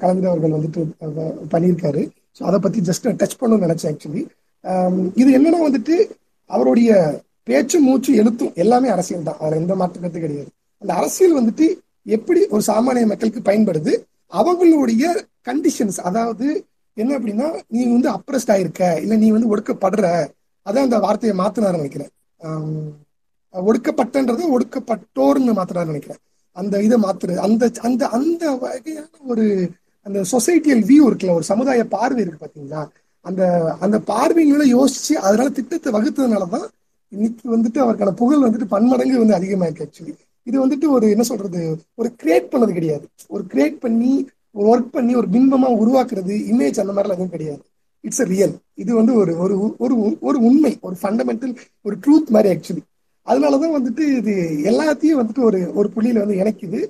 [0.00, 0.80] கலைஞர் அவர்கள் வந்துட்டு
[1.52, 2.02] பண்ணியிருக்காரு.
[2.38, 4.22] ஸோ அதை பத்தி ஜஸ்ட் டச் பண்ணணும்னு நினைச்சேன் ஆக்சுவலி
[5.16, 5.96] இது என்னன்னா வந்துட்டு
[6.50, 6.90] அவருடைய
[7.48, 9.40] பேச்சு மூச்சு எழுத்தும் எல்லாமே அரசியல் தான்.
[9.40, 10.50] அதில் எந்த மாற்றத்து கிடையாது.
[10.82, 11.66] அந்த அரசியல் வந்துட்டு
[12.06, 13.92] எப்படி ஒரு சாமானிய மக்களுக்கு பயன்படுது
[14.32, 15.04] அவங்களுடைய
[15.46, 16.46] கண்டிஷன்ஸ் அதாவது
[16.96, 20.06] என்ன அப்படின்னா நீ வந்து அப்ரஸ்ட் ஆயிருக்க இல்லை நீ வந்து ஒடுக்கப்படுற
[20.66, 22.12] அதான் அந்த வார்த்தையை மாத்தினார் நினைக்கிறேன்.
[23.54, 26.20] ஒடுக்கப்பட்டன்றதை ஒடுக்கப்பட்டோர்னு மாத்தினார் நினைக்கிறேன்.
[26.56, 27.38] அந்த இதை மாத்துறது.
[27.38, 29.44] அந்த அந்த அந்த வகையான ஒரு
[30.06, 32.82] அந்த சொசைட்டியல் வியூ இருக்குல்ல ஒரு சமுதாய பார்வை இருக்கு பாத்தீங்களா?
[33.24, 33.42] அந்த
[33.80, 36.66] அந்த பார்வைகளை யோசிச்சு அதனால திட்டத்தை வகுத்ததுனாலதான்
[37.12, 40.14] இன்னைக்கு வந்துட்டு அவருக்கான புகழ் வந்துட்டு பன்மடங்கு வந்து அதிகமாயிருக்கு ஆக்சுவலி
[40.46, 41.60] இது வந்துட்டு ஒரு என்ன சொல்றது
[41.94, 43.04] ஒரு கிரியேட் பண்ணது கிடையாது.
[43.30, 44.10] ஒரு கிரியேட் பண்ணி
[44.54, 47.62] ஒரு ஒர்க் பண்ணி ஒரு பிம்பமா உருவாக்குறது இமேஜ் அந்த மாதிரிலாம் எதுவும் கிடையாது.
[48.04, 52.50] இட்ஸ் அ ரியல் இது வந்து ஒரு ஒரு ஒரு ஒரு உண்மை ஒரு ஃபண்டமெண்டல் ஒரு ட்ரூத் மாதிரி
[52.54, 52.82] ஆக்சுவலி
[53.26, 54.32] அதனாலதான் வந்துட்டு இது
[54.70, 56.80] எல்லாத்தையும் வந்துட்டு ஒரு ஒரு புள்ளியில வந்து இணைக்குது.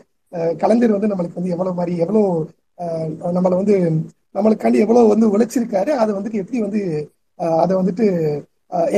[0.63, 2.31] கலைஞர் வந்து நம்மளுக்கு வந்து எவ்வளவு மாதிரி எவ்வளவு
[3.37, 3.75] நம்மளை வந்து
[4.37, 5.91] நம்மளுக்காண்டி எவ்வளவு வந்து உழைச்சிருக்காரு.
[6.03, 6.81] அதை வந்துட்டு எப்படி வந்து
[7.65, 8.07] அதை வந்துட்டு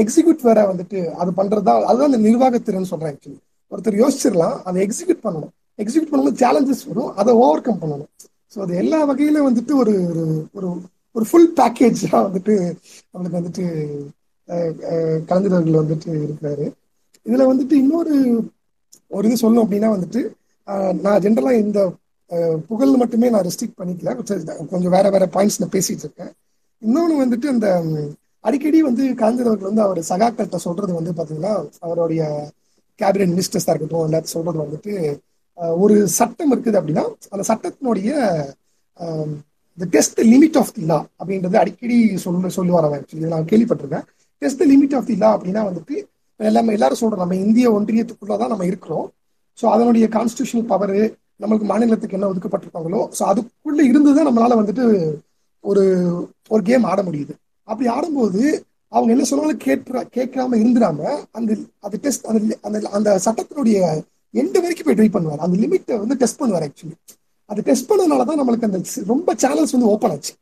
[0.03, 3.39] எக்ஸிக்யூட் வேற வந்துட்டு அது பண்றதுதான் அதுதான் அந்த நிர்வாகத்திறன் சொல்றேன் ஆக்சுவலி
[3.72, 5.53] ஒருத்தர் யோசிச்சிடலாம் அதை எக்ஸிக்யூட் பண்ணணும்.
[5.82, 8.11] எக்ஸிக்யூட் பண்ணும்போது சேலஞ்சஸ் வரும் அதை ஓவர் கம் பண்ணணும்.
[8.53, 10.24] ஸோ அது எல்லா வகையில வந்துட்டு ஒரு ஒரு
[10.57, 10.68] ஒரு
[11.16, 12.55] ஒரு ஃபுல் பேக்கேஜாக வந்துட்டு
[13.12, 13.64] நம்மளுக்கு வந்துட்டு
[15.28, 16.66] கலைஞர்கள் வந்துட்டு இருக்கிறாரு.
[17.28, 18.14] இதுல வந்துட்டு இன்னொரு
[19.16, 20.20] ஒரு இது சொல்லணும் அப்படின்னா வந்துட்டு
[21.04, 21.80] நான் ஜென்ரலா இந்த
[22.68, 24.12] புகழ் மட்டுமே நான் ரெஸ்ட்ரிக்ட் பண்ணிக்கல.
[24.18, 26.32] கொஞ்சம் கொஞ்சம் வேற வேற பாயிண்ட்ஸ் நான் பேசிட்டு இருக்கேன்.
[26.82, 27.68] இன்னொன்று வந்துட்டு அந்த
[28.48, 31.54] அடிக்கடி வந்து கலைஞர் அவர்கள் வந்து அவர் சகாக்கள்கிட்ட சொல்றது வந்து பாத்தீங்கன்னா
[31.86, 32.22] அவருடைய
[32.98, 34.92] கேபினட் மினிஸ்டர்ஸா இருக்கட்டும் எல்லாத்தையும் சொல்றது வந்துட்டு
[35.82, 38.10] ஒரு சட்டம் இருக்குது அப்படின்னா அந்த சட்டத்தினுடைய
[39.78, 44.06] the test limit of the law அப்படின்றது அடிக்கடி சொல்ல சொல்லுவார் அவன் ஆக்சுவலி நான் கேள்விப்பட்டிருக்கேன்.
[44.42, 45.96] Test limit of the law அப்படின்னா வந்துட்டு
[46.41, 49.07] எல்லாமே எல்லாரும் சொல்றோம் நம்ம இந்திய ஒன்றியத்துக்குள்ளதான் நம்ம இருக்கிறோம்.
[49.59, 51.01] ஸோ அதனுடைய கான்ஸ்டியூஷனல் பவரு
[51.43, 54.84] நம்மளுக்கு மாநிலத்துக்கு என்ன ஒதுக்கப்பட்டிருக்காங்களோ ஸோ அதுக்குள்ள இருந்துதான் நம்மளால வந்துட்டு
[55.64, 55.84] ஒரு
[56.49, 57.32] ஒரு கேம் ஆட முடியுது.
[57.68, 58.43] அப்படி ஆடும்போது
[58.93, 60.99] அவங்க என்ன சொன்னாலும் கேட்கிற கேட்காம இருந்துடாம
[61.30, 63.78] அந்த அந்த டெஸ்ட் அந்த அந்த அந்த சட்டத்தினுடைய
[64.34, 65.43] எண்டு வரைக்கும் போய் ட்ரை பண்ணுவார்.
[65.47, 66.97] அந்த லிமிட்டை வந்து டெஸ்ட் பண்ணுவார் ஆக்சுவலி
[67.51, 70.32] அது டெஸ்ட் பண்ணதுனால தான் நம்மளுக்கு அந்த ரொம்ப சேனல்ஸ் வந்து ஓப்பன் ஆச்சு.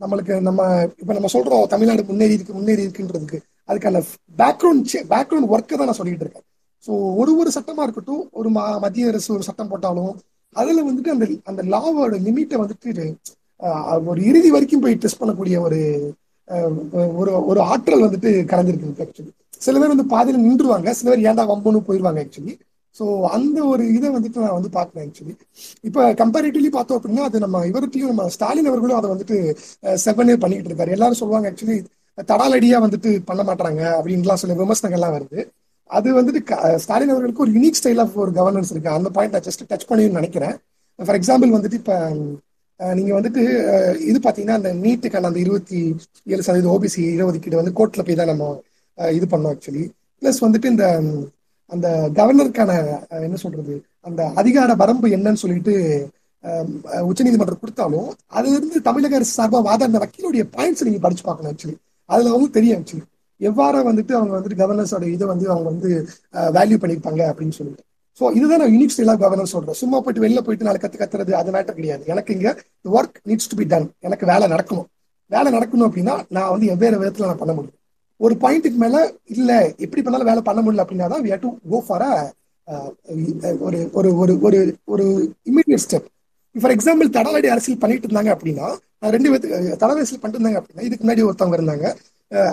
[0.00, 0.60] நம்மளுக்கு நம்ம
[1.00, 3.38] இப்ப நம்ம சொல்றோம் தமிழ்நாடு முன்னேறி இருக்கு முன்னேறி இருக்குன்றதுக்கு.
[3.70, 4.02] அதுக்கான
[4.38, 6.46] பேக்ரவுண்ட் பேக்ரவுண்ட் ஒர்க்கை தான் நான் சொல்லிட்டு இருக்கேன்.
[6.84, 6.90] ஸோ
[7.20, 8.48] ஒரு ஒரு சட்டமா இருக்கட்டும் ஒரு
[8.84, 10.12] மத்திய அரசு ஒரு சட்டம் போட்டாலும்
[10.56, 13.04] அதுல வந்துட்டு அந்த அந்த லாவோட லிமிட்டை வந்துட்டு
[14.10, 15.78] ஒரு இறுதி வரைக்கும் போய் டெஸ்ட் பண்ணக்கூடிய ஒரு
[17.20, 19.32] ஒரு ஒரு ஆற்றல் வந்துட்டு கலந்துருக்கு ஆக்சுவலி
[19.66, 22.54] சில பேர் வந்து பாதியில் நின்றுவாங்க சில பேர் ஏன்டா வம்புன்னு போயிடுவாங்க ஆக்சுவலி
[22.96, 23.04] ஸோ
[23.36, 25.34] அந்த ஒரு இதை வந்துட்டு நான் வந்து பார்க்குறேன் ஆக்சுவலி
[25.88, 29.36] இப்போ கம்பேரிட்டிவ்லி பார்த்தோம் அப்படின்னா அது நம்ம இவர்கிட்டையும் நம்ம ஸ்டாலின் அவர்களும் அதை வந்துட்டு
[30.04, 30.94] செவனே பண்ணிக்கிட்டு இருக்காரு.
[30.96, 31.76] எல்லாரும் சொல்லுவாங்க ஆக்சுவலி
[32.28, 35.40] தடாலடியா வந்துட்டு பண்ண மாட்டாங்க அப்படின்லாம் சொல்ல விமர்சனங்கள்லாம் வருது.
[35.90, 36.40] அது வந்துட்டு
[36.82, 38.90] ஸ்டாலின் அவர்களுக்கு ஒரு யூனிக் ஸ்டைல் ஆஃப் ஒரு கவர்னன்ஸ் இருக்கு.
[38.98, 40.54] அந்த பாயிண்ட் நான் ஜஸ்ட் டச் பண்ணி நினைக்கிறேன்.
[40.98, 41.96] ஃபார் எக்ஸாம்பிள் வந்துட்டு இப்போ
[42.80, 43.42] நீங்க வந்துட்டு
[44.10, 45.78] இது பாத்தீங்கன்னா அந்த நீட்டுக்கான அந்த இருபத்தி
[46.32, 48.46] ஏழு சதவீத ஓபிசி இடஒதுக்கீடு வந்து கோர்ட்ல போய் தான் நம்ம
[48.98, 49.84] இது பண்ணோம் ஆக்சுவலி
[50.22, 50.86] பிளஸ் வந்துட்டு இந்த
[51.70, 52.72] அந்த கவர்னருக்கான
[53.26, 53.74] என்ன சொல்றது
[54.08, 55.74] அந்த அதிகார வரம்பு என்னன்னு சொல்லிட்டு
[57.08, 58.08] உச்சநீதிமன்றம் கொடுத்தாலும்
[58.38, 61.76] அதுல இருந்து தமிழக அரசு சார்பாக வாதாடின வக்கீலுடைய பாயிண்ட்ஸ் நீங்க படிச்சு பார்க்கணும் ஆக்சுவலி
[62.10, 63.06] அதுல வந்து தெரியும் ஆக்சுவலி
[63.40, 65.90] எவ்வாறு வந்துட்டு அவங்க வந்துட்டு கவர்னன்ஸோட இதை வந்து அவங்க வந்து
[66.56, 67.82] வேல்யூ பண்ணியிருப்பாங்க அப்படின்னு சொல்லிட்டு.
[68.20, 69.78] ஸோ இதுதான் நான் யூனிக் ஸ்டைலாக கவர்னன்ஸ் சொல்றேன்.
[69.82, 72.02] சும்மா போயிட்டு வெளில போயிட்டு நாலு கத்து கத்துறது அது மேட்டர் கிடையாது.
[72.12, 72.48] எனக்கு இங்க
[72.96, 74.88] work needs to be done எனக்கு வேலை நடக்கணும்.
[75.30, 77.76] வேலை நடக்கணும் அப்படின்னா நான் வந்து வெவ்வேறு விதத்துல நான் பண்ண முடியும்.
[78.20, 78.96] ஒரு பாயிண்ட்டுக்கு மேல
[79.34, 79.50] இல்ல
[79.84, 82.06] எப்படி பண்ணாலும் வேலை பண்ண முடியல அப்படின்னா தான் வி டு கோ ஃபார்
[83.66, 84.58] ஒரு ஒரு ஒரு ஒரு
[84.92, 85.04] ஒரு
[85.50, 86.08] இமீடியட் ஸ்டெப்
[86.54, 88.66] ஃபார் எக்ஸாம்பிள் தடலடி அரசியல் பண்ணிட்டு இருந்தாங்க அப்படின்னா
[89.02, 91.86] ரெண்டு பேத்துக்கு தலைவயசில் பண்ணிட்டு இருந்தாங்க அப்படின்னா இதுக்கு முன்னாடி ஒருத்தவங்க இருந்தாங்க.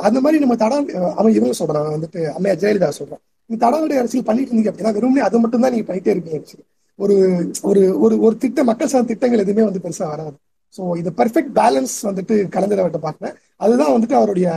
[0.02, 0.78] அந்த மாதிரி நம்ம தடா
[1.16, 3.22] அவன் இவங்க சொல்றான் வந்துட்டு அம்மையா ஜெயலலிதா சொல்றான்.
[3.50, 6.64] நீங்க தடவடை அரசியல் பண்ணிட்டு இருந்தீங்க அப்படின்னா வெறுமனே அது மட்டும் தான் நீங்க பண்ணிட்டே இருக்கீங்க.
[7.00, 7.16] ஒரு
[7.62, 10.36] ஒரு ஒரு ஒரு திட்ட மக்கள் சார்ந்த திட்டங்கள் எதுவுமே வந்து பெருசா வராது.
[10.78, 14.48] ஸோ இது பெர்ஃபெக்ட் பேலன்ஸ் வந்துட்டு கலந்துரவர்கிட்ட பார்த்தேன் அதுதான் வந்துட்டு அவருடைய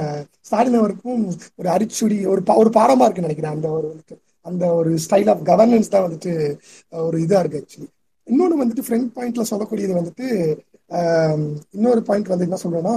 [0.40, 1.20] ஸ்டாலின் அவருக்கும்
[1.56, 3.54] ஒரு அரிச்சுடி ஒரு பா- ஒரு பாடமா இருக்குன்னு நினைக்கிறேன்.
[3.54, 4.16] அந்த ஒரு வந்துட்டு
[4.46, 6.32] அந்த ஒரு ஸ்டைல் ஆஃப் கவர்னன்ஸ் தான் வந்துட்டு
[6.90, 7.88] ஒரு இதா இருக்கு ஆக்சுவலி
[8.26, 10.26] இன்னொன்று வந்துட்டு ஃப்ரண்ட் பாயிண்ட்ல சொல்லக்கூடியது வந்துட்டு
[11.76, 12.94] இன்னொரு பாயிண்ட் வந்து என்ன சொல்றேன்னா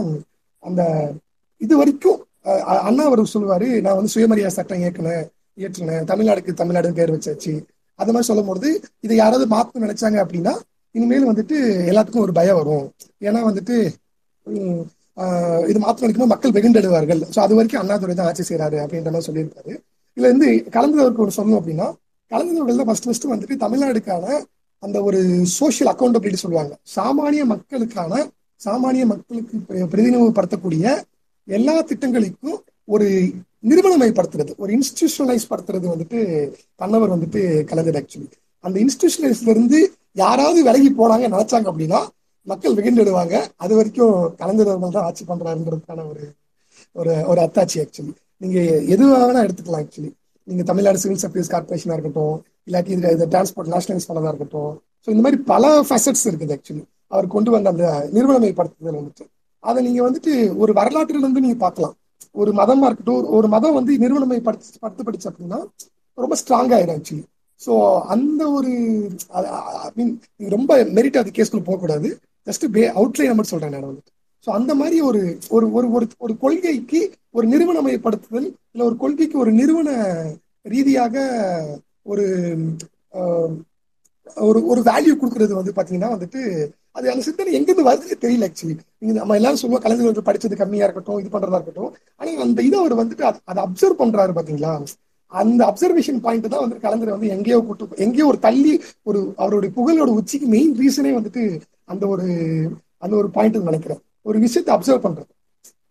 [0.63, 0.81] அந்த
[1.61, 2.19] இது வரைக்கும்
[2.87, 5.25] அண்ணா அவர் சொல்லுவாரு நான் வந்து சுயமரியாதை சட்டம் இயக்குனேன்
[5.57, 7.53] இயற்றினேன் தமிழ்நாடுக்கு தமிழ்நாடு பேர் வச்சாச்சு.
[7.99, 10.53] அது மாதிரி சொல்லும்போது இதை யாராவது மாற்றணும்னு நினைச்சாங்க அப்படின்னா
[10.95, 11.57] இனிமேல் வந்துட்டு
[11.91, 12.85] எல்லாத்துக்கும் ஒரு பயம் வரும்.
[13.21, 13.75] ஏன்னா வந்துட்டு
[15.69, 19.73] இது மாற்றம் நினைக்கும்போது மக்கள் வெகுண்டெடுவார்கள் ஸோ அது வரைக்கும் அண்ணாதுரை தான் ஆட்சி செய்யறாரு அப்படின்ற மாதிரி சொல்லியிருக்காரு
[20.17, 21.87] இதுல இருந்து கலந்தவருக்கு ஒரு சொல்லணும் அப்படின்னா
[22.31, 24.25] கலந்தவர்கள் தான் ஃபர்ஸ்ட் ஃபர்ஸ்ட் வந்துட்டு தமிழ்நாடுக்கான
[24.83, 25.19] அந்த ஒரு
[25.59, 26.73] சோஷியல் அக்கௌண்டபிலிட்டி சொல்லுவாங்க.
[26.95, 28.13] சாமானிய மக்களுக்கான
[28.65, 29.55] சாமானிய மக்களுக்கு
[29.91, 30.85] பிரதிநிதிப்படுத்தக்கூடிய
[31.47, 33.07] எல்லா திட்டங்களுக்கும் ஒரு
[33.69, 36.19] நிறுவனமயப்படுத்துறது ஒரு இன்ஸ்டிடியூஷனலைஸ் படுத்துறது வந்துட்டு
[36.75, 38.29] தன்னவர் வந்துட்டு கலைஞர் ஆக்சுவலி
[38.63, 39.79] அந்த இன்ஸ்டிடியூஷனலைஸ்ல இருந்து
[40.15, 42.01] யாராவது விலகி போனாங்க நினைச்சாங்க அப்படின்னா
[42.47, 43.35] மக்கள் வெகுண்டிடுவாங்க.
[43.55, 46.23] அது வரைக்கும் கலைஞர் அவர்கள் தான் ஆட்சி பண்றாருன்றதுக்கான ஒரு
[46.95, 48.59] ஒரு ஒரு அத்தாட்சி ஆக்சுவலி நீங்க
[48.93, 50.11] எது வேணா எடுத்துக்கலாம் ஆக்சுவலி
[50.47, 52.35] நீங்க தமிழ்நாடு சிவில் சர்வீஸ் கார்பரேஷனா இருக்கட்டும்
[52.65, 54.81] இல்லாட்டி இதில் இது டிரான்ஸ்போர்ட் நேஷனலைஸ் பண்ணதா இருக்கட்டும்.
[55.05, 59.27] ஸோ இந்த மாதிரி பல ஃபெசட்ஸ் இருக்குது ஆக்சுவலி அவர் கொண்டு வந்த அந்த நிறுவனமயப்படுத்துதல் வந்துட்டு.
[59.59, 61.93] அதை நீங்க வந்துட்டு ஒரு வரலாற்றிலிருந்து நீங்க பார்க்கலாம்.
[62.31, 65.65] ஒரு மதமா இருக்கட்டும் ஒரு- ஒரு மதம் வந்து நிறுவனமயப்படுத்தி படுத்தப்படுச்சு அப்படின்னா
[66.13, 67.23] ரொம்ப ஸ்ட்ராங் ஆயிடும் ஆக்சுவலி
[67.65, 68.67] ஸோ அந்த ஒரு
[69.27, 72.19] ஐ மீன் ரொம்ப மெரிட் அது கேஸ்க்குள்ள போகக்கூடாது.
[72.45, 74.31] ஜஸ்ட் பே அவுட்லைன் மட்டும் சொல்றேன் நான் வந்துட்டு.
[74.45, 79.51] ஸோ அந்த மாதிரி ஒரு ஒரு ஒரு ஒரு ஒரு கொள்கைக்கு ஒரு நிறுவனமயப்படுத்துதல் இல்லை ஒரு கொள்கைக்கு ஒரு
[79.51, 80.23] நிறுவன
[80.61, 81.79] ரீதியாக
[82.11, 82.25] ஒரு
[84.47, 86.41] ஒரு ஒரு வேல்யூ கொடுக்கறது வந்து பாத்தீங்கன்னா வந்துட்டு
[86.97, 90.85] அது அந்த சிந்தனை எங்கிருந்து வருதுன்னு தெரியல ஆக்சுவலி நீங்க நம்ம எல்லாரும் சொல்லுவோம் கலைஞர் வந்து படிச்சது கம்மியா
[90.87, 91.91] இருக்கட்டும் இது பண்றதா இருக்கட்டும்.
[92.19, 94.73] ஆனா அந்த இதை அவர் வந்துட்டு அதை அப்சர்வ் பண்றாரு பாத்தீங்களா?
[95.31, 98.73] அந்த அப்சர்வேஷன் பாயிண்ட் தான் வந்து கலைஞர் வந்து எங்கேயோ கூட்டு எங்கேயோ ஒரு தள்ளி
[99.09, 101.43] ஒரு அவருடைய புகழோட உச்சிக்கு மெயின் ரீசனே வந்துட்டு
[101.93, 102.27] அந்த ஒரு
[103.03, 104.01] அந்த ஒரு பாயிண்ட் நினைக்கிறேன்.
[104.29, 105.29] ஒரு விஷயத்தை அப்சர்வ் பண்றது.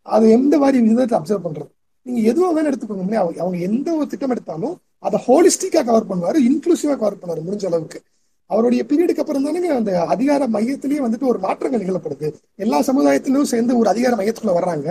[0.06, 1.70] அது எந்த மாதிரி விதத்தை அப்சர்வ் பண்றது?
[2.06, 3.16] நீங்க எதுவாக வேணும் எடுத்துக்கோங்க.
[3.22, 7.98] அவங்க அவங்க எந்த ஒரு திட்டம் எடுத்தாலும் அதை ஹோலிஸ்டிக்கா கவர் பண்ணுவாரு இன்க்ளூசிவா கவர் பண்ணுவாரு முடிஞ்ச அளவுக்கு.
[8.50, 12.28] அவருடைய பீரியடுக்கு அப்புறம் தானே அந்த அதிகார மையத்திலேயே வந்துட்டு ஒரு மாற்றங்கள் நிகழப்படுது.
[12.64, 14.88] எல்லா சமுதாயத்திலும் சேர்ந்து ஒரு அதிகார மையத்துக்குள்ள வர்றாங்க.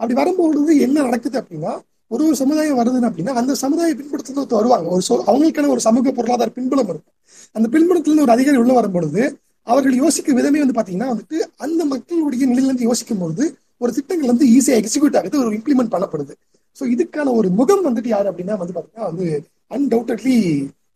[0.00, 1.72] அப்படி வரும்பொழுது என்ன நடக்குது அப்படின்னா
[2.10, 4.88] ஒரு ஒரு சமுதாயம் வருதுன்னு அப்படின்னா அந்த சமுதாய பின்புலத்துல வருவாங்க.
[4.96, 7.14] ஒரு அவங்களுக்கான ஒரு சமூக பொருளாதார பின்புலம் இருக்கும்.
[7.56, 9.22] அந்த பின்புலத்துல ஒரு அதிகாரி உள்ள வரும்பொழுது
[9.66, 13.44] அவர்கள் யோசிக்கும் விதமே வந்து பாத்தீங்கன்னா வந்துட்டு அந்த மக்களுடைய நிலையிலிருந்து யோசிக்கும் பொழுது
[13.82, 16.34] ஒரு திட்டங்கள் வந்து ஈஸியா எக்ஸிக்யூட் ஆகுது ஒரு இம்ப்ளிமெண்ட் பண்ணப்படுது.
[16.76, 19.26] ஸோ இதுக்கான ஒரு முகம் வந்துட்டு யாரு அப்படின்னா வந்து பாத்தீங்கன்னா வந்து
[19.74, 20.36] அன்டவுட்லி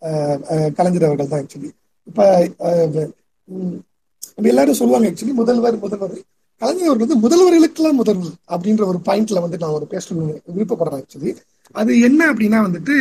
[0.02, 1.70] uh, uh, கலைஞர் அவர்கள் தான் ஆக்சுவலி
[2.06, 2.26] இப்ப
[2.68, 3.06] uh,
[4.36, 6.18] நம்ம எல்லாரும் சொல்லுவாங்க ஆக்சுவலி முதல்வர் முதல்வர்.
[6.62, 11.32] கலைஞர் அவர்கள் வந்து முதல்வர்களுக்கெல்லாம் முதல்வர் அப்படின்ற ஒரு பாயிண்ட்ல வந்து நான் ஒரு பேசணும்னு விருப்பப்படுறேன் ஆக்சுவலி
[11.74, 12.94] அது என்ன அப்படின்னா வந்துட்டு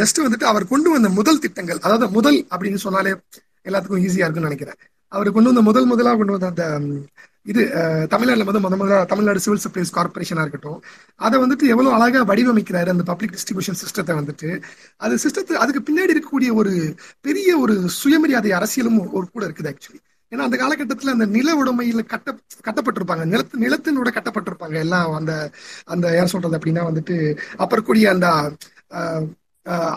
[0.00, 3.12] ஜஸ்ட் வந்துட்டு அவர் கொண்டு வந்த முதல் திட்டங்கள் அதாவது முதல் அப்படின்னு சொன்னாலே
[3.68, 4.78] எல்லாத்துக்கும் ஈஸியா இருக்கும்னு நினைக்கிறேன்.
[5.12, 6.64] அவர் கொண்டு வந்த முதல் முதலா கொண்டு வந்த அந்த
[7.46, 7.62] இது
[8.12, 10.80] தமிழ்நாட்டில் வந்து முத முதல்ல தமிழ்நாடு சிவில் சப்ளைஸ் கார்பரேஷனாக இருக்கட்டும்.
[11.26, 14.48] அதை வந்துட்டு எவ்வளோ அழகாக வடிவமைக்கிறாரு அந்த பப்ளிக் டிஸ்ட்ரிபியூஷன் சிஸ்டத்தை வந்துட்டு.
[15.04, 16.72] அது சிஸ்டத்து அதுக்கு பின்னாடி இருக்கக்கூடிய ஒரு
[17.26, 20.00] பெரிய ஒரு சுயமரியாதை அரசியலும் ஒரு கூட இருக்குது ஆக்சுவலி
[20.32, 22.30] ஏன்னா அந்த காலகட்டத்தில் அந்த நில உடைமையில் கட்ட
[22.66, 23.24] கட்டப்பட்டிருப்பாங்க.
[23.32, 24.76] நிலத்து நிலத்தினோட கட்டப்பட்டிருப்பாங்க.
[24.84, 25.32] எல்லாம் அந்த
[25.94, 27.16] அந்த யார் சொல்றது அப்படின்னா வந்துட்டு
[27.62, 28.28] அப்புறம் கூடிய அந்த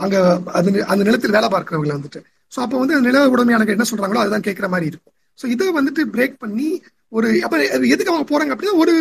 [0.04, 0.16] அங்க
[0.60, 2.22] அது அந்த நிலத்தில் வேலை பார்க்கிறவங்களை வந்துட்டு.
[2.54, 5.16] ஸோ அப்போ வந்து நில உடைமையாளர்கள் என்ன சொல்றாங்களோ அதுதான் கேட்குற மாதிரி இருக்கும்.
[5.40, 6.68] ஸோ இதை வந்துட்டு பிரேக் பண்ணி
[7.18, 7.56] ஒரு அப்ப
[7.94, 8.94] எதுக்கு அவங்க போறாங்க அப்படின்னா ஒரு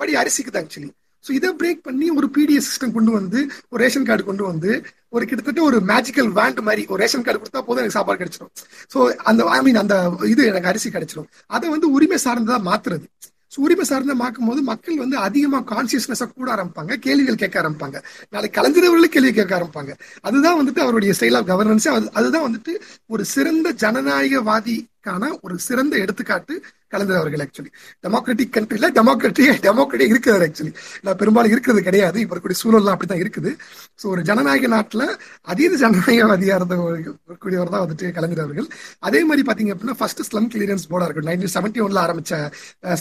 [0.00, 0.90] படி அரிசிக்கு தான் ஆக்சுவலி
[1.24, 3.38] ஸோ இதை பிரேக் பண்ணி ஒரு பிடிஎஸ் சிஸ்டம் கொண்டு வந்து
[3.72, 4.70] ஒரு ரேஷன் கார்டு கொண்டு வந்து
[5.16, 8.52] ஒரு கிட்டத்தட்ட ஒரு மேஜிக்கல் வேண்ட் மாதிரி ஒரு ரேஷன் கார்டு கொடுத்தா போதும் எனக்கு சாப்பாடு கிடைச்சிடும்
[8.92, 8.98] ஸோ
[9.30, 9.96] அந்த ஐ மீன் அந்த
[10.32, 13.06] இது எனக்கு அரிசி கிடைச்சிடும் அதை வந்து உரிமை சார்ந்ததா மாத்துறது.
[13.52, 17.96] ஸோ உரிமை சார்ந்த மாக்கும் போது மக்கள் வந்து அதிகமாக கான்சியஸ்னஸா கூட ஆரம்பிப்பாங்க கேள்விகள் கேட்க ஆரம்பிப்பாங்க.
[18.34, 19.92] நாளைக்கு கலைஞரவர்களே கேள்வி கேட்க ஆரம்பிப்பாங்க.
[20.28, 21.88] அதுதான் வந்துட்டு அவருடைய ஸ்டைல் ஆஃப் கவர்னன்ஸ்
[22.18, 22.74] அதுதான் வந்துட்டு
[23.14, 26.54] ஒரு சிறந்த ஜனநாயகவாதிக்கான ஒரு சிறந்த எடுத்துக்காட்டு
[26.94, 27.70] கலைஞர் அவர்கள் ஆக்சுவலி
[28.06, 30.72] டெமோக்ராட்டிக் கண்ட்ரில டெமோக்ராட்டி டெமோக்ராட்டி இருக்கிறார் ஆக்சுவலி
[31.06, 32.18] நான் பெரும்பாலும் இருக்கிறது கிடையாது.
[32.24, 33.52] இப்ப இருக்கக்கூடிய சூழல்லாம் அப்படித்தான் இருக்குது.
[34.00, 35.04] ஸோ ஒரு ஜனநாயக நாட்டுல
[35.52, 38.68] அதீத ஜனநாயகவாதியா இருந்தவர்கள் தான் வந்துட்டு கலைஞர் அவர்கள்
[39.08, 42.34] அதே மாதிரி பாத்தீங்க அப்படின்னா ஃபர்ஸ்ட் ஸ்லம் கிளியரன்ஸ் போர்டா இருக்கும் நைன்டீன் செவன்டி ஒன்ல ஆரம்பிச்ச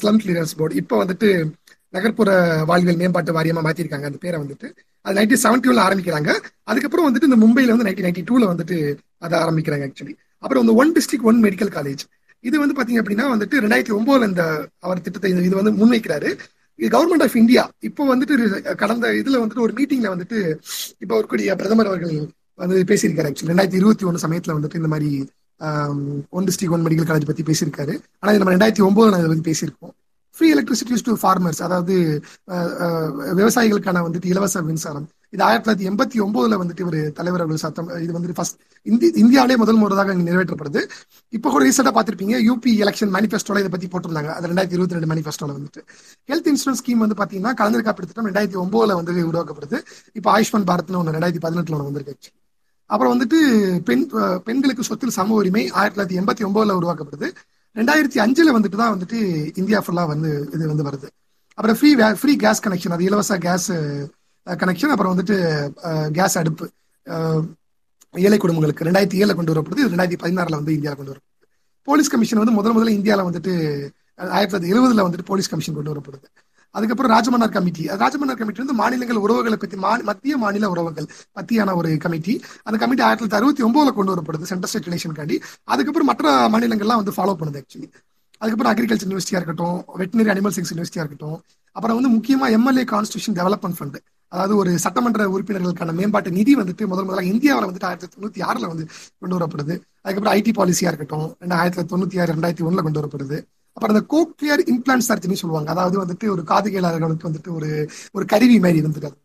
[0.01, 1.29] ஸ்லம் கிளியரன்ஸ் போர்டு இப்போ வந்துட்டு
[1.93, 2.29] நகர்ப்புற
[2.69, 4.67] வாழ்வியல் மேம்பாட்டு வாரியமா மாத்திருக்காங்க அந்த பேரை வந்துட்டு.
[5.05, 6.31] அது நைன்டீன் செவன்டி ஒன்ல ஆரம்பிக்கிறாங்க.
[6.71, 8.77] அதுக்கப்புறம் வந்துட்டு இந்த மும்பையில வந்து நைன்டீன் நைன்டி டூல வந்துட்டு
[9.25, 12.03] அதை ஆரம்பிக்கிறாங்க ஆக்சுவலி அப்புறம் இந்த one district one medical college
[12.39, 16.37] இது வந்து பாத்தீங்க அப்படின்னா வந்துட்டு ரெண்டாயிரத்தி ஒன்பதுல இந்த அவர் திட்டத்தை இது- இது வந்து முன்வைக்கிறாரு.
[16.75, 20.57] இது கவர்மெண்ட் ஆஃப் இந்தியா இப்போ வந்துட்டு கடந்த இதுல வந்துட்டு ஒரு மீட்டிங்ல வந்துட்டு
[20.99, 25.29] இப்போ இருக்கக்கூடிய பிரதமர் அவர்கள் வந்து பேசியிருக்காரு ஆக்சுவலி ரெண்டாயிரத்தி இருபத்தி ஒன்று சமயத்துல வந்துட்டு இந்த மாதிரி
[26.29, 28.01] one district one medical college பத்தி பேசியிருக்காரு.
[28.19, 30.08] ஆனா இது நம்ம ரெண்டாயிரத்தி ஒன்பதுல அதை பத்தி பேசியிருக்கோம்.
[30.39, 31.95] ஃப்ரீ எலக்ட்ரிசிட்டிஸ் டு ஃபார்மர்ஸ் அதாவது
[33.39, 35.07] விவசாயிகளுக்கான வந்துட்டு இலவச மின்சாரம்.
[35.35, 38.57] இது ஆயிரத்தி தொள்ளாயிரத்தி எண்பத்தி ஒன்பதுல வந்துட்டு ஒரு தலைவர் அவர்கள் சத்தம் இது வந்துட்டு ஃபர்ஸ்ட்
[38.91, 40.81] இந்தி இந்தியாவிலே முதல் முறையாக இங்கே நிறைவேற்றப்படுது.
[41.37, 44.31] இப்போ கூட ரீசெண்டாக பார்த்திருப்பீங்க யூபி எலெக்ஷன் மேனிஃபெஸ்டோல இதை பத்தி போட்டிருந்தாங்க.
[44.37, 45.83] அது ரெண்டாயிரத்தி இருபத்தி ரெண்டு மேனிஃபெஸ்டோல வந்துட்டு.
[46.31, 49.79] ஹெல்த் இன்சூரன்ஸ் ஸ்கீம் வந்து பார்த்தீங்கன்னா கலைஞர் காப்பீடு திட்டம் ரெண்டாயிரத்தி ஒன்பதுல வந்து உருவாக்கப்படுது.
[50.19, 52.33] இப்போ ஆயுஷ்மான் பாரத்னு ஒன்று ரெண்டாயிரத்தி பதினெட்டுல ஒன்று வந்திருக்கு
[52.93, 53.39] அப்புறம் வந்துட்டு
[53.87, 54.05] பெண்
[54.49, 57.27] பெண்களுக்கு சொத்தில் சம உரிமை ஆயிரத்தி தொள்ளாயிரத்தி எண்பத்தி ஒன்பதுல உருவாக்கப்படுது.
[57.75, 59.17] ரெண்டாயிரத்தி அஞ்சுல வந்துட்டு தான் வந்துட்டு
[59.61, 61.07] இந்தியா ஃபுல்லா வந்து இது வந்து வருது.
[61.57, 61.91] அப்புறம் ஃப்ரீ
[62.21, 63.69] ஃப்ரீ கேஸ் கனெக்ஷன் அது இலவச கேஸ்
[64.47, 65.37] கனெக்ஷன் அப்புறம் வந்துட்டு
[66.17, 66.67] கேஸ் அடுப்பு
[68.13, 71.47] ஏழை குடும்பங்களுக்கு ரெண்டாயிரத்தி ஏழுல கொண்டு வரப்படுது இது ரெண்டாயிரத்தி பதினாறுல வந்து இந்தியாவில் கொண்டு வரப்படுது.
[71.87, 73.53] போலீஸ் கமிஷன் வந்து முதல் முதல்ல இந்தியாவில் வந்துட்டு
[74.35, 76.27] ஆயிரத்தி தொள்ளாயிரத்தி எழுபதுல வந்துட்டு போலீஸ் கமிஷன் கொண்டு வரப்படுது.
[76.75, 77.83] அதுக்கப்புறம் ராஜமன்னார் கமிட்டி.
[78.03, 79.77] ராஜமன்னார் கமிட்டி வந்து மாநிலங்கள் உறவுகளை பத்தி
[80.09, 81.07] மத்திய மாநில உறவுகள்
[81.39, 82.35] பத்தியான ஒரு கமிட்டி.
[82.67, 85.37] அந்த கமிட்டி ஆயிரத்தி தொள்ளாயிரத்தி அறுபத்தி ஒன்பதுல கொண்டு வரப்படுது சென்ட்ரல் ஸ்டேட் ரிலேஷனுக்காண்டி
[85.73, 87.89] அதுக்கப்புறம் மற்ற மாநிலங்கள்லாம் வந்து ஃபாலோ பண்ணுது ஆக்சுவலி
[88.41, 91.37] அதுக்கப்புறம் அக்ரிகல்ச்சர் யூனிவர்சிட்டியா இருக்கட்டும் வெட்டினரி அனிமல் சயின்ஸ் யூனிவர்சிட்டியா இருக்கட்டும்.
[91.75, 93.97] அப்புறம் வந்து முக்கியமா எம்எல்ஏ கான்ஸ்டியூஷன் டெவலப்மெண்ட் ஃபண்ட்
[94.31, 98.85] அதாவது ஒரு சட்டமன்ற உறுப்பினர்களுக்கான மேம்பாட்டு நிதி வந்துட்டு முதல் முதல்ல இந்தியாவில் வந்துட்டு ஆயிரத்தி தொண்ணூத்தி ஆறுல வந்து
[99.21, 99.75] கொண்டு வரப்படுது.
[100.03, 103.37] அதுக்கப்புறம் ஐடி பாலிசியா இருக்கட்டும் ரெண்டாயிரத்தி தொண்ணூத்தி ஆறு ரெண்டாயிரத்தி ஒண்ணுல கொண்டு வரப்படுது.
[103.77, 105.69] அப்புறம் அந்த கோக்லியர் இம்ப்ளான்ட் சர்ஜரின்னு சொல்லுவாங்க.
[105.75, 107.69] அதாவது வந்துட்டு ஒரு காது கேளாளர்களுக்கு வந்துட்டு ஒரு
[108.17, 109.17] ஒரு கருவி மாதிரி இருந்துட்டு அது.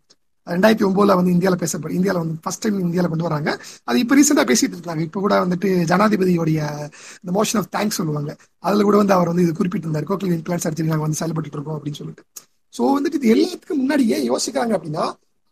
[0.47, 3.51] ரெண்டாயிரத்தி ஒன்பதுல வந்து இந்தியாவில் பேசப்படும் இந்தியாவில் வந்து ஃபர்ஸ்ட் டைம் இந்தியாவில் கொண்டு வராங்க.
[3.85, 5.03] அது இப்போ ரீசெண்டாக பேசிட்டு இருக்காங்க.
[5.09, 6.59] இப்போ கூட வந்துட்டு ஜனாதிபதியோடைய
[7.23, 8.33] இந்த மோஷன் ஆஃப் தேங்க்ஸ் சொல்லுவாங்க.
[8.59, 10.09] அதில் கூட வந்து அவர் வந்து இது குறிப்பிட்டிருந்தார்.
[10.11, 12.25] கோக்லியர் இம்ப்ளான்ட் சர்ஜரி நாங்கள் வந்து செயல்பட்டு இருக்கோம் அப்படின்னு சொல்லிட்டு.
[12.75, 15.07] ஸோ வந்துட்டு இது எல்லாத்துக்கும் முன்னாடி ஏன் யோசிக்கிறாங்க அப்படின்னா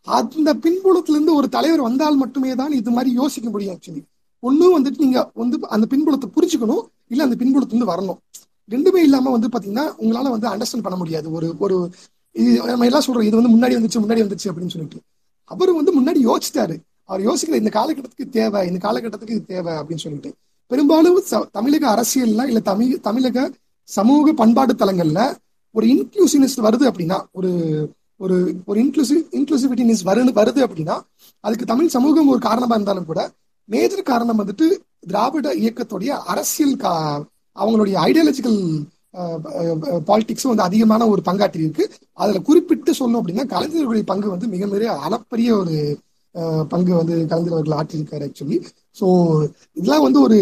[0.07, 4.01] அந்த பின்புலத்துல இருந்து ஒரு தலைவர் வந்தால் மட்டுமே தான் இது மாதிரி யோசிக்க முடியும் ஆக்சுவலி
[4.43, 6.83] ஒன்னும் வந்துட்டு நீங்க வந்து அந்த பின்புலத்தை புரிஞ்சுக்கணும்.
[7.11, 8.19] இல்ல அந்த பின்புலத்துல இருந்து வரணும்.
[8.71, 11.31] ரெண்டுமே இல்லாம வந்து பாத்தீங்கன்னா உங்களால வந்து அண்டர்ஸ்டாண்ட் பண்ண முடியாது.
[11.31, 11.89] ஒரு ஒரு
[12.35, 14.99] இது நம்ம எல்லாம் சொல்றோம் இது வந்து முன்னாடி வந்துச்சு முன்னாடி வந்துச்சு அப்படின்னு சொல்லிட்டு.
[15.51, 20.33] அவர் வந்து முன்னாடி யோசிச்சிட்டாரு அவர் யோசிக்கிற இந்த காலகட்டத்துக்கு தேவை இந்த காலகட்டத்துக்கு இது தேவை அப்படின்னு சொல்லிட்டு.
[20.67, 23.51] பெரும்பாலும் ச- தமிழக அரசியல்ல இல்ல தமிழ் தமிழக
[23.89, 25.35] சமூக பண்பாட்டு தலங்கள்ல
[25.71, 27.51] ஒரு இன்க்ளூசிவ்னஸ் வருது அப்படின்னா ஒரு
[28.17, 30.95] ஒரு ஒரு இன்க்ளூசிவ் இன்க்ளூசிவிட்டினஸ் வருது வருது அப்படின்னா
[31.39, 33.31] அதுக்கு தமிழ் சமூகம் ஒரு காரணமா இருந்தாலும் கூட
[33.69, 34.67] மேஜர் காரணம் வந்துட்டு
[34.99, 36.93] திராவிட இயக்கத்துடைய அரசியல் கா
[37.55, 38.59] அவங்களுடைய ஐடியாலஜிக்கல்
[40.07, 41.83] பாலிடிக்ஸும் வந்து அதிகமான ஒரு பங்காற்றி இருக்கு.
[42.17, 45.75] அதுல குறிப்பிட்டு சொல்லணும் அப்படின்னா கலைஞர்களுடைய பங்கு வந்து மிக மிக அளப்பரிய ஒரு
[46.69, 48.57] பங்கு வந்து கலைஞர் அவர்கள் ஆற்றியிருக்காரு ஆக்சுவலி
[48.99, 49.07] ஸோ
[49.77, 50.39] இதெல்லாம் வந்து ஒரு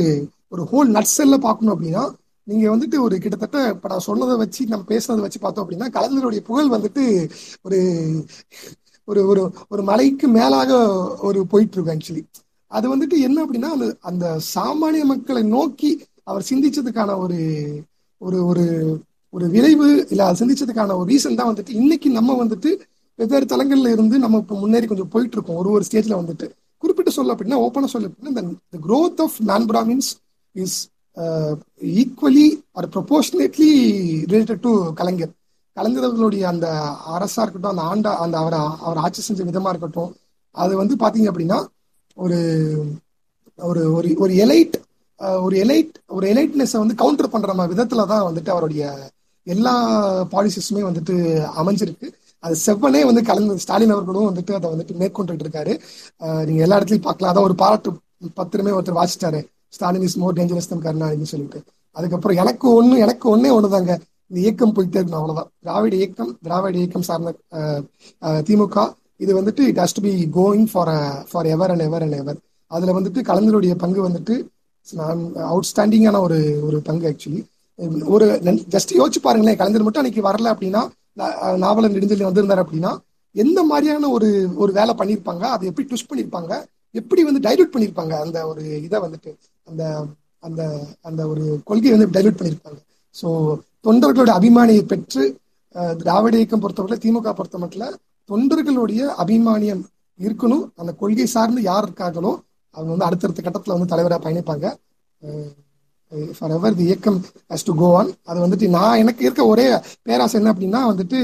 [0.51, 2.03] ஒரு ஹோல் நட்ஸெல்ல பார்க்கணும் அப்படின்னா
[2.47, 6.73] நீங்க வந்துட்டு ஒரு கிட்டத்தட்ட இப்ப நான் சொன்னதை வச்சு நம்ம பேசுனதை வச்சு பார்த்தோம் அப்படின்னா கலைஞருடைய புகழ்
[6.73, 7.03] வந்துட்டு
[7.61, 7.79] ஒரு
[9.07, 10.71] ஒரு ஒரு ஒரு மலைக்கு மேலாக
[11.21, 12.23] ஒரு போயிட்டு இருக்கு ஆக்சுவலி
[12.71, 15.89] அது வந்துட்டு என்ன அப்படின்னா அந்த அந்த சாமானிய மக்களை நோக்கி
[16.31, 17.39] அவர் சிந்திச்சதுக்கான ஒரு
[18.21, 18.65] ஒரு ஒரு
[19.33, 22.71] ஒரு விளைவு இல்லை அது சிந்திச்சதுக்கான ஒரு ரீசன் தான் வந்துட்டு இன்னைக்கு நம்ம வந்துட்டு
[23.19, 26.47] வெவ்வேறு தளங்கள்ல இருந்து நம்ம இப்போ முன்னேறி கொஞ்சம் போயிட்டு இருக்கோம் ஒரு ஒரு ஸ்டேஜ்ல வந்துட்டு.
[26.83, 30.09] குறிப்பிட்டு சொல்ல அப்படின்னா ஓப்பனாக சொல்ல அப்படின்னா இந்த growth of man Brahmins
[30.55, 30.77] is
[31.97, 33.71] equally or proportionately
[34.31, 35.33] related to Kalaignar.
[35.77, 36.67] கலைஞர்களுடைய அந்த
[37.15, 40.11] அரசா இருக்கட்டும் அந்த ஆண்டா அந்த அவரை அவர் ஆட்சி செஞ்ச விதமா இருக்கட்டும்
[40.55, 41.59] அது வந்து பாத்தீங்க அப்படின்னா
[42.17, 42.39] ஒரு
[43.59, 44.75] ஒரு ஒரு ஒரு எலைட்
[45.45, 48.83] ஒரு எலைட் ஒரு எலைட்னஸை வந்து கவுண்டர் பண்ற மாதிரி விதத்துல தான் வந்துட்டு அவருடைய
[49.47, 49.73] எல்லா
[50.33, 51.15] பாலிசிஸுமே வந்துட்டு
[51.61, 52.07] அமைஞ்சிருக்கு.
[52.43, 55.73] அது செவ்வனே வந்து கலந்து ஸ்டாலின் அவர்களும் வந்துட்டு அதை வந்துட்டு மேற்கொண்டுட்டு இருக்காரு.
[56.47, 57.31] நீங்க எல்லா இடத்துலயும் பார்க்கலாம்.
[57.33, 57.91] அதான் ஒரு பாராட்டு
[58.39, 59.41] பத்திரமே ஒருத்தர் வாசிச்சாரு.
[59.75, 61.59] Stalin is more dangerous than கருணாநிதினு சொல்லிட்டு.
[61.95, 63.91] அதுக்கப்புறம் எனக்கு ஒண்ணு எனக்கு ஒன்னே ஒண்ணுதாங்க.
[64.29, 65.49] இந்த இயக்கம் போயிட்டே இருக்கணும் அவ்வளவுதான்.
[65.63, 67.31] திராவிட இயக்கம் திராவிட இயக்கம் சார்ந்த
[68.49, 68.85] திமுக
[69.23, 70.91] இது வந்துட்டு it has to be going for
[71.31, 72.39] for ever and ever and ever
[72.71, 74.35] அதுல வந்துட்டு கலைஞருடைய பங்கு வந்துட்டு
[75.45, 77.41] அவுட்ஸ்டாண்டிங்கான ஒரு ஒரு பங்கு ஆக்சுவலி
[78.09, 78.25] ஒரு
[78.73, 80.81] ஜஸ்ட் யோசிச்சு பாருங்களேன் கலைஞர் மட்டும் அன்னைக்கு வரல அப்படின்னா
[81.17, 82.91] நா- நாவலர் நெடுஞ்செல்வி வந்திருந்தாரு அப்படின்னா
[83.35, 86.53] எந்த மாதிரியான ஒரு ஒரு வேலை பண்ணியிருப்பாங்க அதை எப்படி ட்விஸ்ட் பண்ணியிருப்பாங்க
[86.95, 89.31] எப்படி வந்து டைல்யூட் பண்ணியிருப்பாங்க அந்த ஒரு இதை வந்துட்டு
[89.67, 89.83] அந்த
[90.43, 90.61] அந்த
[91.03, 92.79] அந்த ஒரு கொள்கையை வந்து டைல்யூட் பண்ணியிருப்பாங்க
[93.15, 93.27] ஸோ
[93.85, 95.23] தொண்டர்களோட அபிமானியை பெற்று
[95.99, 97.97] திராவிட இயக்கம் பொறுத்தவரை திமுக பொறுத்த மட்டும்
[98.29, 99.83] தொண்டர்களுடைய அபிமானியம்
[100.19, 102.31] இருக்கணும் அந்த கொள்கை சார்ந்து யார் இருக்காங்களோ
[102.75, 104.67] அவங்க வந்து அடுத்தடுத்த கட்டத்தில் வந்து தலைவராக பயணிப்பாங்க.
[106.37, 107.19] ஃபார் எவர் தி இயக்கம்
[107.53, 109.65] ஹஸ் டு கோ ஆன் அது வந்துட்டு நான் எனக்கு இருக்க ஒரே
[110.07, 111.19] பேராசை என்ன அப்படின்னா வந்துட்டு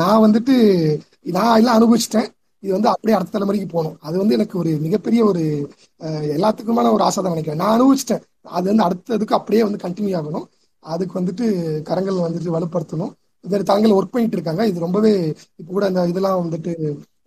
[0.00, 0.54] நான் வந்துட்டு
[1.36, 2.28] நான் எல்லாம் அனுபவிச்சிட்டேன்.
[2.62, 3.96] இது வந்து அப்படியே அடுத்த தலைமுறைக்கு போகணும்.
[4.06, 5.42] அது வந்து எனக்கு ஒரு மிகப்பெரிய ஒரு
[6.36, 7.60] எல்லாத்துக்குமான ஒரு ஆசை தான் நினைக்கிறேன்.
[7.62, 8.22] நான் அனுபவிச்சிட்டேன்.
[8.56, 10.46] அது வந்து அடுத்ததுக்கு அப்படியே வந்து கண்டினியூ ஆகணும்.
[10.84, 11.46] அதுக்கு வந்துட்டு
[11.88, 13.12] கரங்கள் வந்துட்டு வலுப்படுத்தணும்.
[13.44, 14.62] இந்த தளங்கள் ஒர்க் பண்ணிட்டு இருக்காங்க.
[14.70, 15.12] இது ரொம்பவே
[15.60, 16.72] இப்போ கூட அந்த இதெல்லாம் வந்துட்டு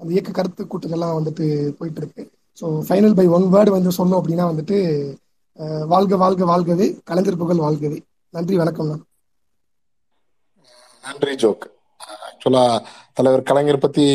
[0.02, 1.45] அந்த இயக்க கருத்து கூட்டங்கள்லாம் வந்துட்டு
[1.80, 2.24] போயிட்டு இருக்கு.
[2.60, 4.77] So final by one word வந்து சொன்னோம் அப்படின்னா வந்துட்டு
[5.94, 7.98] வாழ்க வாழ்க வாழ்கவே கலைஞர் புகழ் வாழ்கவே.
[8.34, 8.90] நன்றி வணக்கம்
[11.03, 11.65] நன்றி ஜோக்.
[12.30, 12.64] ஆக்சுவலா
[13.18, 14.06] தலைவர் கலைஞர் பத்தி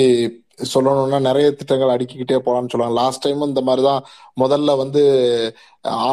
[0.72, 2.98] சொல்லணும்னா நிறைய திட்டங்கள் அடுக்கிக்கிட்டே போலாம்னு சொல்லுவாங்க.
[3.00, 4.02] லாஸ்ட் டைம் இந்த மாதிரிதான்
[4.42, 5.02] முதல்ல வந்து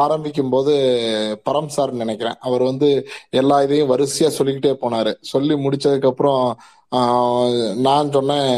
[0.02, 0.72] ஆரம்பிக்கும் போது
[1.46, 2.38] பரம் சார் நினைக்கிறேன்.
[2.46, 2.88] அவர் வந்து
[3.40, 5.12] எல்லா இதையும் வரிசையா சொல்லிக்கிட்டே போனாரு.
[5.32, 6.44] சொல்லி முடிச்சதுக்கு அப்புறம்
[7.86, 8.50] நான் சொன்னேன்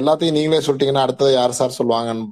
[0.00, 2.26] எல்லாத்தையும் நீங்களே சொல்லிட்டீங்கன்னா அடுத்தது யார் சார் சொல்லுவாங்கன்னு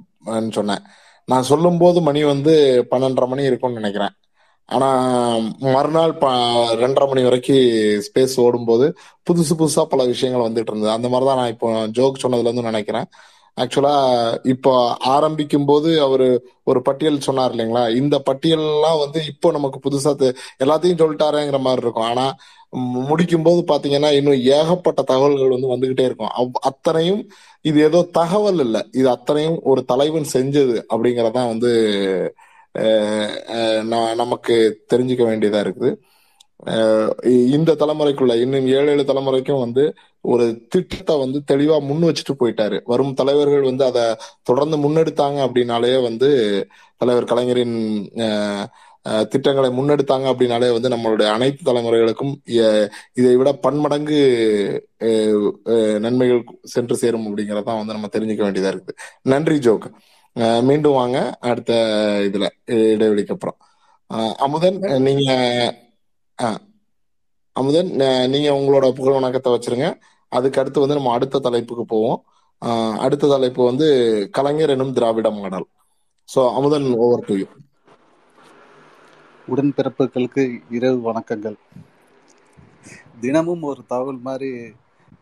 [0.51, 0.81] சொன்னேன்.
[1.25, 4.09] நான் சொல்லும்போது மணி வந்து பன்னெண்டரை மணி இருக்கும்னு நினைக்கிறேன்.
[4.65, 4.87] ஆனா
[5.59, 6.13] மறுநாள்
[6.81, 8.95] ரெண்டரை மணி வரைக்கும் ஸ்பேஸ் ஓடும்போது
[9.31, 10.91] புதுசு புதுசா பல விஷயங்கள் வந்துட்டு இருந்தது.
[10.91, 13.05] அந்த மாதிரிதான் நான் இப்போ ஜோக் சொன்னதுல இருந்து நினைக்கிறேன்.
[13.61, 17.95] ஆக்சுவலா இப்போ ஆரம்பிக்கும் போது அவரு ஒரு பட்டியல் சொன்னார் இல்லைங்களா?
[17.95, 22.03] இந்த பட்டியல்லாம் வந்து இப்போ நமக்கு புதுசா எல்லாத்தையும் சொல்லிட்டாருங்கிற மாதிரி இருக்கும்.
[22.03, 22.35] ஆனா
[22.69, 26.29] முடிக்கும் போது பாத்தீங்கன்னா இன்னும் ஏகப்பட்ட தகவல்கள் வந்து வந்துகிட்டே இருக்கும்.
[26.37, 27.29] அவ்- அத்தனையும்
[27.61, 28.89] இது ஏதோ தகவல் இல்லை.
[28.91, 31.69] இது அத்தனையும் ஒரு தலைவன் செஞ்சது அப்படிங்கறதான் வந்து
[32.73, 35.95] ந- நமக்கு தெரிஞ்சுக்க வேண்டியதா இருக்குது.
[37.55, 39.83] இந்த தலைமுறைக்குள்ள இன்னும் ஏழு ஏழு தலைமுறைக்கும் வந்து
[40.25, 42.77] ஒரு திட்டத்தை வந்து தெளிவா முன் வச்சுட்டு போயிட்டாரு.
[42.85, 44.03] வரும் தலைவர்கள் வந்து அதை
[44.43, 46.29] தொடர்ந்து முன்னெடுத்தாங்க அப்படின்னாலே வந்து
[46.97, 47.77] தலைவர் கலைஞரின்
[49.29, 52.33] திட்டங்களை முன்னெடுத்தாங்க அப்படின்னாலே வந்து நம்மளுடைய அனைத்து தலைமுறைகளுக்கும்
[53.19, 54.19] இதை விட பன்மடங்கு
[56.05, 58.97] நன்மைகள் சென்று சேரும் அப்படிங்கறதான் வந்து நம்ம தெரிஞ்சுக்க வேண்டியதா இருக்குது.
[59.21, 59.87] நன்றி ஜோக்.
[60.61, 61.17] மீண்டும் வாங்க.
[61.49, 61.73] அடுத்த
[62.31, 63.57] இதுல இடைவெளிக்கு அப்புறம்.
[64.45, 65.31] அமுதன் நீங்க
[66.41, 66.57] ஆ.
[67.53, 69.99] அமுதன் ந- நீங்க உங்களோட புகழ் வணக்கத்தை வச்சிருங்க.
[70.29, 72.25] அதுக்கு அடுத்து வந்து நம்ம அடுத்த தலைப்புக்கு போவோம்.
[72.65, 73.87] ஆஹ் அடுத்த தலைப்பு வந்து
[74.31, 75.67] கலைஞர் எனும் Dravida model.
[76.35, 77.45] So Amudhan over to you
[79.47, 81.55] உடன்பிறப்புகளுக்கு இரவு வணக்கங்கள்.
[83.21, 84.73] தினமும் ஒரு தகவல் மாதிரி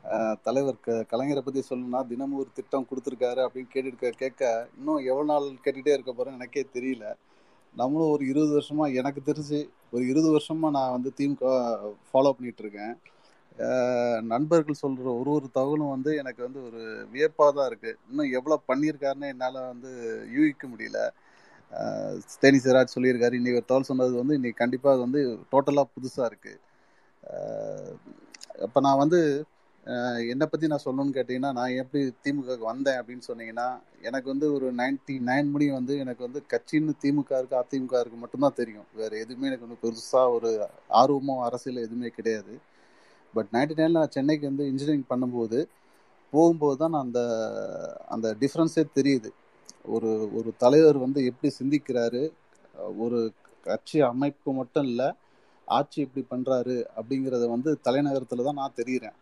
[0.03, 5.23] அஹ், தலைவர் க கலைஞரை பற்றி சொல்லணும்னா தினமும் ஒரு திட்டம் கொடுத்துருக்காரு அப்படின்னு கேட்டுட்டு கேட்க இன்னும் எவ்வளோ
[5.23, 7.13] நாள் கேட்டுகிட்டே இருக்க போறேன்னு எனக்கே தெரியல.
[7.77, 9.59] நம்மளும் ஒரு இருபது வருஷமா எனக்கு தெரிஞ்சு
[9.91, 11.51] ஒரு இருபது வருஷமா நான் வந்து திமுக
[12.07, 12.93] ஃபாலோ பண்ணிட்டு இருக்கேன்
[14.31, 16.81] நண்பர்கள் சொல்ற ஒரு ஒரு தகவலும் வந்து எனக்கு வந்து ஒரு
[17.13, 17.91] வியப்பாக தான் இருக்கு.
[18.09, 19.91] இன்னும் எவ்வளோ பண்ணியிருக்காருன்னு என்னால் வந்து
[20.35, 20.99] யூகிக்க முடியல.
[21.73, 25.21] அஹ் தேனி சிராஜ் சொல்லியிருக்காரு இன்னைக்கு ஒரு தகவல் சொன்னது வந்து இன்னைக்கு கண்டிப்பாக வந்து
[25.51, 26.53] டோட்டலாக புதுசாக இருக்கு.
[28.65, 29.19] இப்போ நான் வந்து
[30.31, 33.67] என்னை பற்றி நான் சொல்லணும்னு கேட்டிங்கன்னா நான் எப்படி திமுகவுக்கு வந்தேன் அப்படின்னு சொன்னீங்கன்னா
[34.07, 38.57] எனக்கு வந்து ஒரு நைன்டி நைன் மணி வந்து எனக்கு வந்து கட்சின்னு திமுக இருக்கு அதிமுக இருக்கு மட்டும்தான்
[38.61, 38.87] தெரியும்.
[38.99, 40.49] வேற எதுவுமே எனக்கு வந்து பெருசாக ஒரு
[41.01, 42.53] ஆர்வமோ அரசியல் எதுவுமே கிடையாது.
[43.33, 45.59] பட் நைன்டி நைனில் நான் சென்னைக்கு வந்து இன்ஜினியரிங் பண்ணும்போது
[46.33, 47.21] போகும்போது தான் நான் அந்த
[48.15, 49.29] அந்த டிஃப்ரென்ஸே தெரியுது.
[49.95, 52.23] ஒரு ஒரு தலைவர் வந்து எப்படி சிந்திக்கிறாரு
[53.03, 53.19] ஒரு
[53.65, 55.07] கட்சி அமைப்பு மட்டும் இல்லை
[55.67, 59.17] ஆட்சி எப்படி பண்றாரு அப்படிங்கிறத வந்து தலைநகரத்துல தான் நான் தெரியுறேன்.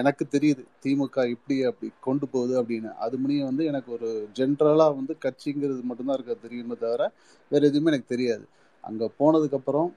[0.00, 2.90] எனக்கு தெரியுது திமுக இப்படி அப்படி கொண்டு போகுது அப்படின்னு.
[3.04, 4.08] அது முடியும் வந்து எனக்கு ஒரு
[4.38, 7.02] ஜென்ரலாக வந்து கட்சிங்கிறது மட்டும்தான் இருக்க தெரியுமே தவிர
[7.50, 8.44] வேறு எதுவுமே எனக்கு தெரியாது.
[8.84, 9.90] அங்கே போனதுக்கப்புறம்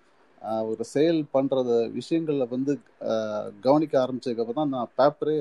[0.72, 2.74] ஒரு செயல் பண்ணுறத விஷயங்களில் வந்து
[3.66, 5.38] கவனிக்க ஆரம்பித்ததுக்கப்புறம் தான் நான் பேப்பரே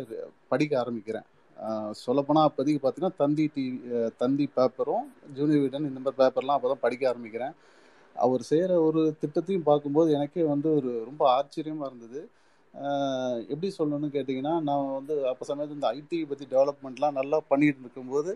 [0.52, 1.26] படிக்க ஆரம்பிக்கிறேன்.
[2.04, 3.78] சொல்லப்போனால் அப்போதைக்கு பார்த்தீங்கன்னா தந்தி டிவி
[4.22, 5.06] தந்தி பேப்பரும்
[5.36, 7.54] ஜூனியர் வீடன் இந்த மாதிரி பேப்பர்லாம் அப்போ தான் படிக்க ஆரம்பிக்கிறேன்.
[8.24, 12.20] அவர் செய்கிற ஒரு திட்டத்தையும் பார்க்கும்போது எனக்கே வந்து ஒரு ரொம்ப ஆச்சரியமாக இருந்தது.
[13.52, 18.32] எப்படி சொல்லணும்னு கேட்டிங்கன்னா நான் வந்து அப்போ சமயத்தில் இந்த ஐடி பற்றி டெவலப்மெண்ட்லாம் நல்லா பண்ணிட்டு இருக்கும்போது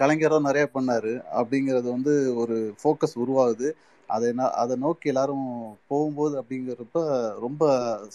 [0.00, 1.12] கலைஞரும் நிறைய பண்ணார்.
[1.40, 2.12] அப்படிங்கிறது வந்து
[2.42, 3.68] ஒரு ஃபோக்கஸ் உருவாகுது.
[4.08, 5.48] அதை நான் அதை நோக்கி எல்லாரும்
[5.90, 7.00] போகும்போது அப்படிங்கிறப்ப
[7.44, 7.62] ரொம்ப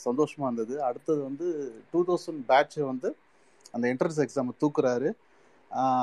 [0.05, 0.75] சந்தோஷமாக இருந்தது.
[0.87, 1.47] அடுத்தது வந்து
[1.91, 3.09] டூ தௌசண்ட் பேட்சை வந்து
[3.75, 5.09] அந்த என்ட்ரன்ஸ் எக்ஸாம் தூக்குறாரு.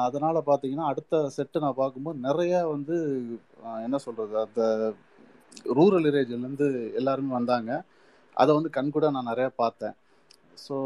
[0.07, 2.97] அதனால் பார்த்தீங்கன்னா அடுத்த செட்டு நான் பார்க்கும்போது நிறையா வந்து
[3.87, 4.63] என்ன சொல்கிறது அந்த
[5.79, 6.69] ரூரல் ஏரியாஜிலேருந்து
[7.01, 7.71] எல்லாருமே வந்தாங்க.
[8.37, 9.97] அதை வந்து கண்கூட நான் நிறைய பார்த்தேன்.
[10.65, 10.77] ஸோ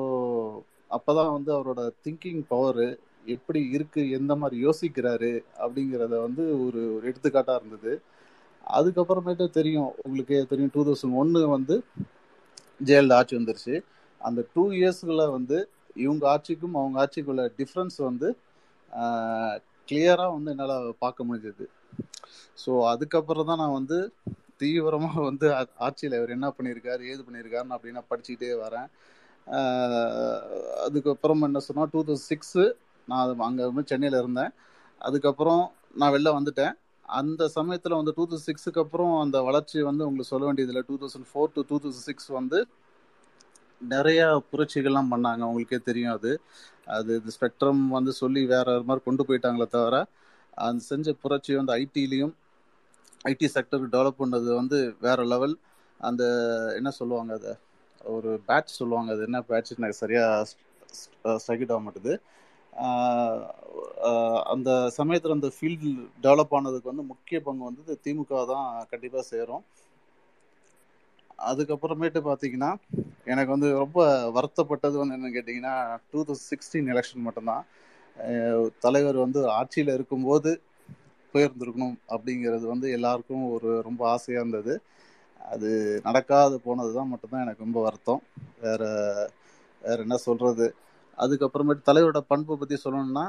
[0.97, 2.85] அப்பதான் வந்து அவரோட திங்கிங் பவர்
[3.35, 5.33] எப்படி இருக்கு எந்த மாதிரி யோசிக்கிறாரு
[5.65, 7.93] அப்படிங்கிறத வந்து ஒரு ஒரு எடுத்துக்காட்டாக இருந்தது.
[8.77, 11.77] அதுக்கப்புறமேட்டு தெரியும் உங்களுக்கே தெரியும் டூ தௌசண்ட் ஒன்று வந்து
[12.89, 13.75] ஜெயலலிதா ஆட்சி வந்துருச்சு.
[14.21, 15.59] அந்த டூ இயர்ஸ்குள்ளே வந்து
[16.05, 18.29] இவங்க ஆட்சிக்கும் அவங்க ஆட்சிக்குள்ள டிஃப்ரென்ஸ் வந்து
[19.89, 21.65] கிளியராக வந்து என்னால் பார்க்க முடிஞ்சது.
[22.63, 23.99] ஸோ அதுக்கப்புறம் தான் நான் வந்து
[24.63, 25.47] தீவிரமாக வந்து
[25.87, 28.89] ஆட்சியில் இவர் என்ன பண்ணியிருக்காரு ஏது பண்ணியிருக்காருன்னு அப்படின்னு படிச்சுக்கிட்டே வரேன்.
[30.87, 32.65] அதுக்கப்புறம் என்ன சொன்னால் டூ தௌசண்ட் சிக்ஸு
[33.09, 34.53] நான் அங்கே வந்து சென்னையில் இருந்தேன்.
[35.01, 35.63] அதுக்கப்புறம்
[36.01, 36.75] நான் வெளில வந்துட்டேன்.
[37.19, 40.83] அந்த சமயத்தில் வந்து டூ தௌசண்ட் சிக்ஸுக்கு அப்புறம் அந்த வளர்ச்சி வந்து உங்களுக்கு சொல்ல வேண்டியதில்லை.
[40.89, 42.61] Two thousand four to two thousand six வந்து
[43.81, 45.43] நிறையா புரட்சிகள்லாம் பண்ணாங்க.
[45.51, 46.33] உங்களுக்கே தெரியும் அது.
[46.97, 49.97] அது இது ஸ்பெக்ட்ரம் வந்து சொல்லி வேற ஒரு மாதிரி கொண்டு போயிட்டாங்களே தவிர
[50.67, 52.35] அந்த செஞ்ச புரட்சி வந்து ஐடிலையும்
[53.27, 55.55] ஐடி செக்டர் டெவலப் பண்ணது வந்து வேற லெவல்
[56.01, 56.23] அந்த
[56.79, 57.53] என்ன சொல்லுவாங்க அதை?
[58.05, 59.23] ஒரு பேட்ச் சொல்லுவாங்க அது.
[59.29, 60.45] என்ன பேட்ச் எனக்கு சரியாக
[61.39, 62.13] ஸ்ட்ரைக் ஆக மாட்டுது.
[64.53, 65.91] அந்த சமயத்தில் அந்த ஃபீல்டு
[66.25, 69.65] டெவலப் ஆனதுக்கு வந்து முக்கிய பங்கு வந்து திமுக தான் கண்டிப்பாக சேரும்.
[71.49, 72.71] அதுக்கப்புறமேட்டு பார்த்தீங்கன்னா
[73.27, 74.01] எனக்கு வந்து ரொம்ப
[74.37, 75.75] வருத்தப்பட்டது வந்து என்னன்னு கேட்டிங்கன்னா
[76.11, 77.65] டூ தௌசண்ட் சிக்ஸ்டீன் எலெக்ஷன் மட்டும்தான்.
[78.85, 80.51] தலைவர் வந்து ஆட்சியில் இருக்கும்போது
[81.37, 84.75] போயிருந்துருக்கணும் அப்படிங்கிறது வந்து எல்லாருக்கும் ஒரு ரொம்ப ஆசையாக இருந்தது.
[85.41, 85.69] அது
[86.07, 88.23] நடக்காது போனது தான் மட்டும்தான் எனக்கு ரொம்ப வருத்தம்.
[88.65, 88.83] வேற
[89.83, 90.67] வேற என்ன சொல்கிறது
[91.19, 93.25] அதுக்கப்புறமேட்டு தலைவரோட பண்பை பற்றி சொல்லணும்னா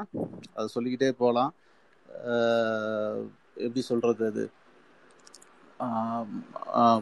[0.58, 1.52] அது சொல்லிக்கிட்டே போகலாம்
[3.66, 4.44] எப்படி சொல்கிறது அது?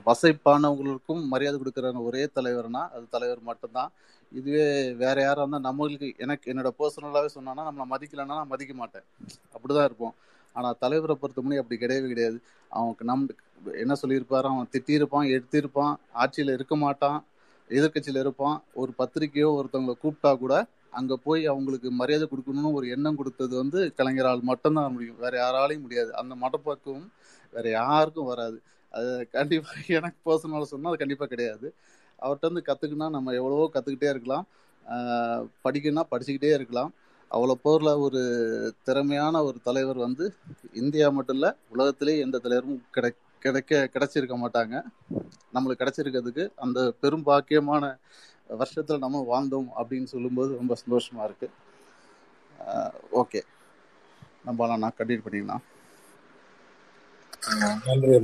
[0.08, 3.90] வசைப்பானவங்களுக்கும் மரியாதை கொடுக்குற ஒரே தலைவர்னா அது தலைவர் மட்டும்தான்.
[4.32, 4.64] இதுவே
[5.02, 9.06] வேற யாராக இருந்தால் நம்மளுக்கு எனக்கு என்னோட பர்சனலாகவே சொன்னோன்னா நம்மளை மதிக்கலைன்னா நான் மதிக்க மாட்டேன்.
[9.54, 10.14] அப்படிதான் இருப்போம்.
[10.56, 12.38] ஆனால் தலைவரை பொறுத்த முடியும் அப்படி கிடையவே கிடையாது.
[12.70, 13.24] அவனுக்கு நம்
[13.82, 14.46] என்ன சொல்லியிருப்பாரு?
[14.52, 15.92] அவன் திட்டியிருப்பான் எடுத்திருப்பான்
[16.22, 17.18] ஆட்சியில் இருக்க மாட்டான்
[17.70, 18.58] எதிர்கட்சியில் இருப்பான்.
[18.80, 20.54] ஒரு பத்திரிக்கையோ ஒருத்தவங்களை கூப்பிட்டா கூட
[20.98, 25.18] அங்கே போய் அவங்களுக்கு மரியாதை கொடுக்கணும்னு ஒரு எண்ணம் கொடுத்தது வந்து கலைஞரால் மட்டும்தான் முடியும்.
[25.24, 26.10] வேற யாராலையும் முடியாது.
[26.20, 27.08] அந்த மடப்பக்குவம்
[27.52, 28.58] வேற யாருக்கும் வராது.
[28.94, 31.66] அது கண்டிப்பாக எனக்கு பர்சனலாக சொன்னால் அது கண்டிப்பாக கிடையாது.
[32.18, 34.46] அவர்கிட்ட இருந்து கற்றுக்குன்னா நம்ம எவ்வளவோ கற்றுக்கிட்டே இருக்கலாம்.
[35.64, 36.90] படிக்கணும்னா படிச்சுக்கிட்டே இருக்கலாம்.
[37.30, 38.20] அவ்வளோ போர்ல ஒரு
[38.82, 40.24] திறமையான ஒரு தலைவர் வந்து
[40.82, 43.10] இந்தியா மட்டும் இல்ல உலகத்திலே எந்த தலைவரும் கிடை
[43.42, 44.76] கிடைக்க கிடைச்சிருக்க மாட்டாங்க.
[45.54, 47.84] நம்மளுக்கு கிடைச்சிருக்கிறதுக்கு அந்த பெரும் பாக்கியமான
[48.60, 51.48] வருஷத்துல நம்ம வாழ்ந்தோம் அப்படின்னு சொல்லும்போது ரொம்ப சந்தோஷமா இருக்கு.
[53.22, 53.40] ஓகே.
[54.46, 55.64] நம்ம நான் கண்டினியூ பண்ணிக்கலாம்
[57.86, 58.18] நன்றி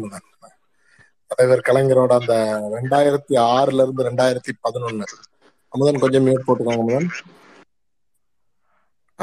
[1.31, 2.35] தலைவர் கலைஞரோட அந்த
[2.75, 5.07] ரெண்டாயிரத்தி ஆறுல இருந்து ரெண்டாயிரத்தி பதினொன்னு.
[5.73, 7.09] அமுதன் கொஞ்சம் மியூட் போட்டுக்கோங்க அமுதன்.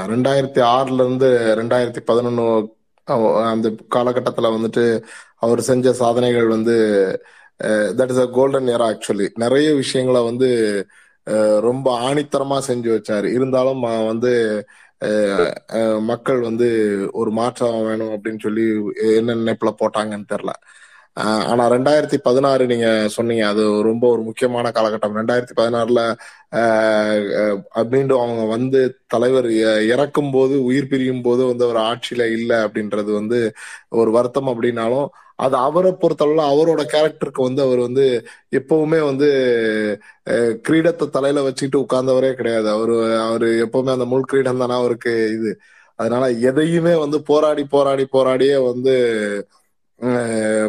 [0.07, 1.27] ரெண்டாயிரத்தி ஆறுல இருந்து
[1.57, 2.45] ரெண்டாயிரத்தி பதினொன்னு
[3.43, 4.83] அந்த காலகட்டத்துல வந்துட்டு
[5.35, 6.75] அவர் செஞ்ச சாதனைகள் வந்து
[7.97, 10.49] that is a golden year actually நிறைய விஷயங்களை வந்து
[11.61, 13.23] ரொம்ப ஆணித்தரமா செஞ்சு வச்சாரு.
[13.33, 14.31] இருந்தாலும் வந்து
[15.01, 16.67] அஹ் மக்கள் வந்து
[17.11, 18.65] ஒரு மாற்றம் வேணும் அப்படின்னு சொல்லி
[19.15, 20.53] என்ன நினைப்புல போட்டாங்கன்னு தெரியல.
[21.47, 25.17] ஆனா ரெண்டாயிரத்தி பதினாறு நீங்க சொன்னீங்க அது ரொம்ப ஒரு முக்கியமான காலகட்டம்.
[25.19, 26.01] ரெண்டாயிரத்தி பதினாறுல
[27.89, 29.47] மீண்டும் அவங்க வந்து தலைவர்
[29.91, 33.39] இறக்கும் போது உயிர் பிரியும் போது வந்து அவர் ஆட்சியில இல்லை அப்படின்றது வந்து
[33.95, 35.09] ஒரு வருத்தம் அப்படின்னாலும்
[35.39, 38.05] அது அவரை பொறுத்தளவுல அவரோட கேரக்டருக்கு வந்து அவர் வந்து
[38.59, 39.27] எப்பவுமே வந்து
[40.27, 42.67] அஹ், கிரீடத்தை தலையில வச்சுக்கிட்டு உட்கார்ந்தவரே கிடையாது.
[42.75, 45.51] அவரு அவரு எப்பவுமே அந்த முள் கிரீடம் தானே அவருக்கு இது.
[45.99, 48.93] அதனால எதையுமே வந்து போராடி போராடி போராடியே வந்து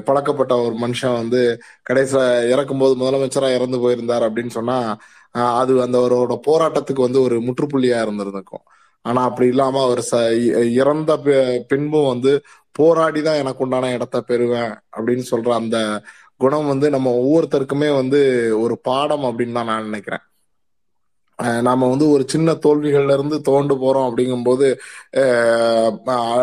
[0.05, 1.41] பழக்கப்பட்ட ஒரு மனுஷன் வந்து
[1.91, 4.77] கடைசியில இறக்கும்போது முதலமைச்சரா இறந்து போயிருந்தார் அப்படின்னு சொன்னா
[5.55, 8.65] அது அந்த அவரோட போராட்டத்துக்கு வந்து ஒரு முற்றுப்புள்ளியா இருந்திருக்கும்
[9.05, 11.13] ஆனா அப்படி இல்லாம அவர் ச இ- இறந்த
[11.69, 12.33] பின்பும் வந்து
[12.77, 15.77] போராடி தான் எனக்கு உண்டான இடத்த பெறுவேன் அப்படின்னு சொல்ற அந்த
[16.41, 18.21] குணம் வந்து நம்ம ஒவ்வொருத்தருக்குமே வந்து
[18.61, 20.25] ஒரு பாடம் அப்படின்னு தான் நான் நினைக்கிறேன்.
[21.41, 24.67] நாம வந்து ஒரு சின்ன தோல்விகள்ல இருந்து தோண்டு போறோம் அப்படிங்கும்போது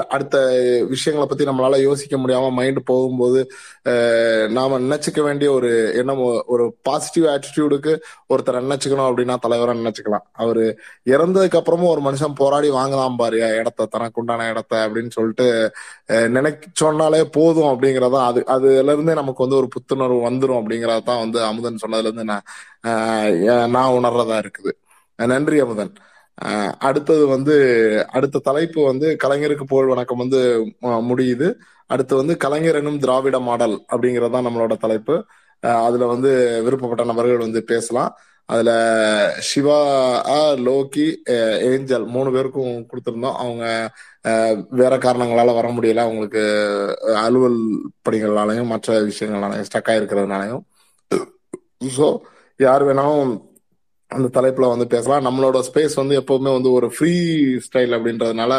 [0.07, 0.37] அடுத்த
[0.89, 3.51] விஷயங்களை பத்தி நம்மளால யோசிக்க முடியாம மைண்ட் போகும்போது
[4.49, 6.15] நாம நினைச்சுக்க வேண்டிய ஒரு என்ன
[6.45, 7.93] ஒரு பாசிட்டிவ் ஆட்டிடியூடுக்கு
[8.33, 10.25] ஒருத்தரை நினைச்சுக்கணும் அப்படின்னா தலைவரை நினைச்சுக்கலாம்.
[10.31, 15.47] அவரு இறந்ததுக்கு அப்புறமும் ஒரு மனுஷன் போராடி வாங்கலாம் பாரு இடத்த தனக்கு உண்டான இடத்த அப்படின்னு சொல்லிட்டு
[16.09, 22.11] நினைச்சோன்னாலே போதும் அப்படிங்கறதா அது அதுல இருந்தே நமக்கு வந்து ஒரு புத்துணர்வு வந்துடும் அப்படிங்கறதான் வந்து அமுதன் சொன்னதுல
[22.11, 22.45] இருந்து நான்
[23.69, 24.71] நான் உணர்றதா இருக்குது.
[25.25, 25.93] நன்றி அமுதன்.
[26.79, 31.53] அடுத்தது வந்து அடுத்த தலைப்பு வந்து கலைஞருக்கு புகழ் வணக்கம் வந்து மு- முடியுது.
[31.87, 35.25] அடுத்து வந்து கலைஞர் எனும் திராவிட மாடல் அப்படிங்கறது தான் நம்மளோட தலைப்பு.
[35.59, 38.17] அதுல வந்து விருப்பப்பட்ட நபர்கள் வந்து பேசலாம்.
[38.45, 40.23] அதுல சிவா
[40.55, 43.31] லோக்கி லோகி ஏஞ்சல் மூணு பேருக்கும் கொடுத்துருந்தோம்.
[43.31, 43.91] அவங்க
[44.69, 45.95] வேற காரணங்களால வர முடியல.
[45.95, 50.61] அவங்களுக்கு அலுவல் பணிகளாலையும் மற்ற விஷயங்களாலையும் ஸ்டக் ஆயிருக்கிறதுனாலையும்.
[51.97, 52.17] ஸோ
[52.57, 53.46] யார் வேணாலும்
[54.11, 55.25] அந்த தலைப்புல வந்து பேசலாம்.
[55.27, 57.13] நம்மளோட ஸ்பேஸ் வந்து எப்பவுமே வந்து ஒரு ஃப்ரீ
[57.65, 58.53] ஸ்டைல் அப்படின்றதுனால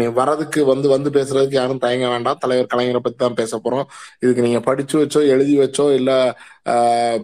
[0.00, 2.40] நீ வரதுக்கு வந்து வந்து பேசுறதுக்கு யாரும் தயங்க வேண்டாம்.
[2.42, 3.86] தலைவர் கலைஞரை பத்தி தான் பேச போறோம்.
[4.24, 6.10] இதுக்கு நீங்க படிச்சு வச்சோ எழுதி வச்சோ இல்ல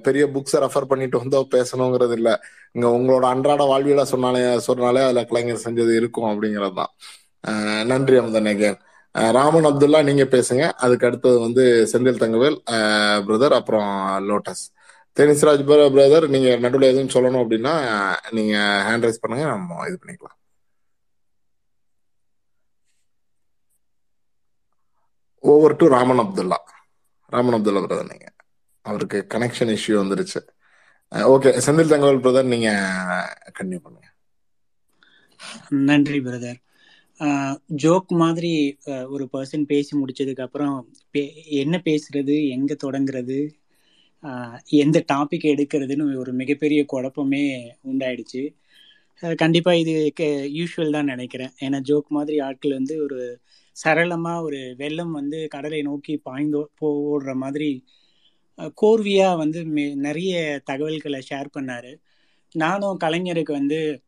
[0.07, 2.31] பெரிய புக்ஸை ரெஃபர் பண்ணிட்டு வந்தோ பேசணுங்கிறது இல்ல.
[2.77, 6.93] இங்க உங்களோட அன்றாட வாழ்வியல சொன்னாலே சொன்னாலே அதுல கலைஞர் செஞ்சது இருக்கும் அப்படிங்கிறது தான்.
[7.93, 8.51] நன்றி அமுதன்
[9.37, 10.65] ராமன் அப்துல்லா நீங்க பேசுங்க.
[10.85, 11.63] அதுக்கு அடுத்தது வந்து
[11.93, 12.59] செந்தில் தங்கவேல்
[13.29, 13.89] பிரதர் அப்புறம்
[14.31, 14.65] லோட்டஸ்.
[15.19, 18.57] தெனிஸ்ராஜ் பிரதர் நீங்க நடுவில் எதுவும் சொல்லணும் அப்படின்னா நீங்க
[18.89, 20.37] ஹேண்ட் ரைஸ் பண்ணுங்க நம்ம இது பண்ணிக்கலாம்.
[25.39, 26.57] Over to Raman Abdullah
[27.27, 28.33] Raman Abdullah brother நீங்க.
[28.81, 30.49] அவருக்கு கனெக்ஷன் இஷ்யூ வந்துருச்சு.
[31.13, 32.71] ஓகே செந்தில் தங்கவல் பிரதர் நீங்க
[33.45, 34.13] கண்டினியூ பண்ணுங்க.
[35.69, 36.55] நன்றி பிரதர்
[37.67, 43.58] ஜோக் மாதிரி ஒரு பர்சன் பேசி முடிச்சதுக்கு அப்புறம் பே- என்ன பேசுறது எங்க தொடங்குறது?
[44.65, 48.55] எந்த டாபிக் எடுக்கிறதுன்னு ஒரு மிகப்பெரிய குழப்பமே உண்டாயிடுச்சு.
[49.35, 50.13] கண்டிப்பாக இது
[50.55, 51.51] யூஷுவல் தான் நினைக்கிறேன்.
[51.61, 53.41] ஏன்னா ஜோக் மாதிரி ஆட்கள் வந்து ஒரு
[53.73, 57.85] சரளமாக ஒரு வெள்ளம் வந்து கடலை நோக்கி பாய்ந்து போடுற மாதிரி
[58.83, 61.97] கோர்வியாக வந்து மே- நிறைய தகவல்களை ஷேர் பண்ணார்.
[62.53, 64.03] நானும் கலைஞருக்கு வந்து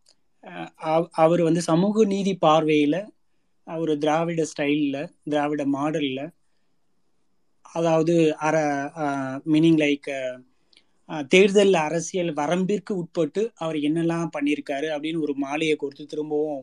[0.74, 3.04] அவ- அவர் வந்து சமூக நீதி பார்வையில்
[3.64, 6.30] ஒரு திராவிட ஸ்டைலில் திராவிட மாடலில்
[7.70, 8.14] அதாவது
[8.46, 8.56] அர
[9.46, 10.10] மீனிங் லைக்
[11.32, 16.60] தேர்தல் அரசியல் வரம்பிற்கு உட்பட்டு அவர் என்னெல்லாம் பண்ணியிருக்காரு அப்படின்னு ஒரு மாலையை கொடுத்து திரும்பவும்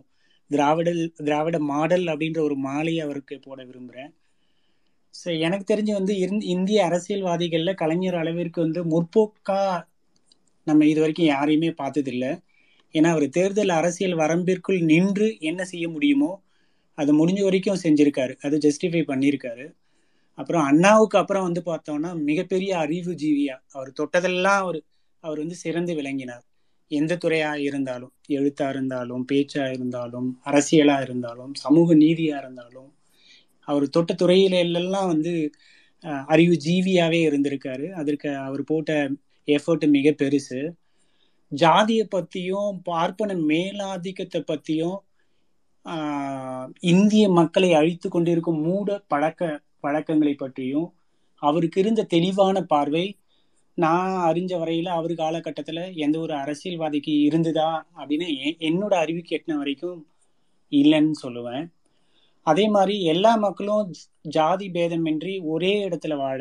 [0.51, 0.89] திராவிட
[1.19, 4.11] திராவிட மாடல் அப்படின்ற ஒரு மாலையை அவருக்கு போட விரும்புகிறேன்
[5.13, 6.13] ஸோ எனக்கு தெரிஞ்சு வந்து
[6.47, 9.77] இந்திய அரசியல்வாதிகளில் கலைஞர் அளவிற்கு வந்து முற்போக்காக
[10.67, 12.25] நம்ம இது வரைக்கும் யாரையுமே பார்த்ததில்ல.
[12.95, 16.31] ஏன்னா அவர் தேர்தல் அரசியல் வரம்பிற்குள் நின்று என்ன செய்ய முடியுமோ
[16.97, 18.33] அது முடிஞ்ச வரைக்கும் செஞ்சுருக்காரு.
[18.45, 19.65] அது ஜஸ்டிஃபை பண்ணியிருக்காரு
[20.37, 24.79] அப்புறம் அண்ணாவுக்கு அப்புறம் வந்து பார்த்தோம்னா மிகப்பெரிய அறிவு ஜீவியா அவர் தொட்டதெல்லாம் அவர்
[25.23, 26.43] அவர் வந்து சிறந்து விளங்கினார்.
[26.91, 32.89] எந்த துறையா இருந்தாலும் எழுத்தா இருந்தாலும் பேச்சா இருந்தாலும் அரசியலா இருந்தாலும் சமூக நீதியா இருந்தாலும்
[33.67, 35.33] அவர் தொட்ட துறையில எல்லாம் வந்து
[36.27, 37.87] அறிவு ஜீவியாவே இருந்திருக்காரு.
[37.91, 38.91] அதற்கு அவர் போட்ட
[39.47, 40.59] எஃபர்ட் மிக பெருசு.
[41.51, 44.97] ஜாதியை பத்தியும் பார்ப்பன மேலாதிக்கத்தை பத்தியும்
[46.91, 49.41] இந்திய மக்களை அழித்து கொண்டிருக்கும் மூட பழக்க
[49.87, 50.87] பழக்கங்களை பற்றியும்
[51.41, 53.05] அவருக்கு இருந்த தெளிவான பார்வை
[53.77, 59.99] நான் அறிஞ்ச வரையில் அவர் காலகட்டத்தில் எந்த ஒரு அரசியல்வாதிக்கு இருந்ததா அப்படின்னு எ- என்னோட அறிவு கேட்டின வரைக்கும்
[60.71, 61.65] இல்லைன்னு சொல்லுவேன்.
[62.45, 63.91] அதே மாதிரி எல்லா மக்களும்
[64.21, 66.39] ஜாதி பேதமின்றி ஒரே இடத்துல வாழ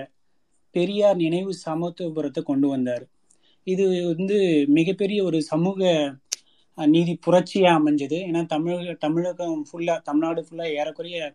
[0.75, 3.05] பெரியார் நினைவு சமத்துவபுரத்தை கொண்டு வந்தார்.
[3.67, 5.83] இது வந்து மிகப்பெரிய ஒரு சமூக
[6.77, 8.17] நீதி புரட்சியாக அமைஞ்சது.
[8.29, 11.35] ஏன்னா தமிழக தமிழகம் ஃபுல்லாக தமிழ்நாடு ஃபுல்லாக ஏறக்குறைய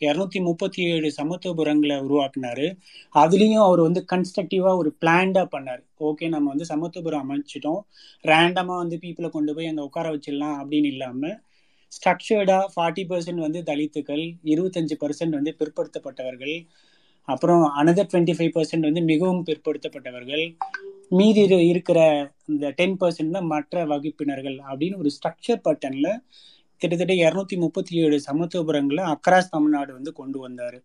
[0.00, 2.66] இரநூத்தி முப்பத்தி ஏழு சமத்துவபுரங்களை உருவாக்குனாரு.
[3.14, 5.82] அதுலேயும் அவர் வந்து கன்ஸ்ட்ரக்டிவா ஒரு பிளான்டா பண்ணார்.
[6.08, 7.80] ஓகே நம்ம வந்து சமத்துவபுரம் அமைச்சிட்டோம்.
[8.24, 11.36] ரேண்டமா வந்து பீப்புளை கொண்டு போய் அங்கே உட்கார வச்சிடலாம் அப்படின்னு இல்லாமல்
[11.92, 16.56] ஸ்ட்ரக்சர்டா ஃபார்ட்டி பர்சன்ட் வந்து தலித்துக்கள் இருபத்தஞ்சு பர்சன்ட் வந்து பிற்படுத்தப்பட்டவர்கள்
[17.28, 20.44] அப்புறம் அனதர் டுவெண்ட்டி ஃபைவ் பர்சன்ட் வந்து மிகவும் பிற்படுத்தப்பட்டவர்கள்
[21.10, 21.98] மீதி இருக்கிற
[22.44, 26.08] இந்த டென் பர்சன்ட் தான் மற்ற வகுப்பினர்கள் அப்படின்னு ஒரு ஸ்ட்ரக்சர் பட்டன்ல
[26.80, 30.82] கிட்டத்தட்ட இரநூத்தி முப்பத்தி ஏழு சமத்துவபுரங்களை அக்ராஸ் தமிழ்நாடு வந்து கொண்டு வந்தார்.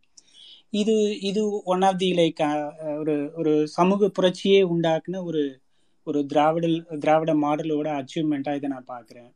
[0.70, 5.62] இது இது ஒன் ஆஃப் தி லைக் ஒரு ஒரு சமூக புரட்சியே உண்டாக்குன ஒரு
[6.04, 6.68] ஒரு திராவிட
[7.00, 9.34] திராவிட மாடலோட அச்சீவ்மெண்ட்டாக இதை நான் பார்க்குறேன்.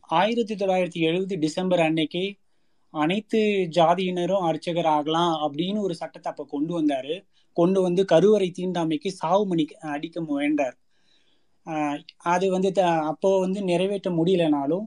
[0.00, 2.34] ஆயிரத்தி தொள்ளாயிரத்தி எழுபது டிசம்பர் அன்னைக்கு
[2.90, 7.24] அனைத்து ஜாதியினரும் அர்ச்சகர் ஆகலாம் அப்படின்னு ஒரு சட்டத்தை அப்போ கொண்டு வந்தார்.
[7.52, 10.78] கொண்டு வந்து கருவறை தீண்டாமைக்கு சாவு மணி அடிக்க முயன்றார்.
[12.16, 14.84] அது வந்து த- அப்போ வந்து நிறைவேற்ற முடியலனாலும்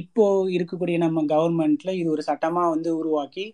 [0.00, 0.24] இப்போ
[0.56, 3.46] இருக்கக்கூடிய நம்ம கவர்மெண்ட்ல இது ஒரு சட்டமா வந்து உருவாக்கி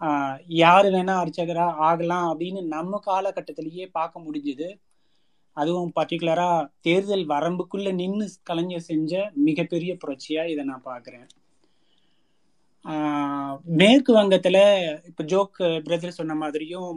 [0.00, 4.68] யார் யாரு வேணா அர்ச்சகரா ஆகலாம் அப்படின்னு நம்ம காலகட்டத்திலேயே பார்க்க முடிஞ்சது.
[5.56, 6.50] அதுவும் பர்டிகுலரா
[6.80, 9.12] தேர்தல் வரம்புக்குள்ள நின்று கலைஞர் செஞ்ச
[9.46, 11.26] மிகப்பெரிய புரட்சியா இதை நான் பார்க்குறேன்.
[13.80, 14.58] மேற்கு வங்கத்துல
[15.10, 16.92] இப்ப ஜோக் பிரதர் சொன்ன மாதிரியும்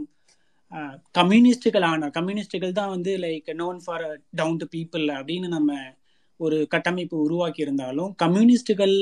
[1.18, 4.06] கம்யூனிஸ்டுகள் ஆனா கம்யூனிஸ்டுகள் தான் வந்து like known for
[4.36, 5.72] down to people அப்படின்னு நம்ம
[6.42, 8.96] ஒரு கட்டமைப்பு உருவாக்கி இருந்தாலும் கம்யூனிஸ்டுகள்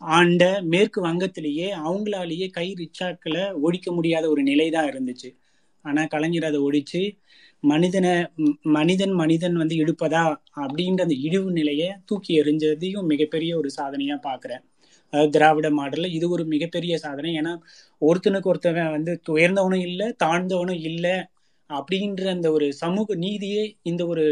[0.00, 0.42] ஆண்ட
[0.72, 5.28] மேற்கு வங்கத்திலேயே அவங்களாலேயே கை ரிச்சாக்களை ஒழிக்க முடியாத ஒரு நிலை தான் இருந்துச்சு.
[5.84, 7.02] ஆனால் கலைஞர் அதை ஒழிச்சு
[7.64, 8.12] மனிதனை
[8.78, 10.22] மனிதன் மனிதன் வந்து இழுப்பதா
[10.64, 14.62] அப்படின்ற அந்த இழிவு நிலையை தூக்கி எறிஞ்சதையும் மிகப்பெரிய ஒரு சாதனையாக பார்க்குறேன்.
[15.12, 17.30] அதாவது திராவிட மாடலில் இது ஒரு மிகப்பெரிய சாதனை.
[17.40, 17.52] ஏன்னா
[18.02, 21.14] ஒருத்தனுக்கு ஒருத்தவன் வந்து உயர்ந்தவனும் இல்லை தாழ்ந்தவனும் இல்லை
[21.70, 24.24] அப்படின்ற அந்த ஒரு சமூக நீதியை இந்த ஒரு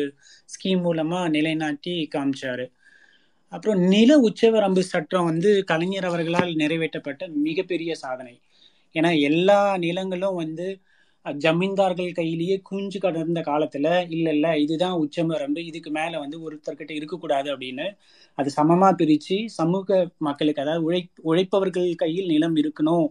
[0.55, 2.67] ஸ்கீம் மூலமா நிலைநாட்டி காமிச்சாரு.
[3.53, 8.35] அப்புறம் நில உச்சவரம்பு சட்டம் வந்து கலைஞர் அவர்களால் நிறைவேற்றப்பட்ட மிகப்பெரிய சாதனை.
[8.95, 10.67] ஏன்னா எல்லா நிலங்களும் வந்து
[11.27, 17.87] ஜமீன்தார்கள் கையிலேயே குஞ்சு கடந்த காலத்துல இல்ல இல்ல இதுதான் உச்சவரம்பு இதுக்கு மேல வந்து ஒருத்தர்கிட்ட இருக்கக்கூடாது அப்படின்னு
[18.39, 19.89] அது சமமா பிரிச்சு சமூக
[20.19, 23.09] மக்களுக்கு அதாவது உழை உழைப்பவர்கள் கையில் நிலம் இருக்கணும்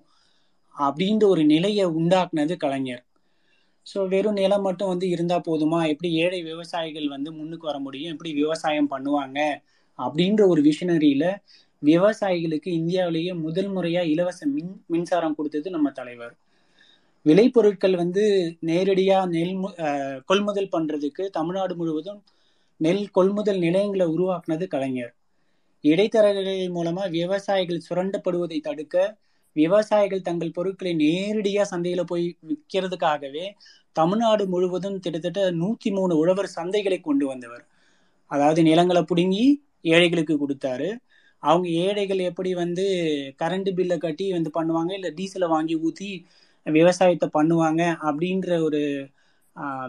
[0.75, 3.03] அப்படின்ற ஒரு நிலையை உண்டாக்குனது கலைஞர்.
[3.93, 5.87] ஸோ வெறும் நிலம் மட்டும் வந்து இருந்தா போதுமா?
[5.87, 8.11] எப்படி ஏழை விவசாயிகள் வந்து முன்னுக்கு வர முடியும்?
[8.11, 9.55] எப்படி விவசாயம் பண்ணுவாங்க?
[9.97, 11.35] அப்படின்ற ஒரு விஷனரியில
[11.85, 16.35] விவசாயிகளுக்கு இந்தியாவிலேயே முதல் முறையா இலவச மின் மின்சாரம் கொடுத்தது நம்ம தலைவர்.
[17.25, 22.23] விளைபொருட்கள் வந்து நேரடியா நெல் மு- அஹ் கொள்முதல் பண்றதுக்கு தமிழ்நாடு முழுவதும்
[22.77, 25.13] நெல் கொள்முதல் நிலையங்களை உருவாக்குனது கலைஞர்.
[25.81, 29.17] இடைத்தரகர்கள் மூலமா விவசாயிகள் சுரண்டப்படுவதை தடுக்க
[29.55, 33.45] விவசாயிகள் தங்கள் பொருட்களை நேரடியாக சந்தையில் போய் விற்கிறதுக்காகவே
[33.95, 37.63] தமிழ்நாடு முழுவதும் கிட்டத்தட்ட நூற்றி மூணு உழவர் சந்தைகளை கொண்டு வந்தவர்.
[38.31, 39.45] அதாவது நிலங்களை பிடுங்கி
[39.93, 40.89] ஏழைகளுக்கு கொடுத்தாரு.
[41.43, 42.85] அவங்க ஏழைகள் எப்படி வந்து
[43.41, 46.09] கரண்ட் பில்லை கட்டி வந்து பண்ணுவாங்க இல்லை டீசலை வாங்கி ஊற்றி
[46.65, 48.81] விவசாயத்தை பண்ணுவாங்க அப்படின்ற ஒரு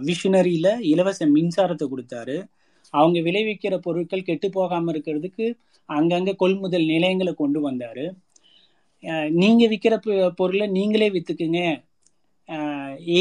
[0.09, 2.37] விஷனரியில் இலவச மின்சாரத்தை கொடுத்தாரு.
[2.95, 5.47] அவங்க விளைவிக்கிற பொருட்கள் கெட்டு போகாமல் இருக்கிறதுக்கு
[5.89, 8.05] அங்கங்கே கொள்முதல் நிலையங்களை கொண்டு வந்தார்.
[9.05, 9.95] நீங்கள் நீங்க விற்கிற
[10.41, 11.61] பொருளை நீங்களே வித்துக்குங்க.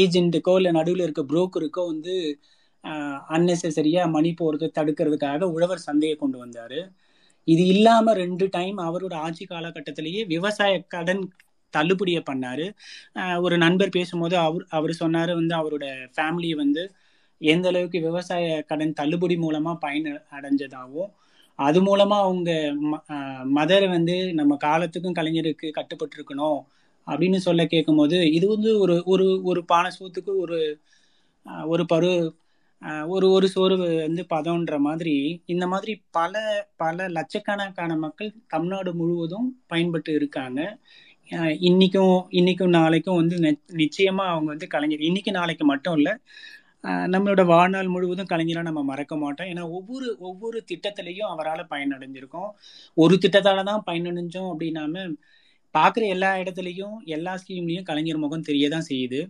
[0.00, 2.14] ஏஜென்ட்டுக்கோ இல்லை நடுவில் இருக்க புரோக்கருக்கோ வந்து
[3.36, 6.78] அன்னெசரியா மணி போறது தடுக்கிறதுக்காக உழவர் சந்தையை கொண்டு வந்தார்.
[7.48, 11.22] இது இல்லாம ரெண்டு டைம் அவரோட ஆட்சி காலகட்டத்திலேயே விவசாய கடன்
[11.74, 12.66] தள்ளுபடியை பண்ணாரு.
[13.46, 15.86] ஒரு நண்பர் பேசும்போது அவர் அவர் சொன்னாரு வந்து அவரோட
[16.16, 16.82] ஃபேமிலி வந்து
[17.40, 21.10] எந்த அளவுக்கு விவசாய கடன் தள்ளுபடி மூலமா பயன் அடைஞ்சதாகவும்
[21.58, 22.50] அது மூலமா அவங்க
[23.54, 26.58] மதரை வந்து நம்ம காலத்துக்கும் கலைஞருக்கு கட்டுப்பட்டு இருக்கணும்
[27.06, 30.58] அப்படின்னு சொல்ல கேட்கும்போது இது வந்து ஒரு ஒரு ஒரு பானசூத்துக்கு ஒரு
[31.66, 32.10] ஒரு பரு
[33.08, 35.14] ஒரு ஒரு சோறு வந்து பதம்ன்ற மாதிரி
[35.46, 36.34] இந்த மாதிரி பல
[36.76, 40.60] பல லட்சக்கணக்கான மக்கள் தமிழ்நாடு முழுவதும் பயன்பட்டு இருக்காங்க.
[41.68, 43.36] இன்னைக்கும் இன்னைக்கும் நாளைக்கும் வந்து
[43.82, 45.00] நிச்சயமா அவங்க வந்து கலைஞர்.
[45.00, 46.14] இன்னைக்கு நாளைக்கு மட்டும் இல்லை
[47.12, 49.48] நம்மளோட வாழ்நாள் முழுவதும் கலைஞராக நம்ம மறக்க மாட்டோம்.
[49.52, 52.50] ஏன்னா ஒவ்வொரு ஒவ்வொரு திட்டத்திலையும் அவரால் பயனடைஞ்சிருக்கோம்.
[52.96, 55.04] ஒரு திட்டத்தால் தான் பயனடைஞ்சோம் அப்படின்னாம
[55.74, 59.20] பார்க்குற எல்லா இடத்துலையும் எல்லா ஸ்கீம்லையும் கலைஞர் முகம் தெரிய தான் செய்யுது.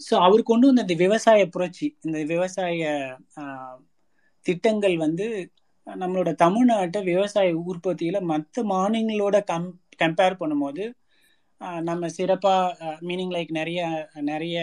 [0.00, 2.80] ஸோ அவர் கொண்டு வந்த இந்த விவசாய புரட்சி இந்த விவசாய
[4.46, 5.26] திட்டங்கள் வந்து
[5.86, 9.68] நம்மளோட தமிழ்நாட்டை விவசாய உற்பத்தியில் மற்ற மாநிலங்களோட கம்
[10.02, 10.84] கம்பேர் பண்ணும்போது
[11.82, 13.80] நம்ம சிறப்பாக மீனிங் லைக் நிறைய
[14.22, 14.56] நிறைய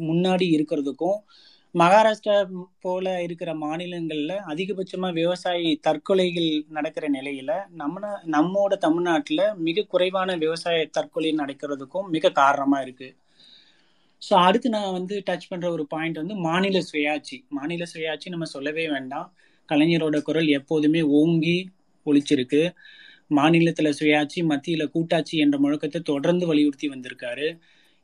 [0.00, 1.18] முன்னாடி இருக்கிறதுக்கும்
[1.74, 2.34] மகாராஷ்டிரா
[2.80, 11.32] போல இருக்கிற மாநிலங்களில் அதிகபட்சமாக விவசாயி தற்கொலைகள் நடக்கிற நிலையில் நம்ம நம்மோட தமிழ்நாட்டில் மிக குறைவான விவசாய தற்கொலை
[11.34, 13.14] நடக்கிறதுக்கும் மிக காரணமாக இருக்குது
[14.22, 17.36] ஸோ அடுத்து நான் வந்து டச் பண்ணுற ஒரு பாயிண்ட் வந்து மாநில சுயாட்சி.
[17.48, 19.26] மாநில சுயாட்சி நம்ம சொல்லவே வேண்டாம்.
[19.68, 21.56] கலைஞரோட குரல் எப்போதுமே ஓங்கி
[22.06, 22.62] ஒழிச்சிருக்கு
[23.30, 27.48] மாநிலத்துல சுயாட்சி மத்தியில கூட்டாட்சி என்ற முழக்கத்தை தொடர்ந்து வலியுறுத்தி வந்திருக்காரு.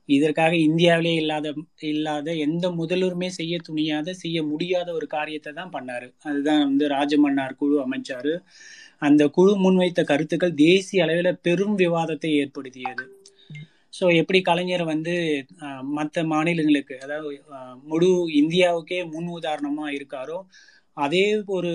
[0.09, 1.48] இதற்காக இந்தியாவிலே இல்லாத
[1.88, 6.09] இல்லாத எந்த முதல்வருமே செய்ய துணியாத செய்ய முடியாத ஒரு காரியத்தை தான் பண்ணாரு.
[6.26, 8.34] அதுதான் வந்து ராஜமன்னார் குழு அமைச்சாரு.
[9.02, 13.05] அந்த குழு முன்வைத்த கருத்துக்கள் தேசிய அளவில் பெரும் விவாதத்தை ஏற்படுத்தியது.
[13.94, 15.14] ஸோ எப்படி கலைஞர் வந்து
[15.97, 18.10] மற்ற மாநிலங்களுக்கு அதாவது அஹ், முழு
[18.40, 20.38] இந்தியாவுக்கே முன் உதாரணமா இருக்காரோ
[20.96, 21.72] அதே ஒரு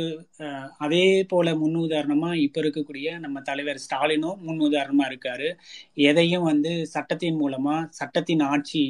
[0.78, 5.48] அதே போல முன் உதாரணமா இப்ப இருக்கக்கூடிய நம்ம தலைவர் ஸ்டாலினும் முன் உதாரணமா இருக்காரு.
[6.10, 8.86] எதையும் வந்து சட்டத்தின் மூலமா சட்டத்தின் ஆட்சி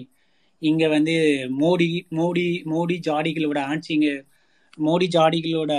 [0.62, 1.16] இங்க வந்து
[1.62, 4.12] மோடி மோடி மோடி ஜாடிகளோட ஆட்சி இங்க
[4.88, 5.74] மோடி ஜாடிகளோட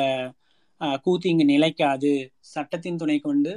[1.04, 2.12] கூத்து இங்க நிலைக்காது.
[2.54, 3.52] சட்டத்தின் துணை கொண்டு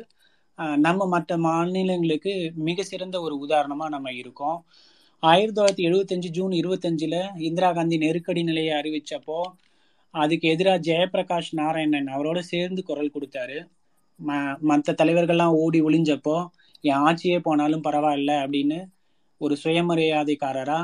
[0.78, 2.34] நம்ம மற்ற மாநிலங்களுக்கு
[2.68, 4.58] மிக சிறந்த ஒரு உதாரணமா நம்ம இருக்கோம்.
[5.24, 7.16] ஆயிரத்தி தொள்ளாயிரத்தி எழுபத்தஞ்சு ஜூன் இருபத்தஞ்சுல
[7.48, 9.40] இந்திரா காந்தி நெருக்கடி நிலையை அறிவிச்சப்போ
[10.14, 13.58] அதுக்கு எதிராக ஜெயபிரகாஷ் நாராயணன் அவரோட சேர்ந்து குரல் கொடுத்தாரு.
[14.20, 14.38] ம
[14.70, 16.38] மற்ற தலைவர்கள்லாம் ஓடி ஒளிஞ்சப்போ
[16.84, 18.80] என் ஆட்சியே போனாலும் பரவாயில்ல அப்படின்னு
[19.42, 20.80] ஒரு சுயமரியாதைக்காரரா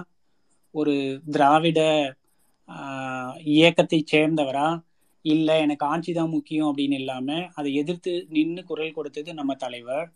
[0.76, 0.94] ஒரு
[1.36, 1.80] திராவிட
[3.56, 4.68] இயக்கத்தை சேர்ந்தவரா
[5.26, 10.08] இல்லை எனக்கு ஆட்சி தான் முக்கியம் அப்படின்னு இல்லாமல் அதை எதிர்த்து நின்று குரல் கொடுத்தது நம்ம தலைவர்.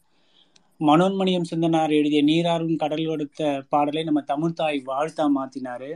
[0.81, 5.91] மனோன்மணியம் சிந்தனார் எழுதிய நீராறும் கடல் கொடுத்த பாடலை நம்ம தமிழ்தாய் வாழ்த்தா மாத்தினாரு.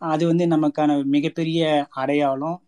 [0.00, 1.62] அது வந்து நமக்கான மிகப்பெரிய
[2.02, 2.58] அடையாளம்.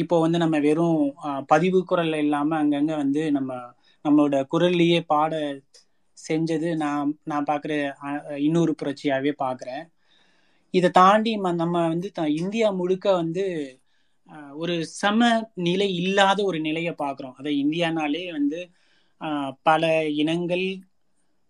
[0.00, 1.00] இப்போ வந்து நம்ம வெறும்
[1.48, 3.52] பதிவு குரல் இல்லாமல் அங்கங்கே வந்து நம்ம
[4.04, 5.32] நம்மளோட குரல்லையே பாட
[6.18, 7.72] செஞ்சது நான் நான் பார்க்குற
[8.40, 9.84] இன்னொரு புரட்சியாகவே பார்க்குறேன்
[10.74, 13.44] இதை தாண்டி ம- நம்ம வந்து த- இந்தியா முழுக்க வந்து
[14.56, 15.20] ஒரு சம
[15.62, 18.60] நிலை இல்லாத ஒரு நிலையை பார்க்குறோம் அதை இந்தியானாலே வந்து
[19.62, 19.84] பல
[20.18, 20.66] இனங்கள்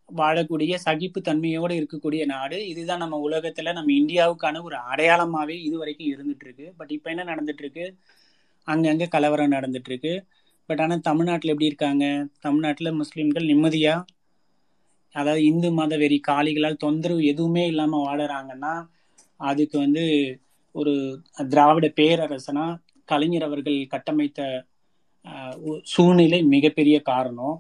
[0.09, 2.59] வாழக்கூடிய சகிப்பு தன்மையோடு இருக்கக்கூடிய நாடு.
[2.69, 7.65] இதுதான் நம்ம உலகத்துல நம்ம இந்தியாவுக்கான ஒரு அடையாளமாவே இது வரைக்கும் இருந்துட்டு இருக்கு பட் இப்போ என்ன நடந்துட்டு
[7.65, 7.87] இருக்கு
[8.69, 10.15] அங்கங்க கலவரம் நடந்துட்டு இருக்கு
[10.69, 12.05] பட் ஆனா தமிழ்நாட்டுல எப்படி இருக்காங்க?
[12.41, 13.95] தமிழ்நாட்டுல முஸ்லிம்கள் நிம்மதியா?
[15.15, 18.73] அதாவது இந்து மத வெறி காளிகளால் தொந்தரவு எதுவுமே இல்லாம வாழறாங்கன்னா
[19.41, 20.05] அதுக்கு வந்து
[20.75, 20.93] ஒரு
[21.51, 22.65] திராவிட பேரரசனா
[23.09, 24.41] கலைஞர் அவர்கள் கட்டமைத்த
[25.93, 27.57] சூழ்நிலை மிகப்பெரிய காரணம்.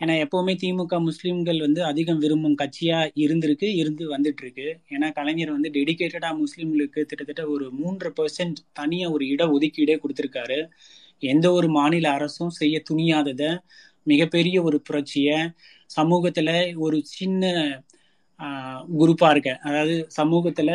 [0.00, 5.70] ஏன்னா எப்பவுமே திமுக முஸ்லீம்கள் வந்து அதிகம் விரும்பும் கட்சியா இருந்திருக்கு இருந்து வந்துட்டு இருக்கு ஏன்னா கலைஞர் வந்து
[5.70, 10.58] டெடிக்கேட்டடா முஸ்லீம்களுக்கு கிட்டத்தட்ட ஒரு மூன்று பெர்சன்ட் தனியா ஒரு இட ஒதுக்கீடே கொடுத்திருக்காரு.
[11.22, 13.42] எந்த ஒரு மாநில அரசும் செய்ய துணியாதத
[14.06, 15.30] மிகப்பெரிய ஒரு புரட்சிய
[15.90, 17.44] சமூகத்துல ஒரு சின்ன
[18.98, 20.70] குரூப்பா இருக்க அதாவது சமூகத்துல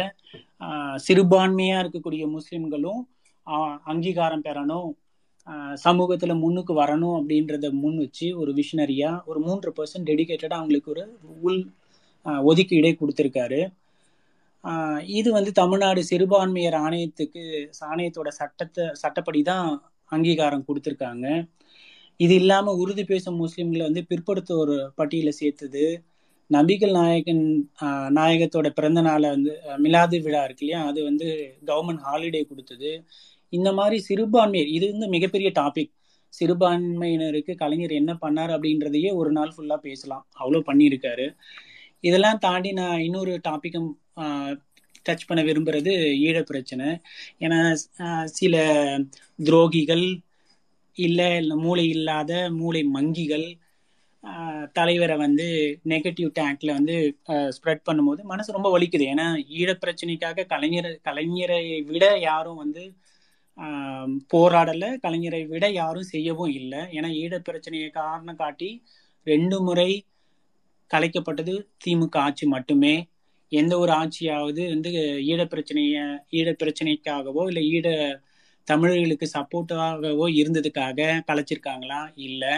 [1.07, 3.01] சிறுபான்மையா இருக்கக்கூடிய முஸ்லிம்களும்
[3.85, 4.89] அங்கீகாரம் பெறணும்
[5.85, 11.03] சமூகத்துல முன்னுக்கு வரணும் அப்படின்றத முன் வச்சு ஒரு விஷனரியா ஒரு மூன்று பர்சன்ட் டெடிகேட்டடா அவங்களுக்கு ஒரு
[11.47, 11.61] உள்
[12.49, 13.61] ஒதுக்கீடே கொடுத்திருக்காரு.
[15.19, 17.43] இது வந்து தமிழ்நாடு சிறுபான்மையர் ஆணையத்துக்கு
[17.91, 19.67] ஆணையத்தோட சட்டத்தை சட்டப்படி தான்
[20.09, 21.27] அங்கீகாரம் கொடுத்துருக்காங்க.
[22.19, 25.85] இது இல்லாம உருது பேசும் முஸ்லிம்களை வந்து பிற்படுத்தோர் பட்டியல சேர்த்தது.
[26.49, 27.43] நபிகள் நாயகன்
[28.17, 29.51] நாயகத்தோட பிறந்த நாளை வந்து
[29.83, 30.81] மிலாது விழா இருக்கு இல்லையா?
[30.91, 31.27] அது வந்து
[31.69, 32.91] கவர்மெண்ட் ஹாலிடே கொடுத்தது.
[33.53, 35.91] இந்த மாதிரி சிறுபான்மையர் இது வந்து மிகப்பெரிய டாபிக்
[36.33, 40.23] சிறுபான்மையினருக்கு கலைஞர் என்ன பண்ணார் அப்படின்றதையே ஒரு நாள் ஃபுல்லாக பேசலாம்.
[40.41, 41.25] அவ்வளோ பண்ணியிருக்காரு.
[42.03, 43.89] இதெல்லாம் தாண்டி நான் இன்னொரு டாப்பிக்கும்
[45.05, 45.91] டச் பண்ண விரும்புறது
[46.27, 46.87] ஈழ பிரச்சனை.
[47.45, 47.59] ஏன்னா
[48.39, 48.55] சில
[49.39, 50.05] துரோகிகள்
[50.97, 51.29] இல்லை
[51.65, 53.47] மூளை இல்லாத மூளை மங்கிகள்
[54.77, 55.45] தலைவரை வந்து
[55.91, 56.95] நெகட்டிவ் டேங்க்ல வந்து
[57.55, 59.05] ஸ்ப்ரெட் பண்ணும்போது மனசு ரொம்ப வலிக்குது.
[59.13, 59.27] ஏன்னா
[59.59, 61.61] ஈழ பிரச்சனைக்காக கலைஞர் கலைஞரை
[61.91, 62.83] விட யாரும் வந்து
[64.33, 66.81] போராடல கலைஞரை விட யாரும் செய்யவும் இல்லை.
[66.97, 68.69] ஏன்னா ஈழ பிரச்சனையை காரணம் காட்டி
[69.27, 69.89] ரெண்டு முறை
[70.91, 72.95] கலைக்கப்பட்டது திமுக ஆட்சி மட்டுமே.
[73.51, 74.89] எந்த ஒரு ஆட்சியாவது வந்து
[75.31, 75.97] ஈழ பிரச்சனைய
[76.39, 77.85] ஈழ பிரச்சனைக்காகவோ இல்லை ஈழ
[78.67, 82.01] தமிழர்களுக்கு சப்போர்ட்டாகவோ இருந்ததுக்காக கலைச்சிருக்காங்களா?
[82.27, 82.53] இல்லை.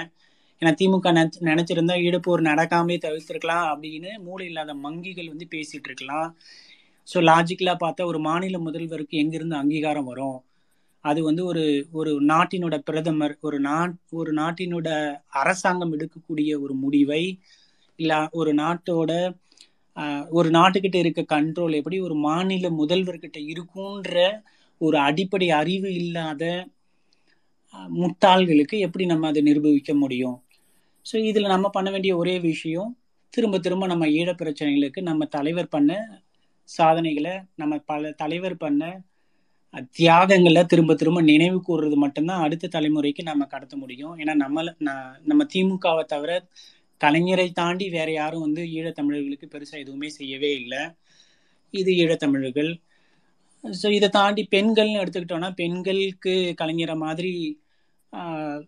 [0.61, 6.29] ஏன்னா திமுக நினைச்சு நினைச்சிருந்தா ஈடுப்போர் நடக்காமே தவிர்த்திருக்கலாம் அப்படின்னு மூளை இல்லாத மங்கிகள் வந்து பேசிட்டு இருக்கலாம்.
[7.07, 10.37] ஸோ லாஜிக்கலாக பார்த்தா ஒரு மாநில முதல்வருக்கு எங்கிருந்து அங்கீகாரம் வரும்?
[11.05, 14.89] அது வந்து ஒரு ஒரு நாட்டினோட பிரதமர் ஒரு நாட் ஒரு நாட்டினோட
[15.39, 17.23] அரசாங்கம் எடுக்கக்கூடிய ஒரு முடிவை
[17.99, 19.11] இல்ல ஒரு நாட்டோட
[20.31, 24.15] ஒரு நாட்டுக்கிட்ட இருக்க கண்ட்ரோல் எப்படி ஒரு மாநில முதல்வர்கிட்ட இருக்குன்ற
[24.81, 26.43] ஒரு அடிப்படை அறிவு இல்லாத
[27.95, 30.37] முட்டாள்களுக்கு எப்படி நம்ம அதை நிரூபிக்க முடியும்?
[31.05, 32.91] ஸோ இதில் நம்ம பண்ண வேண்டிய ஒரே விஷயம்
[33.33, 35.91] திரும்ப திரும்ப நம்ம ஈழ பிரச்சனைகளுக்கு நம்ம தலைவர் பண்ண
[36.69, 38.81] சாதனைகளை நம்ம பல தலைவர் பண்ண
[39.81, 44.17] தியாகங்களை திரும்ப திரும்ப நினைவு கூறுறது மட்டும்தான் அடுத்த தலைமுறைக்கு நம்ம கடத்த முடியும்.
[44.17, 44.77] ஏன்னா நம்மள
[45.23, 46.47] நம்ம திமுகவை தவிர
[47.03, 50.77] கலைஞரை தாண்டி வேற யாரும் வந்து ஈழத்தமிழர்களுக்கு பெருசாக எதுவுமே செய்யவே இல்லை.
[51.71, 52.81] இது ஈழத்தமிழர்கள்.
[53.83, 57.61] ஸோ இதை தாண்டி பெண்கள்னு எடுத்துக்கிட்டோம்னா பெண்களுக்கு கலைஞரை மாதிரி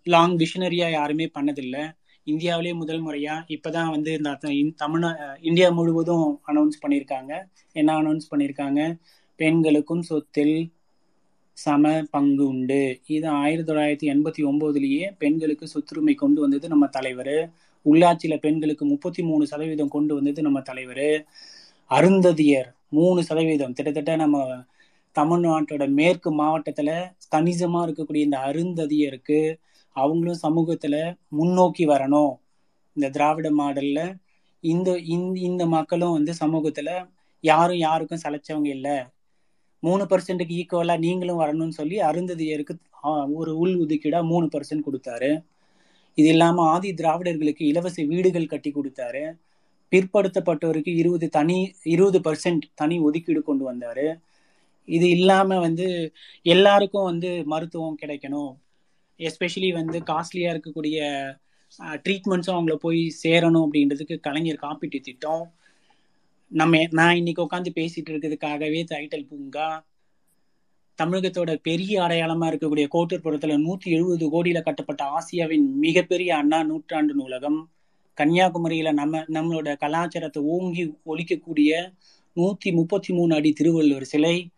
[0.03, 1.91] லாங் விஷனரியாக யாருமே பண்ணதில்லை.
[2.23, 7.43] இந்தியாவிலே முதல் முறையாக இப்போ தான் வந்து இந்த தமிழ் இந்- தமிழ்நா இந்தியா முழுவதும் அனௌன்ஸ் பண்ணியிருக்காங்க.
[7.71, 8.97] என்ன அனௌன்ஸ் பண்ணியிருக்காங்க?
[9.35, 10.74] பெண்களுக்கும் சொத்தில்
[11.57, 12.99] சம பங்கு உண்டு.
[13.07, 17.35] இது ஆயிரத்தி தொள்ளாயிரத்தி எண்பத்தி ஒம்போதுலேயே பெண்களுக்கு சொத்துரிமை கொண்டு வந்தது நம்ம தலைவர்.
[17.85, 21.07] உள்ளாட்சியில் பெண்களுக்கு முப்பத்தி மூணு சதவீதம் கொண்டு வந்தது நம்ம தலைவர்.
[21.91, 23.73] அருந்ததியர் மூணு சதவீதம்.
[23.73, 24.37] கிட்டத்தட்ட நம்ம
[25.15, 26.95] தமிழ்நாட்டோட மேற்கு மாவட்டத்தில்
[27.29, 29.39] கணிசமாக இருக்கக்கூடிய இந்த அருந்ததியருக்கு
[29.95, 32.33] அவங்களும் சமூகத்தில் முன்னோக்கி வரணும்.
[32.93, 34.05] இந்த திராவிட மாடலில்
[34.63, 36.93] இந்த இந்த இந்த மக்களும் வந்து சமூகத்தில்
[37.43, 38.97] யாரும் யாருக்கும் சளைச்சவங்க இல்லை.
[39.87, 42.73] மூணு பர்சன்ட்டுக்கு ஈக்குவலாக நீங்களும் வரணும்னு சொல்லி அருந்ததியருக்கு
[43.39, 45.31] ஒரு உள் ஒதுக்கீடா மூணு பர்சன்ட் கொடுத்தாரு.
[46.17, 49.23] இது இல்லாமல் ஆதி திராவிடர்களுக்கு இலவச வீடுகள் கட்டி கொடுத்தாரு.
[49.91, 51.57] பிற்படுத்தப்பட்டோருக்கு இருபது தனி
[51.93, 54.05] இருபது பர்சன்ட் தனி ஒதுக்கீடு கொண்டு வந்தார்.
[54.87, 55.87] இது இல்லாமல் வந்து
[56.45, 58.51] எல்லாருக்கும் வந்து மருத்துவம் கிடைக்கணும்.
[59.19, 60.97] எஸ்பெஷலி வந்து காஸ்ட்லியாக இருக்கக்கூடிய
[62.05, 65.43] ட்ரீட்மெண்ட்ஸும் அவங்கள போய் சேரணும் அப்படின்றதுக்கு கலைஞர் காப்பீட்டு திட்டம்
[66.55, 69.85] நம்ம நான் இன்னைக்கு உட்காந்து பேசிட்டு இருக்கிறதுக்காகவே டைட்டல் பூங்கா.
[71.01, 77.71] தமிழகத்தோட பெரிய அடையாளமா இருக்கக்கூடிய கோட்டூர்புரத்துல நூத்தி எழுபது கோடியில கட்டப்பட்ட ஆசியாவின் மிகப்பெரிய அண்ணா நூற்றாண்டு நூலகம்.
[78.17, 81.93] கன்னியாகுமரியில நம்ம நம்மளோட கலாச்சாரத்தை ஓங்கி ஒழிக்கக்கூடிய
[82.35, 84.49] நூத்தி முப்பத்தி மூணு அடி திருவள்ளுவர் சிலை.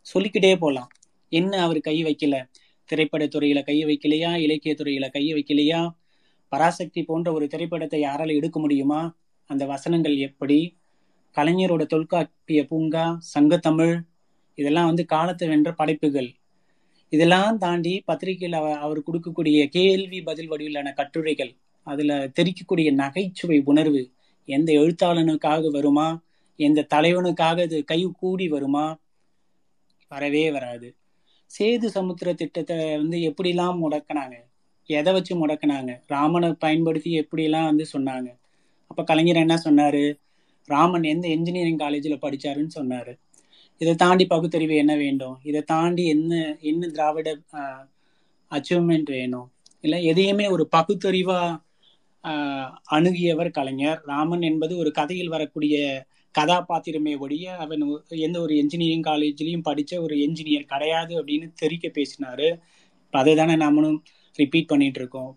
[0.00, 0.88] சொல்லிக்கிட்டே போலாம்.
[1.28, 2.48] என்ன அவர் கை வைக்கல?
[2.92, 4.34] திரைப்படத்துறையில கை வைக்கலையா?
[4.34, 5.90] இலக்கிய துறையில கை வைக்கலையா?
[6.48, 9.16] பராசக்தி போன்ற ஒரு திரைப்படத்தை யாரால எடுக்க முடியுமா?
[9.46, 10.80] அந்த வசனங்கள் எப்படி?
[11.36, 13.04] கலைஞரோட தொல்காப்பிய பூங்கா
[13.34, 13.94] சங்கத்தமிழ்
[14.58, 16.30] இதெல்லாம் வந்து காலத்தை வென்ற படைப்புகள்.
[17.12, 21.52] இதெல்லாம் தாண்டி பத்திரிகையில் அவர் கொடுக்கக்கூடிய கேள்வி பதில் வடிவிலான கட்டுரைகள்
[21.86, 24.02] அதுல தெரிக்கக்கூடிய நகைச்சுவை உணர்வு
[24.48, 26.08] எந்த எழுத்தாளனுக்காக வருமா
[26.58, 28.84] எந்த தலைவனுக்காக இது கை கூடி வருமா
[30.10, 30.88] வரவே வராது.
[31.50, 34.36] சேது சமுத்திர திட்டத்தை வந்து எப்படிலாம் முடக்கினாங்க
[34.90, 38.28] எதை வச்சு முடக்கினாங்க ராமனை பயன்படுத்தி எப்படிலாம் வந்து சொன்னாங்க.
[38.90, 40.02] அப்ப கலைஞர் என்ன சொன்னாரு
[40.68, 43.12] ராமன் எந்த என்ஜினியரிங் காலேஜில் படிச்சாருன்னு சொன்னார்.
[43.80, 45.36] இதை தாண்டி பகுத்தறிவு என்ன வேண்டும்?
[45.42, 47.28] இதை தாண்டி என்ன என்ன திராவிட
[48.50, 49.48] அச்சீவ்மெண்ட் வேணும்?
[49.84, 51.60] இல்லை எதையுமே ஒரு பகுத்தறிவாக
[52.96, 54.00] அணுகியவர் கலைஞர்.
[54.04, 55.76] ராமன் என்பது ஒரு கதையில் வரக்கூடிய
[56.34, 57.82] கதாபாத்திரமே ஒழிய அவன்
[58.26, 62.46] எந்த ஒரு என்ஜினியரிங் காலேஜ்லேயும் படித்த ஒரு என்ஜினியர் கிடையாது அப்படின்னு தெரிக்க பேசினார்.
[63.04, 63.98] இப்ப அதை தானே நாமளும்
[64.38, 65.32] ரிப்பீட் பண்ணிட்டு இருக்கோம்.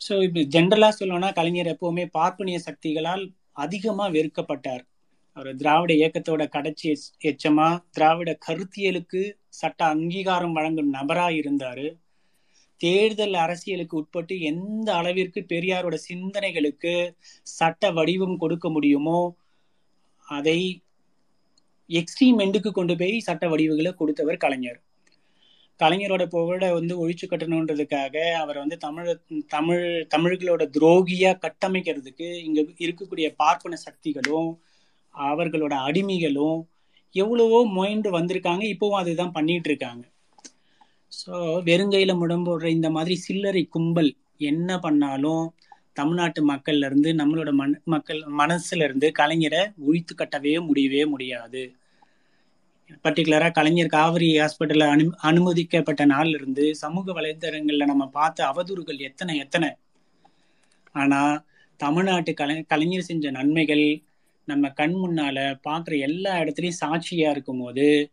[0.00, 4.80] ஸோ இப்போ ஜென்ரலாக சொல்லணும்னா கலைஞர் எப்போவுமே பார்ப்பனிய சக்திகளால் அதிகமா வெறுக்கப்பட்டார்.
[5.32, 12.00] அவர் திராவிட இயக்கத்தோட கடைச்சி எச்- எச்சமா திராவிட கருத்தியலுக்கு சட்ட அங்கீகாரம் வழங்கும் நபரா இருந்தாரு.
[12.76, 19.36] தேர்தல் அரசியலுக்கு உட்பட்டு எந்த அளவிற்கு பெரியாரோட சிந்தனைகளுக்கு சட்ட வடிவம் கொடுக்க முடியுமோ
[20.26, 20.82] அதை
[21.88, 24.82] எக்ஸ்ட்ரீம் எண்டுக்கு கொண்டு போய் சட்ட வடிவுகளை கொடுத்தவர் கலைஞர்.
[25.82, 29.06] கலைஞரோட புகழை வந்து ஒழிச்சு கட்டணுன்றதுக்காக அவர் வந்து தமிழ
[29.48, 29.84] தமிழ்
[30.14, 34.50] தமிழர்களோட துரோகியா கட்டமைக்கிறதுக்கு இங்க இருக்கக்கூடிய பார்ப்பன சக்திகளும்
[35.14, 36.58] அவர்களோட அடிமைகளும்
[37.14, 38.62] எவ்வளவோ முயன்று வந்திருக்காங்க.
[38.74, 40.04] இப்பவும் அதுதான் பண்ணிட்டு இருக்காங்க.
[41.12, 41.32] ஸோ
[41.68, 44.10] வெறுங்கையில முடம்போடுற இந்த மாதிரி சில்லறை கும்பல்
[44.50, 45.44] என்ன பண்ணாலும்
[45.92, 51.62] தமிழ்நாட்டு மக்கள்ல இருந்து நம்மளோட மன மக்கள் மனசுல இருந்து கலைஞரை ஒழித்து கட்டவே முடியவே முடியாது.
[53.04, 59.70] பர்டிகுலராக கலைஞர் காவிரி ஹாஸ்பிட்டலில் அனு அனுமதிக்கப்பட்ட நாள்ல இருந்து சமூக வலைத்தளங்களில் நம்ம பார்த்த அவதூறுகள் எத்தனை எத்தனை?
[60.92, 61.44] ஆனால்
[61.76, 64.02] தமிழ்நாட்டு கலை கலைஞர் செஞ்ச நன்மைகள்
[64.44, 68.10] நம்ம கண் முன்னால பார்க்குற எல்லா இடத்துலையும் சாட்சியாக இருக்கும்போது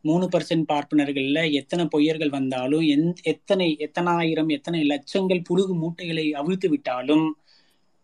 [0.00, 7.36] மூணு பர்சன்ட் பார்ப்பனர்களில் எத்தனை பொய்யர்கள் வந்தாலும் எந் எத்தனை எத்தனாயிரம் எத்தனை லட்சங்கள் புழுகு மூட்டைகளை அவிழ்த்து விட்டாலும்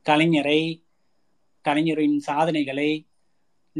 [0.07, 0.61] கலைஞரை
[1.62, 2.91] கலைஞரின் சாதனைகளை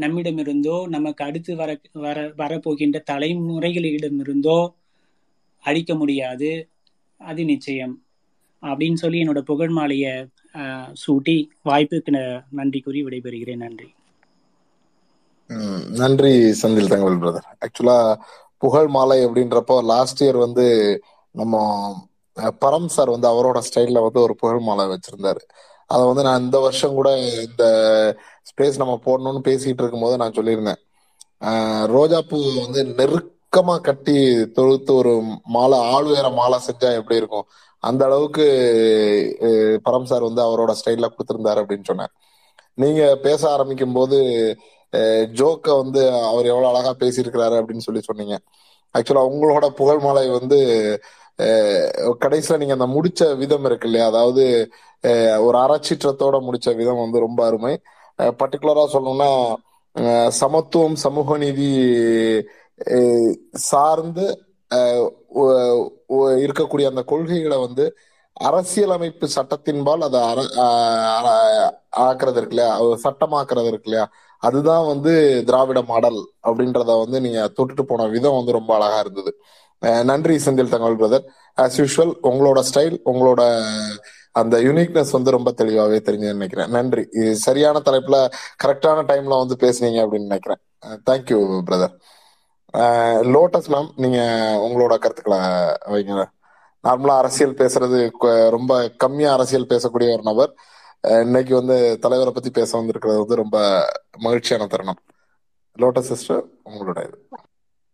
[0.01, 1.71] நம்மிடமிருந்தோ நமக்கு அடுத்து வர
[2.03, 4.59] வர வரப்போகின்ற தலைமுறைகளிடமிருந்தோ
[5.63, 6.51] அழிக்க முடியாது.
[7.21, 7.95] அது நிச்சயம்.
[8.63, 10.13] அப்படின்னு சொல்லி என்னோட புகழ் மாலையை
[10.55, 12.11] ஆஹ், சூட்டி வாய்ப்புக்கு
[12.51, 13.63] நன்றி கூறி விடைபெறுகிறேன்.
[13.63, 13.89] நன்றி.
[15.99, 17.97] நன்றி செந்தில் தங்கவேல் பிரதர் ஆக்சுவலா
[18.63, 20.65] புகழ் மாலை அப்படின்றப்போ லாஸ்ட் இயர் வந்து
[21.35, 21.55] நம்ம
[22.61, 25.41] பரம் சார் வந்து அவரோட ஸ்டைல்ல வந்து ஒரு புகழ் மாலை வச்சிருந்தாரு.
[25.93, 27.09] அதை வந்து நான் இந்த வருஷம் கூட
[27.47, 27.63] இந்த
[28.49, 30.81] ஸ்பேஸ் நம்ம போடணும்னு பேசிட்டு இருக்கும்போது நான் சொல்லியிருந்தேன்.
[31.95, 34.15] ரோஜா ரோஜாப்பூ வந்து நெருக்கமா கட்டி
[34.57, 35.13] தொழுத்து ஒரு
[35.55, 37.45] மாலை ஆளுயர மாலை செஞ்சா எப்படி இருக்கும்?
[37.83, 38.45] அந்த அளவுக்கு
[39.85, 42.11] பரம் சார் வந்து அவரோட ஸ்டைல்ல கொடுத்திருந்தாரு அப்படின்னு சொன்னேன்.
[42.81, 44.19] நீங்க பேச ஆரம்பிக்கும் போது
[45.39, 48.35] ஜோக்க வந்து அவர் எவ்வளவு அழகா பேசியிருக்கிறாரு அப்படின்னு சொல்லி சொன்னீங்க.
[48.95, 50.59] ஆக்சுவலா உங்களோட புகழ் மாலை வந்து
[52.21, 54.05] கடைசியில நீங்க அந்த முடிச்ச விதம் இருக்கு இல்லையா?
[54.11, 54.43] அதாவது
[55.03, 57.73] அஹ், ஒரு அறச்சீற்றத்தோட முடிச்ச விதம் வந்து ரொம்ப அருமை.
[58.39, 59.29] பர்டிகுலரா சொல்லணும்னா
[59.95, 61.69] அஹ், சமத்துவம் சமூக நீதி
[62.91, 63.31] அஹ்,
[63.67, 64.25] சார்ந்து
[66.43, 67.85] இருக்கக்கூடிய அந்த கொள்கைகளை வந்து
[68.41, 71.71] அரசியலமைப்பு சட்டத்தின்பால் அதை அர ஆஹ்
[72.05, 72.71] ஆக்குறது இருக்கு இல்லையா?
[73.03, 74.05] சட்டமாக்குறது இருக்கு இல்லையா?
[74.43, 75.11] அதுதான் வந்து
[75.47, 79.31] திராவிட மாடல் அப்படின்றத வந்து நீங்க தொட்டுட்டு போன விதம் வந்து ரொம்ப அழகா இருந்தது.
[80.09, 81.25] நன்றி Senthil Thangavel brother
[81.61, 83.41] as usual உங்களோட ஸ்டைல் உங்களோட
[84.39, 86.69] அந்த யூனிக்னஸ் வந்து ரொம்ப தெளிவாகவே தெரிஞ்சு நினைக்கிறேன்.
[86.69, 87.03] நன்றி.
[87.11, 88.17] இது சரியான தலைப்புல
[88.63, 90.61] கரெக்டான டைம்ல வந்து பேசுனீங்க அப்படின்னு நினைக்கிறேன்.
[91.09, 91.39] தேங்க்யூ
[91.69, 91.95] பிரதர்
[93.35, 94.19] லோட்டஸ் மேம் நீங்க
[94.67, 95.39] உங்களோட கருத்துக்களை
[95.93, 96.25] வைங்க.
[96.87, 97.99] நார்மலா அரசியல் பேசுறது
[98.55, 100.53] ரொம்ப கம்மியா அரசியல் பேசக்கூடிய ஒரு நபர்.
[101.25, 103.57] இன்னைக்கு வந்து தலைவரை பத்தி பேச வந்திருக்கிறது வந்து ரொம்ப
[104.17, 105.01] மகிழ்ச்சியான தருணம்.
[105.77, 107.17] லோட்டஸ் சிஸ்டர் உங்களோட இது.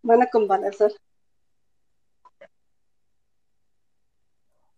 [0.01, 0.95] வணக்கம் பாலா சார்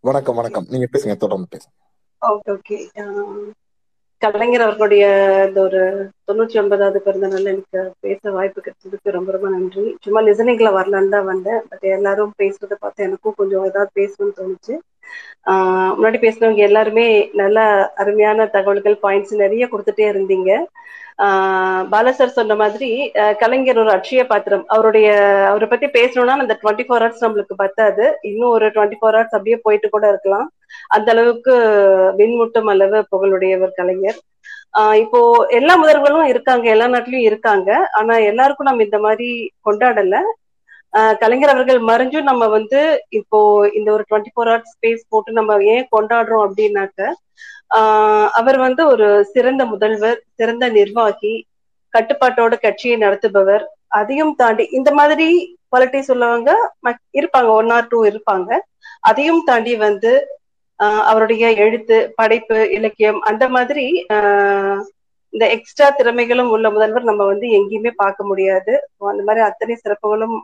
[0.09, 0.65] வணக்கம் வணக்கம்.
[0.69, 1.75] நீங்க பேசுங்க தொடர்ந்து பேசுங்க.
[2.21, 2.77] ஓகே ஓகே
[4.21, 5.03] கலைஞர் அவர்களுடைய
[5.47, 5.81] இந்த ஒரு
[6.27, 9.97] தொண்ணூற்றி ஒன்பதாவது பிறந்த நாள் எனக்கு பேச வாய்ப்பு கிடைச்சதுக்கு ரொம்ப ரொம்ப நன்றி.
[10.01, 11.61] சும்மா லிசனிங்ல வரலான்னு தான் வந்தேன்.
[11.69, 14.73] பட் எல்லாரும் பேசுறத பார்த்து எனக்கும் கொஞ்சம் ஏதாவது பேசணும்னு தோணுச்சு.
[15.45, 17.59] ஆஹ் முன்னாடி பேசினவங்க எல்லாருமே நல்ல
[17.95, 20.51] அருமையான தகவல்கள் பாயிண்ட்ஸ் நிறைய கொடுத்துட்டே இருந்தீங்க.
[21.19, 22.89] ஆஹ் பாலா சார் சொன்ன மாதிரி
[23.39, 24.63] கலைஞர் ஒரு அட்சய பாத்திரம்.
[24.67, 25.07] அவருடைய
[25.49, 28.05] அவரை பத்தி பேசணும்னா அந்த டுவெண்ட்டி ஃபோர் ஹவர்ஸ் நம்மளுக்கு பத்தாது.
[28.21, 30.47] இன்னும் ஒரு டுவெண்ட்டி ஃபோர் ஹவர்ஸ் அப்படியே போயிட்டு கூட இருக்கலாம்.
[30.87, 31.53] அந்த அளவுக்கு
[32.17, 34.19] விண்முட்டும் அளவு புகழுடையவர் கலைஞர்.
[34.79, 35.19] ஆஹ் இப்போ
[35.51, 36.69] எல்லா முதல்வர்களும் இருக்காங்க.
[36.69, 37.69] எல்லா நாட்டிலயும் இருக்காங்க.
[37.91, 39.29] ஆனா எல்லாருக்கும் நம்ம இந்த மாதிரி
[39.65, 40.17] கொண்டாடல.
[41.19, 42.79] கலைஞர் அவர்கள் மறைஞ்சும் நம்ம வந்து
[43.09, 43.39] இப்போ
[43.73, 47.01] இந்த ஒரு டுவெண்ட்டி ஃபோர் ஹவர்ஸ் ஸ்பேஸ் போட்டு நம்ம ஏன் கொண்டாடுறோம் அப்படின்னாக்க
[47.75, 51.33] ஆஹ் அவர் வந்து ஒரு சிறந்த முதல்வர் சிறந்த நிர்வாகி
[51.93, 53.63] கட்டுப்பாட்டோட கட்சியை நடத்துபவர்.
[53.87, 55.27] அதையும் தாண்டி இந்த மாதிரி
[55.71, 56.51] குவாலிட்டி உள்ளவங்க
[57.11, 58.57] இருப்பாங்க ஒன் ஆர் டூ இருப்பாங்க.
[58.99, 60.27] அதையும் தாண்டி வந்து
[60.75, 64.05] அவருடைய எழுத்து படைப்பு இலக்கியம் அந்த மாதிரி
[65.33, 68.89] இந்த எக்ஸ்ட்ரா திறமைகளும் உள்ள முதல்வர் நம்ம வந்து எங்கேயுமே பார்க்க முடியாது.
[68.97, 70.37] அந்த மாதிரி அத்தனை சிறப்புகளும்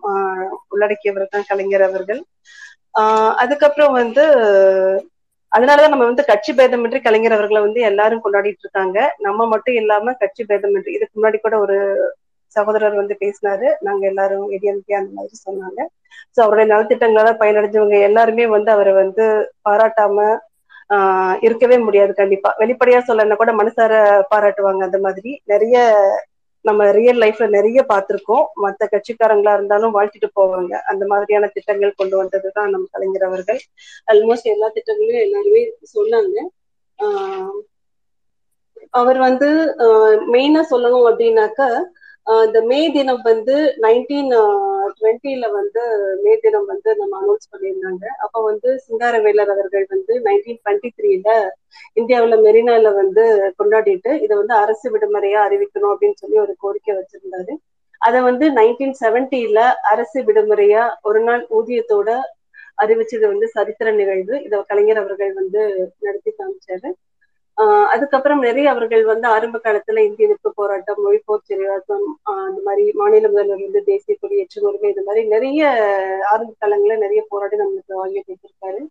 [0.70, 2.24] உள்ளடக்கியவர் தான் கலைஞர் அவர்கள்.
[3.00, 4.26] ஆஹ் அதுக்கப்புறம் வந்து
[5.56, 8.98] அதனாலதான் நம்ம வந்து கட்சி பேதமின்றி கலைஞர் அவர்களை வந்து எல்லாரும் கொண்டாடிட்டு இருக்காங்க.
[9.20, 11.78] நம்ம மட்டும் இல்லாம கட்சி பேதமின்றி இதுக்கு முன்னாடி கூட ஒரு
[12.56, 13.68] சகோதரர் வந்து பேசினாரு.
[13.82, 15.80] நாங்க எல்லாரும் ஏடிஎம்கே அந்த மாதிரி சொன்னாங்க.
[16.36, 19.26] சோ அவருடைய நலத்திட்டங்களால பயனடைஞ்சவங்க எல்லாருமே வந்து அவரை வந்து
[19.66, 20.18] பாராட்டாம
[20.90, 22.50] ஆஹ் இருக்கவே முடியாது கண்டிப்பா.
[22.60, 23.94] வெளிப்படையா சொல்லனா கூட மனசார
[24.32, 25.22] பாராட்டுவாங்க அந்த மாதிரி.
[25.46, 25.78] நிறைய
[26.66, 28.46] நம்ம ரியல் லைஃப்ல நிறைய பார்த்திருக்கோம்.
[28.64, 30.74] மத்த கட்சிக்காரங்களா இருந்தாலும் வாழ்த்திட்டு போவாங்க.
[30.92, 33.62] அந்த மாதிரியான திட்டங்கள் கொண்டு வந்ததுதான் நம்ம கலைஞர் அவர்கள்.
[34.12, 35.62] ஆல்மோஸ்ட் எல்லா திட்டங்களையும் எல்லாருமே
[35.96, 36.38] சொன்னாங்க.
[37.00, 37.60] ஆஹ்
[38.92, 39.48] அவர் வந்து
[40.34, 41.62] மெயினா சொல்லணும் அப்படின்னாக்க
[42.28, 44.32] இந்த மே தினம் வந்து நைன்டீன்
[44.98, 45.82] டுவெண்ட்டில வந்து
[46.24, 48.06] மே தினம் வந்து நம்ம அனௌன்ஸ் பண்ணியிருந்தாங்க.
[48.24, 51.30] அப்ப வந்து சிங்காரவேலர் அவர்கள் வந்து நைன்டீன் டுவெண்ட்டி த்ரீல
[51.98, 53.26] இந்தியாவுல மெரினால வந்து
[53.60, 57.54] கொண்டாடிட்டு இதை வந்து அரசு விடுமுறையா அறிவிக்கணும் அப்படின்னு சொல்லி ஒரு கோரிக்கை வச்சிருந்தாரு.
[58.02, 59.60] அதை வந்து நைன்டீன் செவன்டில
[59.94, 62.10] அரசு விடுமுறையா ஒரு நாள் ஊதியத்தோட
[62.84, 64.36] அறிவிச்சது வந்து சரித்திர நிகழ்வு.
[64.48, 65.62] இதை கலைஞர் அவர்கள் வந்து
[66.08, 66.90] நடத்தி காமிச்சாரு.
[67.58, 72.06] ஆஹ் அதுக்கப்புறம் நிறைய அவர்கள் வந்து ஆரம்ப காலத்துல இந்திய எதிர்ப்பு போராட்டம் மொழிப்போர் சிறைவாசம்
[72.42, 75.62] அந்த மாதிரி மாநில முதல்வர் வந்து தேசிய கொடி உரிமை இந்த மாதிரி நிறைய
[76.32, 78.82] ஆரம்ப காலங்களில் நிறைய போராட்டம் நம்மளுக்கு வாங்கி கொடுத்திருக்காரு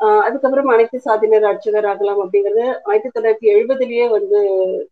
[0.00, 4.38] ஆஹ் அதுக்கப்புறம் அனைத்து சாதியினர் அர்ச்சகர் ஆகலாம் அப்படிங்கிறது ஆயிரத்தி தொள்ளாயிரத்தி எழுபதுலயே வந்து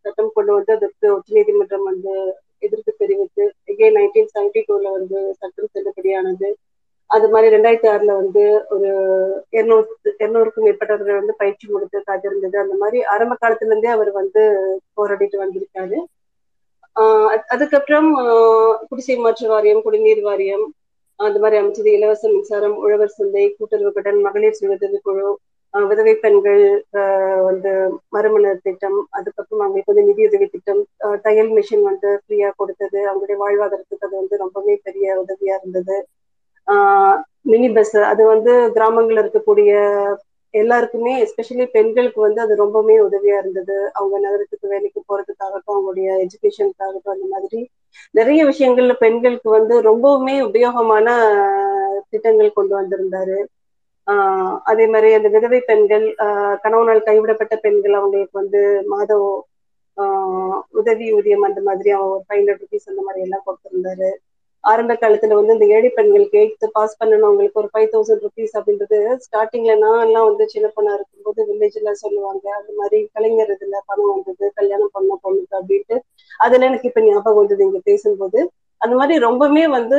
[0.04, 2.14] சட்டம் கொண்டு வந்து அதற்கு உச்சநீதிமன்றம் வந்து
[2.62, 6.48] எதிர்ப்பு தெரிவித்து எகே நைன்டீன் செவன்டி டூல வந்து சட்டம் செல்லுபடியானது.
[7.10, 8.88] அது மாதிரி ரெண்டாயிரத்தி ஆறுல வந்து ஒரு
[9.50, 9.84] இருநூறு
[10.18, 14.42] இருநூறுக்கும் மேற்பட்டவர்கள் வந்து பயிற்சி கொடுத்து காத்திருந்தது அந்த மாதிரி ஆரம்ப காலத்துல இருந்தே அவர் வந்து
[14.96, 15.98] போராடிட்டு வந்திருக்காரு.
[16.96, 20.64] ஆஹ் அதுக்கப்புறம் ஆஹ் குடிசை மாற்று வாரியம் குடிநீர் வாரியம்
[21.20, 25.26] அந்த மாதிரி அமைச்சது இலவச மின்சாரம் உழவர் சந்தை கூட்டுறவு கடன் மகளிர் சுயதவி குழு
[25.74, 26.62] விதவை பெண்கள்
[26.92, 27.70] ஆஹ் வந்து
[28.08, 30.82] மறுமணர் திட்டம் அதுக்கப்புறம் அவங்களுக்கு வந்து நிதியுதவி திட்டம்
[31.22, 32.98] தையல் மிஷின் வந்து ஃப்ரீயா கொடுத்தது.
[33.06, 35.96] அவங்களுடைய வாழ்வாதாரத்துக்கு அது வந்து ரொம்பவே பெரிய உதவியா இருந்தது.
[37.42, 39.72] மினி பஸ் அது வந்து கிராமங்கள்ல இருக்கக்கூடிய
[40.54, 43.90] எல்லாருக்குமே எஸ்பெஷலி பெண்களுக்கு வந்து அது ரொம்பவுமே உதவியா இருந்தது.
[43.92, 47.60] அவங்க நகரத்துக்கு வேலைக்கு போறதுக்காகட்டும் அவங்களுடைய எஜுகேஷனுக்காகட்டும் அந்த மாதிரி
[48.14, 51.06] நிறைய விஷயங்கள்ல பெண்களுக்கு வந்து ரொம்பவுமே உபயோகமான
[52.08, 53.38] திட்டங்கள் கொண்டு வந்திருந்தாரு.
[54.06, 58.60] ஆஹ் அதே மாதிரி அந்த விதவை பெண்கள் ஆஹ் கணவனால் கைவிடப்பட்ட பெண்கள் அவங்களுக்கு வந்து
[58.90, 59.30] மாதவோ
[59.96, 64.10] ஆஹ் உதவி ஊதியம் அந்த மாதிரி அவங்க ஒரு ஃபைவ் ஹண்ட்ரட் ருபீஸ் அந்த மாதிரி எல்லாம் கொடுத்திருந்தாரு.
[64.66, 69.74] ஆரம்ப காலத்துல வந்து இந்த ஏழை பெண்களுக்கு எயித்து பாஸ் பண்ணனவங்களுக்கு ஒரு ஃபைவ் தௌசண்ட் ருபீஸ் அப்படின்றது ஸ்டார்டிங்ல
[69.82, 74.92] நான் எல்லாம் வந்து சின்ன பொண்ணா இருக்கும்போது வில்லேஜ்ல சொல்லுவாங்க அந்த மாதிரி கலைஞர் இதுல பணம் வந்தது கல்யாணம்
[74.92, 75.98] பண்ண பொண்ணுக்கு அப்படின்ட்டு.
[76.40, 78.40] அதுல எனக்கு இப்ப ஞாபகம் வந்தது இங்க பேசும்போது.
[78.80, 79.98] அந்த மாதிரி ரொம்பவுமே வந்து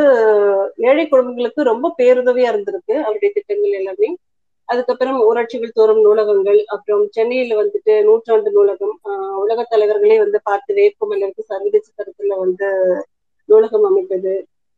[0.87, 4.09] ஏழை குடும்பங்களுக்கு ரொம்ப பேருதவியா இருந்திருக்கு அவருடைய திட்டங்கள் எல்லாமே.
[4.69, 8.95] அதுக்கப்புறம் ஊராட்சிகள் தோறும் நூலகங்கள் அப்புறம் சென்னையில வந்துட்டு நூற்றாண்டு நூலகம்
[9.41, 12.67] உலக தலைவர்களே வந்து பார்த்து வேட்பு மலருக்கு சர்வதேச தரத்துல வந்து
[13.49, 14.33] நூலகம் அமைத்தது.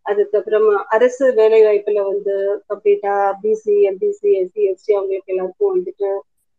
[0.06, 2.36] அதுக்கப்புறமா அரசு வேலை வாய்ப்புல வந்து
[2.70, 6.10] கம்ப்ளீட்டா பிசி எம்பிசி எஸ்சி எஸ்டி அவங்களுக்கு எல்லாருக்கும் வந்துட்டு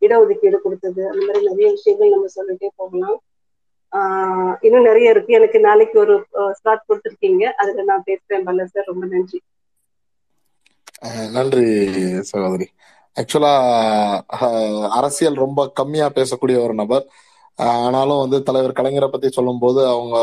[0.02, 1.08] இடஒதுக்கீடு கொடுத்தது.
[1.08, 3.18] அந்த மாதிரி நிறைய விஷயங்கள் நம்ம சொல்லிட்டே போகலாம்.
[3.92, 5.32] ஆஹ் இன்னும் நிறைய இருக்கு.
[5.32, 6.14] எனக்கு நாளைக்கு ஒரு
[6.52, 7.44] ஸ்லாட் கொடுத்துருக்கீங்க.
[7.56, 8.46] அதுல நான் பேசுறேன்.
[8.46, 9.40] பல்ல சார் ரொம்ப நன்றி.
[11.32, 11.64] நன்றி
[12.22, 12.66] சகோதரி.
[13.16, 13.52] ஆக்சுவலா
[14.90, 17.04] அரசியல் ரொம்ப கம்மியா பேசக்கூடிய ஒரு நபர்.
[17.82, 20.16] ஆனாலும் வந்து தலைவர் கலைஞரை பத்தி சொல்லும்போது அவங்க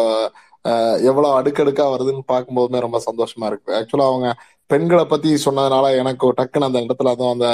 [1.09, 3.69] எவ்வளவு அடுக்கடுக்கா வருதுன்னு பார்க்கும்போதுமே ரொம்ப சந்தோஷமா இருக்கு.
[3.77, 4.29] ஆக்சுவலா அவங்க
[4.71, 7.49] பெண்களை பத்தி சொன்னதுனால எனக்கு டக்குன்னு அந்த இடத்துல அதுவும் அந்த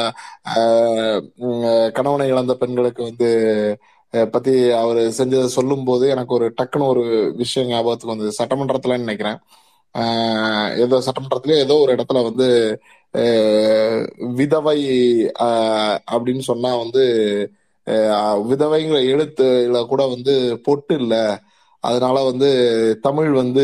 [1.98, 3.30] கணவனை இழந்த பெண்களுக்கு வந்து
[4.34, 7.03] பத்தி அவர் செஞ்சதை சொல்லும் போது எனக்கு ஒரு டக்குன்னு ஒரு
[7.41, 8.38] விஷயம் ஞாபகத்துக்கு வந்தது.
[8.40, 9.40] சட்டமன்றத்துல நினைக்கிறேன்.
[10.84, 12.48] ஏதோ சட்டமன்றத்திலே ஏதோ ஒரு இடத்துல வந்து
[14.40, 14.80] விதவை
[16.15, 17.03] அப்படின்னு சொன்னா வந்து
[18.52, 20.35] விதவைங்கிற எழுத்துல கூட வந்து
[20.68, 21.23] பொட்டு இல்லை.
[21.89, 22.49] அதனால வந்து
[23.05, 23.64] தமிழ் வந்து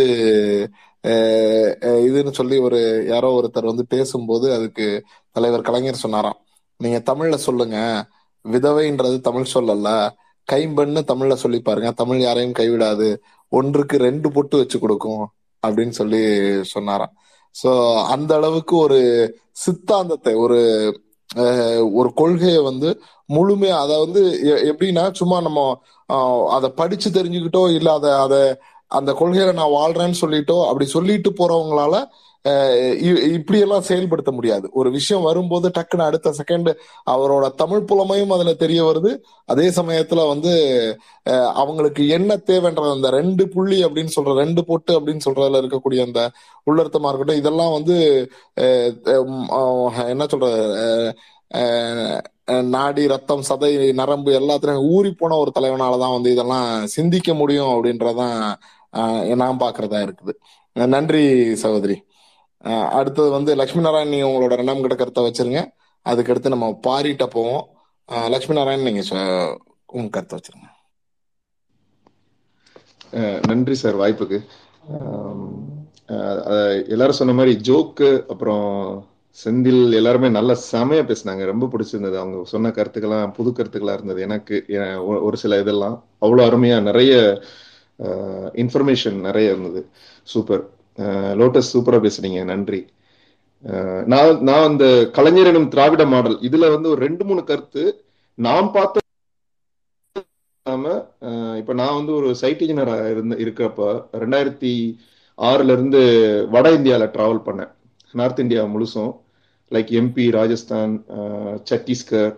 [2.08, 2.80] இதுன்னு சொல்லி ஒரு
[3.12, 4.88] யாரோ ஒருத்தர் வந்து பேசும்போது அதுக்கு
[5.36, 6.40] தலைவர் கலைஞர் சொன்னாராம்.
[6.84, 7.78] நீங்க தமிழ்ல சொல்லுங்க.
[8.46, 9.90] விதவைன்றது தமிழ் சொல்லல
[10.48, 11.90] கைம்பெண்ணு தமிழ்ல சொல்லி பாருங்க.
[12.02, 13.10] தமிழ் யாரையும் கைவிடாது.
[13.52, 15.24] ஒன்றுக்கு ரெண்டு பொட்டு வச்சு கொடுக்கும்
[15.64, 16.22] அப்படின்னு சொல்லி
[16.74, 17.14] சொன்னாராம்.
[17.56, 17.72] சோ
[18.16, 19.00] அந்த அளவுக்கு ஒரு
[19.64, 20.60] சித்தாந்தத்தை ஒரு
[22.00, 22.90] ஒரு கொள்கையை வந்து
[23.30, 25.60] முழுமையா அதை வந்து எ- எப்படின்னா சும்மா நம்ம
[26.50, 28.42] அதை படிச்சு தெரிஞ்சுக்கிட்டோ இல்ல அதை அதை
[28.92, 31.96] அந்த கொள்கையில நான் வாழ்றேன்னு சொல்லிட்டோ அப்படி சொல்லிட்டு போறவங்களால
[33.02, 34.70] இ- இப்படியெல்லாம் செயல்படுத்த முடியாது.
[34.72, 36.70] ஒரு விஷயம் வரும்போது டக்குன்னு அடுத்த செகண்ட்
[37.10, 39.12] அவரோட தமிழ் புலமையும் அதுல தெரிய வருது.
[39.46, 40.54] அதே சமயத்துல வந்து
[41.54, 46.22] அவங்களுக்கு என்ன தேவைன்றது அந்த ரெண்டு புள்ளி அப்படின்னு சொல்ற ரெண்டு பொட்டு அப்படின்னு சொல்றதுல இருக்கக்கூடிய அந்த
[46.68, 47.98] உள்ளர்த்தமா இருக்கட்டும் இதெல்லாம் வந்து
[50.08, 50.48] என்ன சொல்ற
[52.50, 58.56] நாடி ரத்தம் சதை நரம்பு எல்லாத்துலயும் ஊறி போன ஒரு தலைவனாலதான் வந்து இதெல்லாம் சிந்திக்க முடியும் அப்படின்றதான்
[59.36, 60.88] நான் பாக்குறதா இருக்குது.
[60.88, 62.04] நன்றி சகோதரி.
[62.90, 65.72] அடுத்தது வந்து லட்சுமி நாராயண் நீங்க உங்களோட ரெண்டாம் கிட்ட கருத்தை வச்சிருங்க.
[66.10, 67.68] அதுக்கடுத்து நம்ம பாரிட்ட போவோம்.
[68.06, 70.68] லட்சுமி நாராயண் நீங்க சொ- உங்க கருத்தை வச்சிருங்க.
[73.48, 74.46] நன்றி சார் வாய்ப்புக்கு.
[76.90, 79.06] எல்லாரும் சொன்ன மாதிரி ஜோக்கு அப்புறம்
[79.40, 81.44] செந்தில் எல்லாருமே நல்ல செமையா பேசினாங்க.
[81.46, 82.18] ரொம்ப பிடிச்சிருந்தது.
[82.22, 84.22] அவங்க சொன்ன கருத்துக்கெல்லாம் புது கருத்துக்களா இருந்தது.
[84.28, 84.56] எனக்கு
[85.28, 87.14] ஒரு சில இதெல்லாம் அவ்வளோ அருமையா நிறைய
[88.64, 89.82] இன்ஃபர்மேஷன் நிறைய இருந்தது.
[90.28, 90.64] சூப்பர்
[91.42, 92.42] லோட்டஸ் சூப்பரா பேசுனீங்க.
[92.44, 92.82] நன்றி.
[94.06, 94.86] நான் நான் அந்த
[95.18, 97.84] கலைஞர் எனும் திராவிட மாடல் இதுல வந்து ஒரு ரெண்டு மூணு கருத்து
[98.38, 99.06] நாம் பார்த்த
[101.60, 103.88] இப்ப நான் வந்து ஒரு சைட் இன்ஜினியரா இருந்த இருக்கிறப்ப
[104.24, 104.74] ரெண்டாயிரத்தி
[105.38, 106.02] ஆறுல இருந்து
[106.52, 107.72] வட இந்தியால டிராவல் பண்ணேன்.
[108.14, 109.12] நார்த் இந்தியா முழுசும்.
[109.70, 111.04] லைக் எம்பி ராஜஸ்தான்
[111.70, 112.36] சத்தீஸ்கர்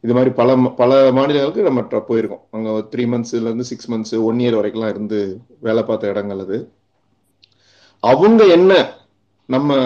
[0.00, 2.44] இது மாதிரி பல ம- பல மாநிலங்களுக்கு நம்ம போயிருக்கோம்.
[2.50, 6.70] அங்கே த்ரீ மந்த்ஸ்ல இருந்து சிக்ஸ் மந்த்ஸ் ஒன் இயர் வரைக்கும்லாம் இருந்து வேலை பார்த்த இடங்கள் அது.
[8.00, 8.92] அவங்க என்ன
[9.46, 9.76] நம்ம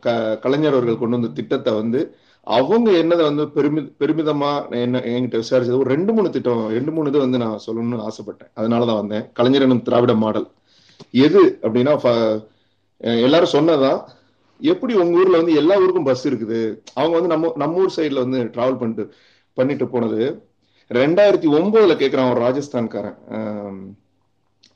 [0.00, 5.78] க கலைஞர் அவர்கள் கொண்டு வந்த திட்டத்தை வந்து அவங்க என்னதை வந்து பெருமி பெருமிதமா என்ன என்கிட்ட விசாரிச்சது
[5.78, 8.50] ஒரு ரெண்டு மூணு திட்டம் ரெண்டு மூணு இது வந்து நான் சொல்லணும்னு ஆசைப்பட்டேன்.
[8.56, 9.32] அதனாலதான் வந்தேன்.
[9.32, 10.48] கலைஞர் எனும் திராவிட மாடல்.
[11.10, 12.44] எது அப்படின்னா
[12.98, 14.00] எல்லாரும் சொன்னதான்
[14.72, 16.60] எப்படி உங்க ஊர்ல வந்து எல்லா ஊருக்கும் பஸ் இருக்குது?
[16.98, 19.04] அவங்க வந்து நம்ம நம்ம ஊர் சைடுல வந்து டிராவல் பண்ணிட்டு
[19.56, 20.20] பண்ணிட்டு போனது.
[20.90, 23.18] ரெண்டாயிரத்தி ஒன்பதுல கேக்குறான் ஒரு ராஜஸ்தான்காரன்.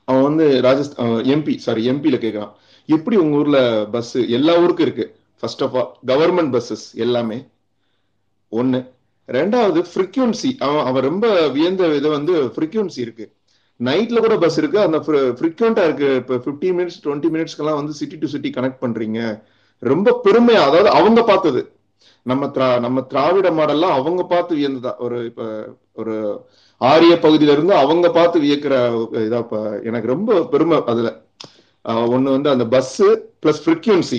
[0.09, 2.53] அவன் வந்து ராஜஸ்தான் எம்பி சாரி எம்பியில கேக்குறான்.
[2.89, 3.59] எப்படி உங்க ஊர்ல
[3.95, 5.07] பஸ் எல்லா ஊருக்கும் இருக்கு?
[5.41, 7.39] First of all government buses எல்லாமே.
[8.53, 8.81] ஒண்ணு.
[9.29, 13.27] ரெண்டாவது ஃப்ரீக்வன்சி அவன் அவன் ரொம்ப வியந்த இது வந்து ஃப்ரீக்வன்சி இருக்கு.
[13.81, 14.79] நைட்ல கூட பஸ் இருக்கு.
[14.87, 16.09] அந்த ஃப்ரீக்வெண்டா இருக்கு.
[16.23, 19.21] இப்ப 15 மினிட்ஸ் டுவெண்ட்டி மினிட்ஸ்க்கெல்லாம் வந்து சிட்டி டு சிட்டி கனெக்ட் பண்றீங்க.
[19.83, 21.61] ரொம்ப பெருமையா அதாவது அவங்க பார்த்தது.
[22.27, 25.43] நம்ம திரா நம்ம திராவிட மாடல்லாம் அவங்க பார்த்து வியந்ததா ஒரு இப்ப
[25.95, 26.15] ஒரு
[26.81, 28.75] ஆரிய பகுதியில இருந்து அவங்க பார்த்து வியக்கிற
[29.27, 29.41] இதா
[29.83, 31.11] எனக்கு ரொம்ப பெருமை அதுல.
[32.15, 32.97] ஒண்ணு வந்து அந்த பஸ்
[33.43, 34.19] பிளஸ் ஃப்ரீக்வன்சி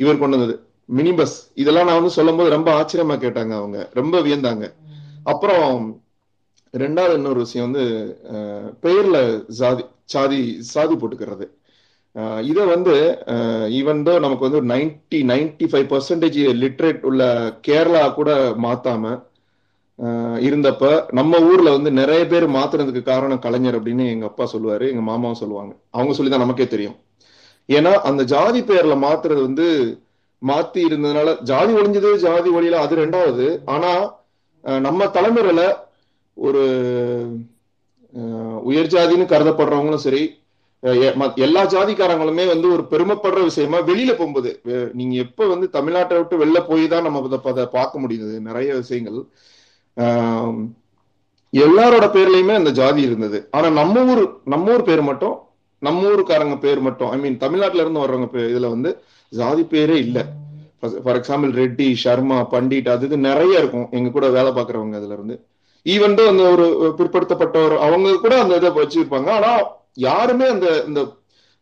[0.00, 0.56] இவர் கொண்டு வந்தது.
[0.88, 3.78] மினி பஸ் இதெல்லாம் நான் வந்து சொல்லும் போது ரொம்ப ஆச்சரியமா கேட்டாங்க அவங்க.
[3.92, 4.64] ரொம்ப வியந்தாங்க.
[5.24, 5.72] அப்புறம்
[6.74, 7.84] ரெண்டாவது இன்னொரு விஷயம் வந்து
[8.82, 9.18] பெயர்ல
[9.58, 11.46] சாதி சாதி சாதி போட்டுக்கிறது.
[12.46, 12.94] இதை வந்து
[13.78, 17.22] ஈவன் தோ நமக்கு வந்து ஒரு ninety ninety five percentage literate உள்ள
[17.66, 18.30] கேரளா கூட
[18.64, 19.12] மாத்தாம
[20.46, 20.84] இருந்தப்ப
[21.18, 25.72] நம்ம ஊர்ல வந்து நிறைய பேர் மாத்துறதுக்கு காரணம் கலைஞர் அப்படின்னு எங்க அப்பா சொல்லுவாரு எங்க மாமாவும் சொல்லுவாங்க.
[25.90, 26.96] அவங்க சொல்லிதான் நமக்கே தெரியும்.
[27.68, 29.66] ஏன்னா அந்த ஜாதி பேர்ல மாத்துறது வந்து
[30.42, 33.46] மாத்தி இருந்ததுனால ஜாதி ஒழிஞ்சது ஜாதி ஒழியல அது ரெண்டாவது.
[33.66, 33.90] ஆனா
[34.82, 35.62] நம்ம தலைமுறையில
[36.36, 36.62] ஒரு
[38.68, 40.22] உயர் ஜாதின்னு கருதப்படுறவங்களும் சரி
[41.44, 44.50] எல்லா ஜாதிக்காரங்களுமே வந்து ஒரு பெருமைப்படுற விஷயமா வெளியில போகும்போது
[44.98, 49.18] நீங்க எப்ப வந்து தமிழ்நாட்டை விட்டு வெளில போய் தான் நம்ம அதை பார்க்க முடியுது நிறைய விஷயங்கள்.
[51.52, 53.38] எல்லாரோட பேர்லயுமே அந்த ஜாதி இருந்தது.
[53.56, 54.22] ஆனா நம்ம ஊர்
[54.52, 55.36] நம்ம ஊர் பேர் மட்டும்
[55.82, 58.90] நம்ம ஊருக்காரங்க பேர் மட்டும் ஐ மீன் தமிழ்நாட்டுல இருந்து வர்றவங்க பேர் இதுல வந்து
[59.32, 60.22] ஜாதி பேரே இல்லை.
[61.04, 63.88] ஃபார் எக்ஸாம்பிள் ரெட்டி சர்மா பண்டிட் அது இது நிறைய இருக்கும்.
[63.98, 65.36] எங்க கூட வேலை பாக்குறவங்க அதுல இருந்து.
[65.86, 66.66] ஈவன் அந்த ஒரு
[66.98, 69.30] பிற்படுத்தப்பட்டவர் அவங்க கூட அந்த இதை வச்சிருப்பாங்க.
[69.38, 69.52] ஆனா
[69.98, 71.00] யாருமே அந்த இந்த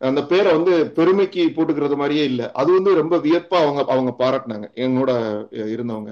[0.01, 2.43] அந்த பேரை வந்து பெருமைக்கு போட்டுக்கிறது மாதிரியே இல்ல.
[2.53, 4.67] அது வந்து ரொம்ப வியப்பா அவங்க அவங்க பாராட்டினாங்க.
[4.77, 5.11] என்னோட
[5.71, 6.11] இருந்தவங்க.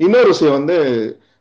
[0.00, 0.76] இன்னொரு விஷயம் வந்து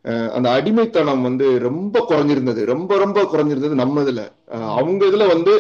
[0.05, 2.61] அஹ், அந்த அடிமைத்தனம் வந்து ரொம்ப குறைஞ்சிருந்தது.
[2.65, 4.21] ரொம்ப ரொம்ப குறைஞ்சிருந்தது நம்ம இதுல.
[4.73, 5.53] அவங்க இதுல வந்து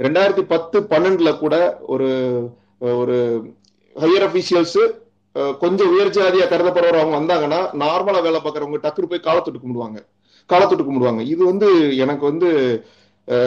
[0.00, 1.54] ரெண்டாயிரத்தி பத்து பன்னெண்டுல கூட
[1.86, 2.08] ஒரு
[2.98, 3.16] ஒரு
[3.96, 4.80] ஹையர் அபிஷியல்ஸ்
[5.60, 9.98] கொஞ்சம் உயர் ஜாதியா கருதப்படுறவர் அவங்க வந்தாங்கன்னா நார்மலா வேலை பார்க்கறவங்க டக்குனு போய் காலத்தொட்டு கும்பிடுவாங்க.
[10.50, 11.22] காலத்தொட்டு கும்பிடுவாங்க.
[11.26, 12.48] இது வந்து எனக்கு வந்து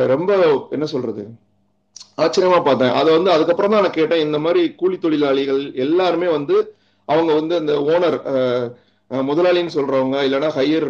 [0.07, 0.31] ரொம்ப
[0.71, 1.23] என்ன சொல்றது?
[2.17, 2.93] ஆச்சரியமா பார்த்தேன்.
[2.93, 6.55] அதை வந்து அதுக்கப்புறம் தான் நான் கேட்டேன் இந்த மாதிரி கூலி தொழிலாளிகள் எல்லாருமே வந்து
[7.07, 8.17] அவங்க வந்து அந்த ஓனர்
[9.11, 10.87] முதலாளின்னு சொல்றவங்க இல்லைன்னா ஹையர்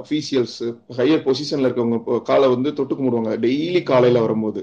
[0.00, 0.58] அஃபீஷியல்ஸ்
[0.98, 4.60] ஹையர் பொசிஷன்ல இருக்கவங்க காலை வந்து தொட்டு கும்பிடுவாங்க டெய்லி காலையில வரும்போது.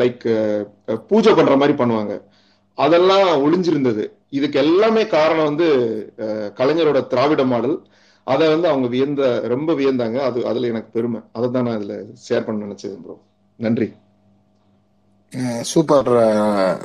[0.00, 0.24] லைக்
[1.08, 2.12] பூஜை பண்ற மாதிரி பண்ணுவாங்க.
[2.78, 4.04] அதெல்லாம் ஒளிஞ்சிருந்தது.
[4.30, 5.66] இதுக்கு எல்லாமே காரணம் வந்து
[6.24, 7.76] அஹ், கலைஞரோட திராவிட மாடல்.
[8.26, 9.22] அதை வந்து அவங்க வியந்த
[9.54, 10.18] ரொம்ப வியந்தாங்க.
[10.28, 11.20] அது அதுல எனக்கு பெருமை.
[11.36, 11.96] அதை தான் நான் இதுல
[12.26, 13.16] ஷேர் பண்ண நினைச்சது ப்ரோ
[13.58, 13.88] நன்றி.
[15.70, 16.10] சூப்பர்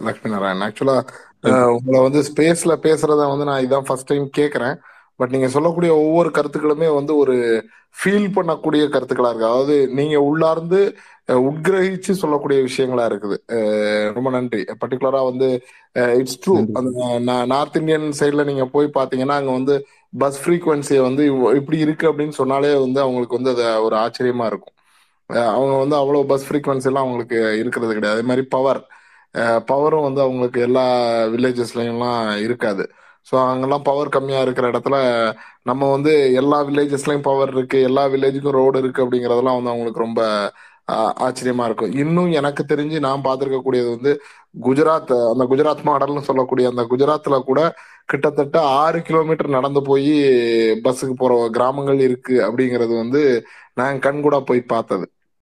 [0.05, 0.95] லக்ஷ்மி நாராயண் ஆக்சுவலா
[1.75, 4.75] உங்களை வந்து ஸ்பேஸ்ல பேசுறத வந்து நான் இதான் ஃபர்ஸ்ட் டைம் கேக்குறேன்.
[5.19, 7.35] பட் நீங்க சொல்லக்கூடிய ஒவ்வொரு கருத்துக்களுமே வந்து ஒரு
[7.95, 9.49] ஃபீல் பண்ணக்கூடிய கருத்துக்களா இருக்கு.
[9.51, 10.79] அதாவது நீங்க உள்ளார்ந்து
[11.47, 13.37] உட்கிரகிச்சு சொல்லக்கூடிய விஷயங்களா இருக்குது.
[14.17, 14.61] ரொம்ப நன்றி.
[14.81, 15.47] பர்டிகுலரா வந்து
[16.21, 16.91] இட்ஸ் ட்ரூ அந்த
[17.53, 19.75] நார்த் இந்தியன் சைட்ல நீங்க போய் பாத்தீங்கன்னா அங்க வந்து
[20.13, 21.23] பஸ் ஃப்ரீக்வன்சியை வந்து
[21.59, 24.75] இப்படி இருக்கு அப்படின்னு சொன்னாலே வந்து அவங்களுக்கு வந்து அது ஒரு ஆச்சரியமா இருக்கும்.
[25.53, 28.17] அவங்க வந்து அவ்வளோ பஸ் ஃப்ரீக்வன்சி எல்லாம் அவங்களுக்கு இருக்கிறது கிடையாது.
[28.17, 28.81] அதே மாதிரி பவர்
[29.69, 30.85] பவரும் வந்து அவங்களுக்கு எல்லா
[31.33, 32.17] வில்லேஜஸ்லயும்லாம்
[32.47, 32.83] இருக்காது.
[33.27, 34.97] ஸோ அங்கெல்லாம் பவர் கம்மியாக இருக்கிற இடத்துல
[35.69, 40.21] நம்ம வந்து எல்லா வில்லேஜஸ்லயும் பவர் இருக்கு எல்லா வில்லேஜுக்கும் ரோடு இருக்கு அப்படிங்கறதெல்லாம் வந்து அவங்களுக்கு ரொம்ப
[40.87, 41.91] ஆச்சரியமா இருக்கும்.
[41.91, 44.21] இன்னும் எனக்கு தெரிஞ்சு நான் பார்த்திருக்கக்கூடியது வந்து
[44.61, 47.75] குஜராத் அந்த குஜராத் மாடல்னு சொல்லக்கூடிய அந்த குஜராத்ல கூட
[48.05, 50.11] கிட்டத்தட்ட ஆறு கிலோமீட்டர் நடந்து போய்
[50.83, 55.05] பஸ்ஸுக்கு போற கிராமங்கள் இருக்கு அப்படிங்கிறது வந்து நான் கண்கூடா போய் பார்த்தது.